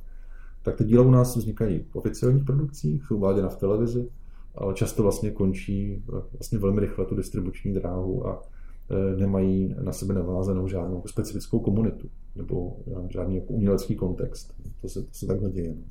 tak 0.63 0.75
ty 0.75 0.83
díla 0.83 1.03
u 1.03 1.11
nás 1.11 1.35
vznikají 1.35 1.79
v 1.79 1.95
oficiálních 1.95 2.43
produkcích, 2.43 3.05
jsou 3.05 3.15
uváděna 3.15 3.49
v 3.49 3.55
televizi, 3.55 4.09
ale 4.55 4.73
často 4.73 5.03
vlastně 5.03 5.31
končí 5.31 6.03
vlastně 6.33 6.59
velmi 6.59 6.81
rychle 6.81 7.05
tu 7.05 7.15
distribuční 7.15 7.73
dráhu 7.73 8.27
a 8.27 8.41
e, 8.89 9.15
nemají 9.15 9.75
na 9.81 9.91
sebe 9.91 10.13
navázanou 10.13 10.67
žádnou 10.67 11.03
specifickou 11.05 11.59
komunitu 11.59 12.09
nebo 12.35 12.77
žádný 13.09 13.35
jako 13.35 13.53
umělecký 13.53 13.95
kontext. 13.95 14.53
To 14.81 14.89
se, 14.89 15.01
to 15.01 15.13
se 15.13 15.27
takhle 15.27 15.49
děje. 15.49 15.75
No. 15.75 15.83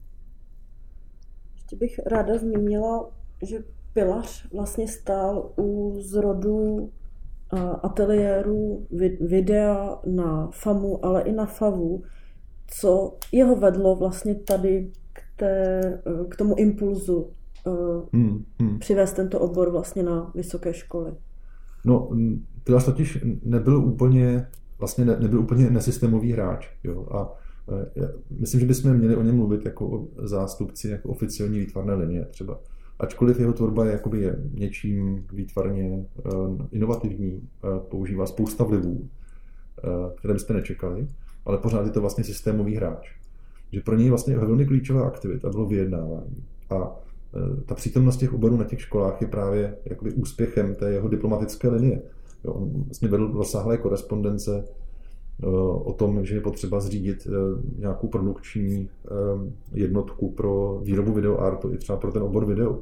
Ještě 1.54 1.76
bych 1.76 1.98
ráda 2.06 2.38
zmínila, 2.38 3.10
že 3.42 3.64
Pilař 3.92 4.52
vlastně 4.52 4.88
stál 4.88 5.52
u 5.58 5.96
zrodu 6.00 6.90
ateliéru 7.82 8.86
videa 9.20 9.98
na 10.06 10.50
FAMu, 10.52 11.04
ale 11.04 11.22
i 11.22 11.32
na 11.32 11.46
FAVu, 11.46 12.02
co 12.70 13.16
jeho 13.32 13.56
vedlo 13.56 13.96
vlastně 13.96 14.34
tady 14.34 14.90
k, 15.12 15.20
té, 15.36 15.80
k 16.28 16.36
tomu 16.36 16.56
impulzu 16.56 17.30
hmm, 18.12 18.44
hmm. 18.60 18.78
přivést 18.78 19.12
tento 19.12 19.40
obor 19.40 19.70
vlastně 19.70 20.02
na 20.02 20.32
vysoké 20.34 20.74
školy. 20.74 21.12
No, 21.84 22.10
Tylas 22.64 22.84
totiž 22.84 23.24
nebyl 23.44 23.76
úplně, 23.76 24.46
vlastně 24.78 25.04
ne, 25.04 25.16
nebyl 25.20 25.40
úplně 25.40 25.70
nesystémový 25.70 26.32
hráč. 26.32 26.68
Jo? 26.84 27.06
A 27.10 27.34
e, 27.96 28.08
myslím, 28.30 28.60
že 28.60 28.66
bychom 28.66 28.94
měli 28.94 29.16
o 29.16 29.22
něm 29.22 29.36
mluvit 29.36 29.64
jako 29.64 30.08
zástupci 30.22 30.88
jako 30.88 31.08
oficiální 31.08 31.58
výtvarné 31.58 31.94
linie 31.94 32.24
třeba. 32.24 32.60
Ačkoliv 32.98 33.40
jeho 33.40 33.52
tvorba 33.52 33.84
je, 33.84 33.92
jakoby 33.92 34.20
je 34.20 34.36
něčím 34.54 35.26
výtvarně 35.32 36.04
inovativní, 36.70 37.48
používá 37.90 38.26
spousta 38.26 38.64
vlivů, 38.64 39.08
které 40.18 40.34
byste 40.34 40.54
nečekali, 40.54 41.08
ale 41.49 41.59
pořád 41.59 41.86
je 41.86 41.92
to 41.92 42.01
vlastně 42.01 42.24
systémový 42.24 42.76
hráč. 42.76 43.11
Že 43.72 43.80
pro 43.80 43.96
něj 43.96 44.09
vlastně 44.09 44.38
velmi 44.38 44.66
klíčová 44.66 45.07
aktivita 45.07 45.51
bylo 45.51 45.66
vyjednávání. 45.66 46.44
A 46.70 46.76
e, 46.76 47.64
ta 47.64 47.74
přítomnost 47.74 48.16
těch 48.16 48.34
oborů 48.34 48.57
na 48.57 48.64
těch 48.64 48.80
školách 48.80 49.20
je 49.22 49.28
právě 49.28 49.76
jakoby 49.84 50.12
úspěchem 50.12 50.74
té 50.74 50.90
jeho 50.90 51.09
diplomatické 51.09 51.68
linie. 51.68 52.03
Jo, 52.44 52.53
on 52.53 52.82
vlastně 52.86 53.09
vedl 53.09 53.32
rozsáhlé 53.32 53.78
korespondence 53.78 54.64
e, 54.64 55.46
o 55.76 55.92
tom, 55.92 56.24
že 56.24 56.34
je 56.34 56.40
potřeba 56.40 56.80
zřídit 56.80 57.26
e, 57.26 57.30
nějakou 57.80 58.09
produkční 58.09 58.88
jednotku 59.72 60.30
pro 60.30 60.80
výrobu 60.82 61.12
videoartu, 61.12 61.72
i 61.72 61.78
třeba 61.78 61.99
pro 61.99 62.12
ten 62.12 62.22
obor 62.22 62.46
video. 62.46 62.78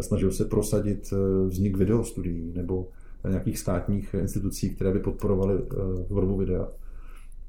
Snažil 0.00 0.32
se 0.32 0.44
prosadit 0.44 1.12
vznik 1.46 1.76
videostudií 1.76 2.52
nebo 2.56 2.88
nějakých 3.28 3.58
státních 3.58 4.14
institucí, 4.14 4.74
které 4.74 4.92
by 4.92 4.98
podporovaly 4.98 5.58
tvorbu 6.06 6.36
videa. 6.36 6.68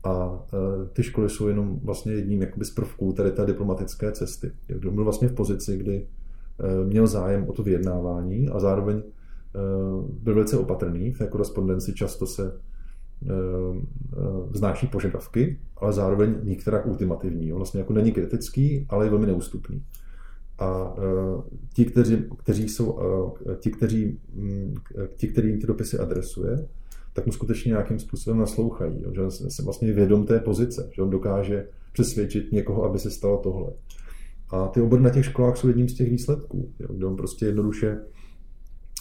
A 0.04 0.46
e, 0.54 0.86
ty 0.94 1.04
školy 1.04 1.30
jsou 1.30 1.48
jenom 1.48 1.80
vlastně 1.84 2.14
jedním 2.14 2.42
jakoby 2.42 2.66
z 2.66 2.72
prvků 2.72 3.14
tady 3.14 3.32
té 3.32 3.46
diplomatické 3.46 4.12
cesty. 4.12 4.52
Kdo 4.68 4.92
byl 4.92 5.04
vlastně 5.04 5.28
v 5.28 5.34
pozici, 5.34 5.78
kdy 5.78 6.08
e, 6.60 6.86
měl 6.86 7.08
zájem 7.08 7.50
o 7.50 7.54
to 7.54 7.64
vyjednávání 7.64 8.50
a 8.50 8.60
zároveň 8.60 8.98
e, 8.98 9.02
byl 10.24 10.34
velice 10.34 10.58
opatrný 10.58 11.12
v 11.12 11.18
té 11.18 11.28
korespondenci, 11.28 11.94
často 11.94 12.28
se 12.28 12.60
vznáší 14.50 14.88
požadavky, 14.88 15.60
ale 15.78 15.94
zároveň 15.94 16.36
některá 16.44 16.86
ultimativní. 16.86 17.54
On 17.54 17.60
vlastně 17.60 17.80
jako 17.80 17.94
není 17.94 18.12
kritický, 18.12 18.86
ale 18.90 19.06
je 19.06 19.10
velmi 19.10 19.26
neústupný. 19.26 19.84
A 20.60 20.96
ti, 21.74 21.86
kteří, 21.86 22.26
kteří 22.38 22.70
jsou, 22.70 23.00
ti, 23.60 23.72
kteří, 23.72 24.20
ti, 25.16 25.28
kterým 25.28 25.60
ty 25.60 25.68
dopisy 25.68 26.00
adresuje, 26.00 26.68
tak 27.14 27.26
mu 27.26 27.32
skutečně 27.32 27.70
nějakým 27.70 28.00
způsobem 28.00 28.40
naslouchají. 28.40 29.04
Že 29.16 29.50
se 29.50 29.64
vlastně 29.64 29.94
vědom 29.94 30.26
té 30.26 30.40
pozice, 30.40 30.90
že 30.94 31.02
on 31.02 31.10
dokáže 31.10 31.68
přesvědčit 31.94 32.52
někoho, 32.52 32.84
aby 32.84 33.00
se 33.00 33.12
stalo 33.12 33.38
tohle. 33.38 33.72
A 34.50 34.68
ty 34.68 34.82
obory 34.82 35.02
na 35.02 35.10
těch 35.10 35.26
školách 35.26 35.58
jsou 35.58 35.68
jedním 35.68 35.90
z 35.90 35.94
těch 35.94 36.10
výsledků, 36.10 36.74
jo? 36.80 36.88
kde 36.94 37.06
on 37.06 37.16
prostě 37.16 37.46
jednoduše 37.46 37.98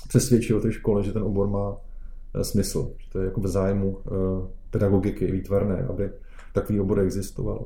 přesvědčil 0.08 0.60
té 0.60 0.72
škole, 0.72 1.02
že 1.02 1.12
ten 1.12 1.22
obor 1.22 1.48
má 1.48 1.76
eh, 2.34 2.44
smysl, 2.44 2.92
že 2.98 3.10
to 3.10 3.18
je 3.18 3.24
jako 3.24 3.40
v 3.40 3.48
zájmu 3.48 3.98
eh, 3.98 4.10
pedagogiky 4.70 5.32
výtvarné, 5.32 5.86
aby 5.90 6.10
takový 6.54 6.80
obor 6.80 7.00
existoval. 7.00 7.64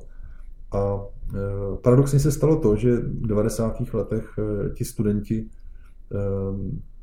A 0.72 1.00
eh, 1.34 1.38
paradoxně 1.82 2.18
se 2.18 2.32
stalo 2.32 2.60
to, 2.60 2.76
že 2.76 2.96
v 2.96 3.26
90. 3.26 3.80
letech 3.94 4.38
ti 4.74 4.84
studenti 4.84 5.48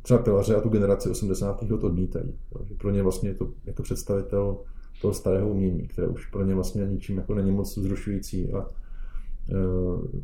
třeba 0.02 0.20
pilaře 0.20 0.56
a 0.56 0.62
tu 0.62 0.70
generaci 0.70 1.10
80. 1.10 1.62
let 1.62 1.84
odmítají. 1.84 2.34
Že 2.64 2.76
pro 2.76 2.92
ně 2.92 3.04
vlastně 3.04 3.30
je 3.30 3.36
to 3.36 3.52
jako 3.66 3.84
představitel 3.84 4.58
toho 5.02 5.14
starého 5.14 5.50
umění, 5.50 5.88
které 5.88 6.08
už 6.08 6.26
pro 6.26 6.46
ně 6.46 6.56
vlastně 6.56 6.88
ničím 6.88 7.18
jako 7.18 7.34
není 7.34 7.52
moc 7.52 7.78
zrušující 7.78 8.54
a 8.54 8.60
e, 8.60 8.66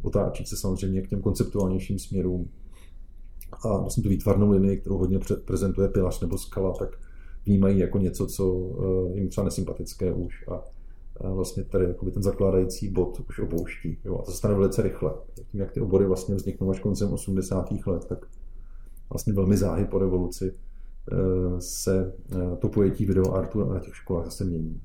otáčí 0.01 0.45
se 0.45 0.57
samozřejmě 0.57 1.01
k 1.01 1.07
těm 1.07 1.21
konceptuálnějším 1.21 1.99
směrům 1.99 2.49
a 3.63 3.77
vlastně 3.77 4.03
tu 4.03 4.09
výtvarnou 4.09 4.51
linii, 4.51 4.77
kterou 4.77 4.97
hodně 4.97 5.19
prezentuje 5.45 5.87
pilař 5.87 6.21
nebo 6.21 6.37
skala, 6.37 6.73
tak 6.73 6.97
vnímají 7.45 7.79
jako 7.79 7.97
něco, 7.97 8.27
co 8.27 8.75
jim 9.13 9.29
třeba 9.29 9.45
nesympatické 9.45 10.13
už. 10.13 10.47
A 10.47 10.63
vlastně 11.29 11.63
tady 11.63 11.85
jakoby 11.85 12.11
ten 12.11 12.23
zakládající 12.23 12.89
bod 12.89 13.21
už 13.29 13.39
opouští. 13.39 13.97
Jo? 14.05 14.19
A 14.19 14.21
to 14.21 14.31
se 14.31 14.37
stane 14.37 14.55
velice 14.55 14.81
rychle. 14.81 15.13
Tím, 15.51 15.59
jak 15.59 15.71
ty 15.71 15.81
obory 15.81 16.05
vlastně 16.05 16.35
vzniknou 16.35 16.69
až 16.69 16.79
koncem 16.79 17.13
80. 17.13 17.71
let, 17.87 18.05
tak 18.05 18.27
vlastně 19.09 19.33
velmi 19.33 19.57
záhy 19.57 19.85
po 19.85 19.99
revoluci 19.99 20.53
se 21.59 22.13
to 22.59 22.69
pojetí 22.69 23.05
videoartu 23.05 23.73
na 23.73 23.79
těch 23.79 23.95
školách 23.95 24.25
zase 24.25 24.43
mění. 24.43 24.81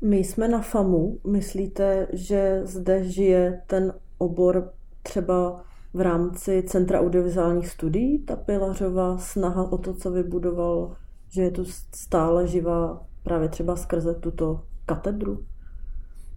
My 0.00 0.16
jsme 0.16 0.48
na 0.48 0.60
FAMu. 0.60 1.18
Myslíte, 1.30 2.08
že 2.12 2.62
zde 2.64 3.04
žije 3.04 3.62
ten 3.66 3.94
obor 4.18 4.72
třeba 5.02 5.64
v 5.94 6.00
rámci 6.00 6.62
Centra 6.66 7.00
audiovizuálních 7.00 7.68
studií, 7.68 8.18
ta 8.18 8.36
Pilařová 8.36 9.18
snaha 9.18 9.72
o 9.72 9.78
to, 9.78 9.94
co 9.94 10.10
vybudoval, 10.10 10.96
že 11.28 11.42
je 11.42 11.50
tu 11.50 11.64
stále 11.94 12.46
živá 12.46 13.06
právě 13.22 13.48
třeba 13.48 13.76
skrze 13.76 14.14
tuto 14.14 14.62
katedru? 14.86 15.44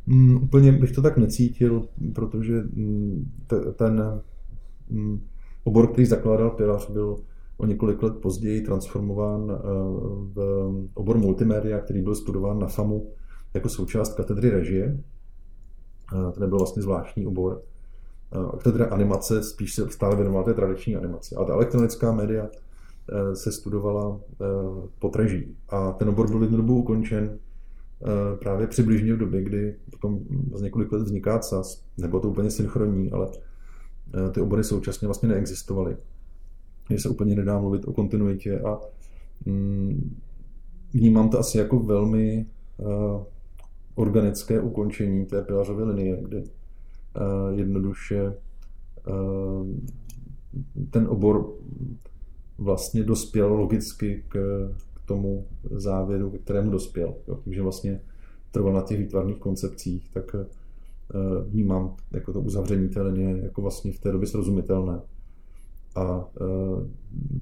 Mm, 0.08 0.44
úplně 0.44 0.72
bych 0.72 0.92
to 0.92 1.02
tak 1.02 1.18
necítil, 1.18 1.88
protože 2.16 2.62
mm, 2.62 3.32
t- 3.48 3.72
ten 3.74 4.22
mm, 4.90 5.22
obor, 5.66 5.88
který 5.88 6.06
zakládal 6.06 6.50
Pilař, 6.50 6.90
byl 6.90 7.18
o 7.58 7.66
několik 7.66 8.04
let 8.04 8.18
později 8.18 8.62
transformován 8.62 9.52
eh, 9.52 9.60
v 10.34 10.72
obor 10.94 11.18
multimédia, 11.18 11.80
který 11.80 12.02
byl 12.02 12.16
studován 12.16 12.60
na 12.60 12.68
FAMu 12.68 13.12
jako 13.54 13.70
součást 13.70 14.14
katedry 14.14 14.50
režie. 14.50 15.00
Eh, 16.14 16.32
to 16.32 16.40
nebyl 16.40 16.58
vlastně 16.58 16.82
zvláštní 16.82 17.28
obor. 17.28 17.62
Eh, 18.34 18.58
katedra 18.58 18.86
animace 18.86 19.44
spíš 19.44 19.74
se 19.74 19.92
stále 19.92 20.16
věnovala 20.16 20.44
té 20.44 20.54
tradiční 20.54 20.96
animaci. 20.96 21.36
A 21.36 21.44
ta 21.44 21.54
elektronická 21.54 22.12
média 22.12 22.50
se 23.34 23.52
studovala 23.52 24.20
pod 25.00 25.16
reží. 25.16 25.56
A 25.70 25.92
ten 25.92 26.10
obor 26.10 26.30
byl 26.30 26.42
jednu 26.42 26.58
dobu 26.58 26.78
ukončen 26.78 27.40
právě 28.40 28.68
přibližně 28.68 29.14
v 29.14 29.18
době, 29.18 29.44
kdy 29.44 29.76
potom 29.92 30.20
z 30.54 30.62
několik 30.62 30.92
let 30.92 31.02
vzniká 31.02 31.40
CAS. 31.40 31.84
Nebylo 31.98 32.22
to 32.22 32.30
úplně 32.30 32.52
synchronní, 32.52 33.12
ale 33.12 33.28
ty 34.32 34.42
obory 34.42 34.64
současně 34.64 35.08
vlastně 35.08 35.30
neexistovaly 35.30 35.98
že 36.90 37.00
se 37.00 37.10
úplně 37.10 37.36
nedá 37.36 37.60
mluvit 37.60 37.86
o 37.86 37.94
kontinuitě 37.94 38.60
a 38.60 38.80
mm, 39.46 40.18
vnímám 40.94 41.30
to 41.30 41.40
asi 41.40 41.58
jako 41.58 41.80
velmi 41.80 42.46
uh, 42.78 43.24
organické 43.96 44.62
ukončení 44.62 45.26
té 45.26 45.42
pilařové 45.42 45.84
linie, 45.84 46.18
kdy 46.22 46.38
uh, 46.38 46.44
jednoduše 47.58 48.34
uh, 49.08 49.68
ten 50.90 51.08
obor 51.08 51.54
vlastně 52.58 53.04
dospěl 53.04 53.54
logicky 53.54 54.24
k, 54.28 54.36
k 54.94 55.08
tomu 55.08 55.48
závěru, 55.72 56.32
k 56.32 56.42
kterému 56.42 56.72
dospěl. 56.72 57.16
Jo. 57.28 57.36
Tím, 57.44 57.54
že 57.54 57.62
vlastně 57.62 58.02
trval 58.52 58.74
na 58.74 58.82
těch 58.82 59.00
výtvarných 59.00 59.38
koncepcích, 59.38 60.10
tak 60.14 60.36
vnímám 61.48 61.96
jako 62.14 62.34
to 62.34 62.42
uzavření 62.42 62.90
té 62.90 63.02
linie 63.02 63.40
jako 63.44 63.62
vlastně 63.62 63.92
v 63.92 64.00
té 64.00 64.12
době 64.12 64.28
srozumitelné 64.28 65.02
a 65.96 66.28
e, 66.42 66.46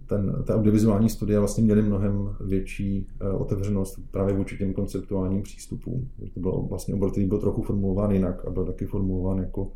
ten, 0.08 0.44
ta 0.48 0.56
audiovizuální 0.56 1.10
studia 1.10 1.40
vlastně 1.40 1.64
měly 1.64 1.82
mnohem 1.82 2.36
větší 2.42 3.08
e, 3.22 3.30
otevřenost 3.30 4.00
právě 4.12 4.36
vůči 4.36 4.58
těm 4.58 4.74
konceptuálním 4.74 5.42
přístupům. 5.42 6.10
To 6.34 6.40
byl 6.40 6.52
vlastně 6.52 6.94
obor, 6.94 7.12
který 7.12 7.26
byl 7.26 7.40
trochu 7.40 7.62
formulován 7.62 8.12
jinak 8.12 8.46
a 8.46 8.50
byl 8.50 8.66
taky 8.66 8.86
formulován 8.86 9.38
jako 9.38 9.72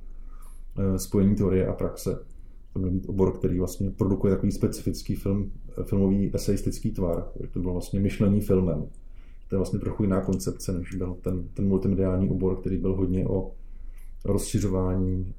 spojení 0.98 1.36
teorie 1.36 1.68
a 1.68 1.74
praxe. 1.74 2.20
To 2.74 2.80
byl 2.80 2.92
být 2.92 3.10
obor, 3.10 3.38
který 3.38 3.60
vlastně 3.60 3.92
produkuje 3.92 4.34
takový 4.34 4.52
specifický 4.52 5.16
film, 5.16 5.52
filmový 5.84 6.32
eseistický 6.34 6.92
tvar. 6.92 7.28
To 7.54 7.60
bylo 7.60 7.74
vlastně 7.74 8.00
myšlení 8.00 8.42
filmem. 8.42 8.86
To 9.50 9.56
je 9.56 9.58
vlastně 9.58 9.80
trochu 9.80 10.04
jiná 10.04 10.22
koncepce, 10.22 10.74
než 10.74 10.96
byl 10.96 11.18
ten, 11.22 11.48
ten 11.54 11.68
multimediální 11.68 12.30
obor, 12.30 12.56
který 12.56 12.78
byl 12.78 12.96
hodně 12.96 13.28
o 13.28 13.52
rozšiřování 14.30 15.34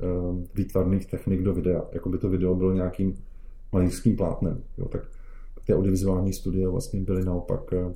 výtvarných 0.55 1.07
technik 1.07 1.43
do 1.43 1.55
videa. 1.55 1.85
Jako 1.93 2.09
by 2.09 2.19
to 2.19 2.29
video 2.29 2.55
bylo 2.55 2.73
nějakým 2.73 3.15
malířským 3.73 4.17
plátnem. 4.17 4.63
Jo, 4.79 4.89
tak 4.89 5.09
ty 5.69 5.75
audiovizuální 5.75 6.33
studie 6.33 6.69
vlastně 6.69 7.01
byly 7.01 7.25
naopak 7.25 7.73
eh, 7.73 7.95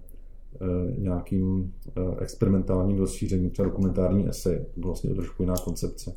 eh, 0.60 0.66
nějakým 0.98 1.74
eh, 1.96 2.00
experimentálním 2.22 2.98
rozšířením, 2.98 3.50
třeba 3.50 3.68
dokumentární 3.68 4.28
esej. 4.28 4.58
To 4.58 4.80
byla 4.80 4.90
vlastně 4.90 5.14
trošku 5.14 5.42
jiná 5.42 5.54
koncepce 5.64 6.16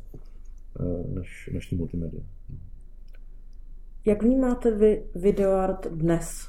než, 1.08 1.50
než 1.52 1.66
ty 1.66 1.76
multimédia. 1.76 2.22
Jak 4.04 4.22
vnímáte 4.22 4.70
vy 4.70 5.02
videoart 5.14 5.86
dnes? 5.86 6.48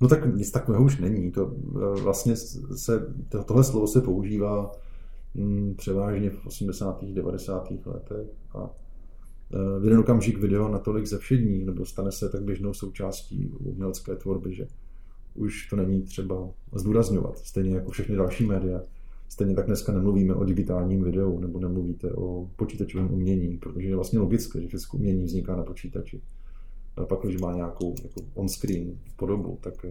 No 0.00 0.08
tak 0.08 0.34
nic 0.34 0.50
takového 0.50 0.84
už 0.84 0.98
není. 0.98 1.30
To 1.30 1.54
vlastně 2.02 2.36
se, 2.76 3.14
tohle 3.46 3.64
slovo 3.64 3.86
se 3.86 4.00
používá 4.00 4.72
převážně 5.76 6.30
v 6.30 6.46
80. 6.46 7.04
90. 7.04 7.70
letech 7.86 8.28
a 8.54 8.70
Eh, 9.54 9.80
v 9.80 9.84
jeden 9.84 9.98
okamžik 9.98 10.38
video 10.38 10.68
natolik 10.68 11.06
zevšední, 11.06 11.64
nebo 11.64 11.84
stane 11.84 12.12
se 12.12 12.28
tak 12.28 12.42
běžnou 12.42 12.74
součástí 12.74 13.48
umělecké 13.58 14.16
tvorby, 14.16 14.54
že 14.54 14.66
už 15.34 15.68
to 15.68 15.76
není 15.76 16.02
třeba 16.02 16.50
zdůrazňovat, 16.74 17.38
stejně 17.38 17.74
jako 17.74 17.90
všechny 17.90 18.16
další 18.16 18.46
média. 18.46 18.82
Stejně 19.28 19.54
tak 19.54 19.66
dneska 19.66 19.92
nemluvíme 19.92 20.34
o 20.34 20.44
digitálním 20.44 21.02
videu, 21.02 21.38
nebo 21.38 21.60
nemluvíte 21.60 22.12
o 22.12 22.50
počítačovém 22.56 23.12
umění, 23.12 23.58
protože 23.58 23.88
je 23.88 23.94
vlastně 23.94 24.18
logické, 24.18 24.60
že 24.60 24.68
všechno 24.68 24.98
umění 24.98 25.24
vzniká 25.24 25.56
na 25.56 25.62
počítači. 25.62 26.20
A 26.96 27.04
pak, 27.04 27.20
když 27.22 27.40
má 27.40 27.52
nějakou 27.52 27.94
jako 28.02 28.20
on-screen 28.34 28.98
podobu, 29.16 29.58
tak 29.60 29.86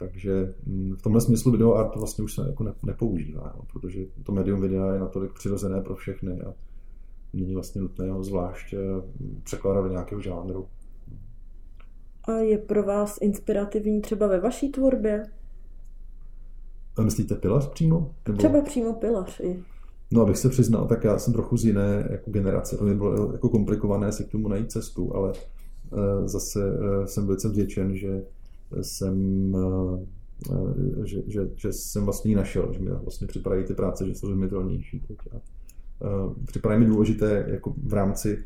takže 0.00 0.54
mm, 0.66 0.96
v 0.96 1.02
tomhle 1.02 1.20
smyslu 1.20 1.52
video 1.52 1.74
art 1.74 1.96
vlastně 1.96 2.24
už 2.24 2.34
se 2.34 2.42
jako 2.46 2.74
nepoužívá, 2.82 3.54
no, 3.56 3.62
protože 3.72 4.00
to 4.22 4.32
médium 4.32 4.60
videa 4.60 4.92
je 4.92 5.00
natolik 5.00 5.32
přirozené 5.32 5.80
pro 5.80 5.96
všechny 5.96 6.40
a 6.40 6.54
není 7.32 7.54
vlastně 7.54 7.80
nutné 7.80 8.10
ho 8.10 8.24
zvlášť 8.24 8.72
eh, 8.72 8.78
překládat 9.42 9.84
do 9.84 9.90
nějakého 9.90 10.20
žánru. 10.20 10.66
A 12.24 12.32
je 12.32 12.58
pro 12.58 12.82
vás 12.82 13.18
inspirativní 13.20 14.00
třeba 14.00 14.26
ve 14.26 14.40
vaší 14.40 14.68
tvorbě? 14.68 15.26
A 16.96 17.02
myslíte 17.02 17.34
pilař 17.34 17.68
přímo? 17.68 18.14
Nebo... 18.28 18.38
Třeba 18.38 18.62
přímo 18.62 18.94
pilař 18.94 19.40
i. 19.40 19.62
No, 20.12 20.22
abych 20.22 20.36
se 20.36 20.48
přiznal, 20.48 20.86
tak 20.86 21.04
já 21.04 21.18
jsem 21.18 21.32
trochu 21.32 21.56
z 21.56 21.64
jiné 21.64 22.08
jako 22.10 22.30
generace. 22.30 22.76
To 22.76 22.84
mi 22.84 22.94
bylo 22.94 23.32
jako 23.32 23.48
komplikované 23.48 24.12
si 24.12 24.24
k 24.24 24.30
tomu 24.30 24.48
najít 24.48 24.72
cestu, 24.72 25.16
ale 25.16 25.32
uh, 25.32 26.26
zase 26.26 26.58
uh, 26.58 27.04
jsem 27.04 27.26
velice 27.26 27.48
vděčen, 27.48 27.96
že 27.96 28.22
jsem 28.80 29.54
uh, 29.54 30.00
že, 31.04 31.22
že, 31.26 31.50
že 31.56 31.72
jsem 31.72 32.04
vlastně 32.04 32.30
ji 32.30 32.34
našel, 32.34 32.72
že 32.72 32.78
mi 32.78 32.90
vlastně 32.90 33.26
připadají 33.26 33.64
ty 33.64 33.74
práce, 33.74 34.06
že 34.06 34.14
jsou 34.14 34.26
rozumitelnější 34.26 35.00
teď. 35.00 35.18
Eh, 36.64 36.78
mi 36.78 36.86
důležité 36.86 37.46
jako 37.48 37.74
v 37.86 37.92
rámci 37.92 38.38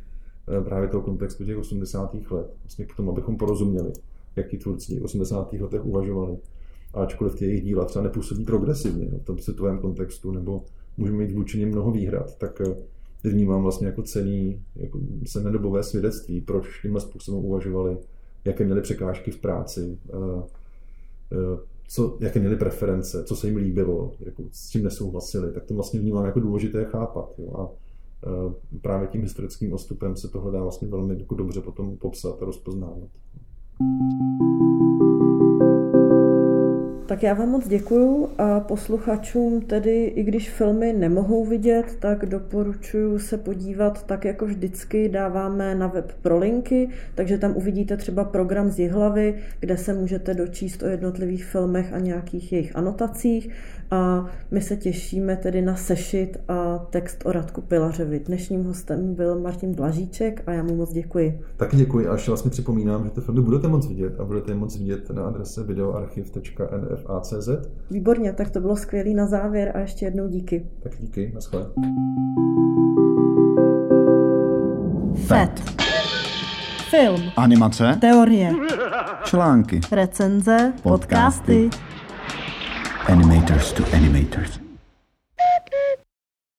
eh, 0.49 0.65
právě 0.65 0.89
toho 0.89 1.03
kontextu 1.03 1.45
těch 1.45 1.57
80. 1.57 2.15
let, 2.31 2.57
vlastně 2.63 2.85
k 2.85 2.97
tomu, 2.97 3.11
abychom 3.11 3.37
porozuměli, 3.37 3.93
jak 4.37 4.49
ti 4.49 4.59
tvůrci 4.59 4.95
těch 4.95 5.03
80. 5.03 5.53
letech 5.53 5.85
uvažovali. 5.85 6.37
Ačkoliv 6.95 7.35
ty 7.35 7.45
jejich 7.45 7.65
díla 7.65 7.85
třeba 7.85 8.03
nepůsobí 8.03 8.45
progresivně 8.45 9.07
v 9.07 9.25
tom 9.25 9.39
světovém 9.39 9.79
kontextu, 9.79 10.33
nebo 10.33 10.65
můžeme 10.97 11.19
mít 11.19 11.33
vůči 11.33 11.59
nim 11.59 11.69
mnoho 11.69 11.91
výhrad, 11.91 12.39
tak 12.39 12.61
eh, 12.61 13.29
vnímám 13.29 13.63
vlastně 13.63 13.87
jako 13.87 14.03
cený 14.03 14.63
jako 14.77 15.01
semnedobové 15.27 15.83
svědectví, 15.83 16.41
proč 16.41 16.81
tímhle 16.83 17.01
způsobem 17.01 17.45
uvažovali, 17.45 17.97
jaké 18.45 18.65
měli 18.65 18.81
překážky 18.81 19.31
v 19.31 19.39
práci, 19.39 19.99
co, 21.89 22.19
jaké 22.21 22.41
měli 22.41 22.57
preference, 22.57 23.25
co 23.25 23.37
se 23.37 23.47
jim 23.47 23.57
líbilo, 23.57 24.13
jako 24.21 24.43
s 24.53 24.69
čím 24.69 24.85
nesouhlasili, 24.85 25.53
tak 25.53 25.65
to 25.65 25.75
vlastně 25.75 26.01
vnímám 26.01 26.25
jako 26.25 26.41
důležité 26.41 26.85
chápat. 26.85 27.33
Jo. 27.39 27.57
A 27.57 27.69
e, 28.27 28.79
právě 28.79 29.09
tím 29.09 29.23
historickým 29.23 29.73
ostupem 29.73 30.17
se 30.17 30.29
tohle 30.29 30.53
dá 30.53 30.63
vlastně 30.63 30.89
velmi 30.89 31.19
jako 31.19 31.35
dobře 31.35 31.61
potom 31.61 31.97
popsat 31.97 32.43
a 32.43 32.45
rozpoznávat. 32.45 33.09
Tak 37.07 37.23
já 37.23 37.35
vám 37.35 37.49
moc 37.49 37.69
děkuju 37.69 38.29
a 38.39 38.61
posluchačům 38.61 39.61
tedy, 39.61 40.05
i 40.05 40.23
když 40.23 40.51
filmy 40.51 40.93
nemohou 40.93 41.45
vidět, 41.45 41.97
tak 41.99 42.27
doporučuji 42.27 43.19
se 43.19 43.39
podívat 43.39 44.07
tak 44.07 44.25
jako 44.25 44.47
vždycky 44.47 45.09
dáváme 45.09 45.75
na 45.75 45.87
web 45.87 46.13
pro 46.23 46.39
linky, 46.39 46.89
takže 47.15 47.39
tam 47.39 47.57
uvidíte 47.57 47.97
třeba 47.97 48.25
program 48.25 48.71
z 48.71 48.79
Jihlavy, 48.79 49.35
kde 49.61 49.77
se 49.77 49.95
můžete 49.95 50.35
dočíst 50.35 50.83
o 50.83 50.87
jednotlivých 50.87 51.45
filmech 51.45 51.93
a 51.93 51.99
nějakých 51.99 52.53
jejich 52.53 52.77
anotacích 52.77 53.51
a 53.91 54.27
my 54.51 54.61
se 54.61 54.77
těšíme 54.77 55.37
tedy 55.37 55.63
na 55.63 55.77
sešit 55.77 56.37
a 56.49 56.79
text 56.91 57.23
o 57.27 57.33
Radku 57.33 57.61
Pilařevi. 57.61 58.21
Dnešním 58.21 58.65
hostem 58.65 59.15
byl 59.15 59.41
Martin 59.41 59.75
Blažíček 59.75 60.43
a 60.47 60.53
já 60.53 60.63
mu 60.63 60.77
moc 60.77 60.93
děkuji. 60.93 61.41
Taky 61.57 61.77
děkuji 61.77 62.09
a 62.09 62.13
ještě 62.13 62.31
vlastně 62.31 62.51
připomínám, 62.51 63.05
že 63.05 63.11
ty 63.11 63.21
filmy 63.21 63.41
budete 63.41 63.69
moc 63.69 63.87
vidět 63.89 64.21
a 64.21 64.25
budete 64.25 64.51
je 64.53 64.57
moc 64.57 64.77
vidět 64.77 65.11
na 65.11 65.23
adrese 65.23 65.63
videoarchiv.nfa.cz. 65.65 67.49
Výborně, 67.91 68.33
tak 68.33 68.51
to 68.51 68.61
bylo 68.61 68.77
skvělý 68.77 69.15
na 69.15 69.27
závěr 69.27 69.73
a 69.75 69.79
ještě 69.79 70.05
jednou 70.05 70.29
díky. 70.29 70.67
Tak 70.83 70.93
díky, 71.01 71.33
naschle. 71.35 71.67
FET 75.27 75.61
Film, 76.91 77.23
Animace, 77.37 77.99
teorie, 78.01 78.53
články, 79.25 79.81
recenze, 79.93 80.73
Podcasty. 80.83 81.71
podcasty. 81.71 81.71
Animators 83.07 83.75
to 83.75 83.83
Animators. 83.93 84.64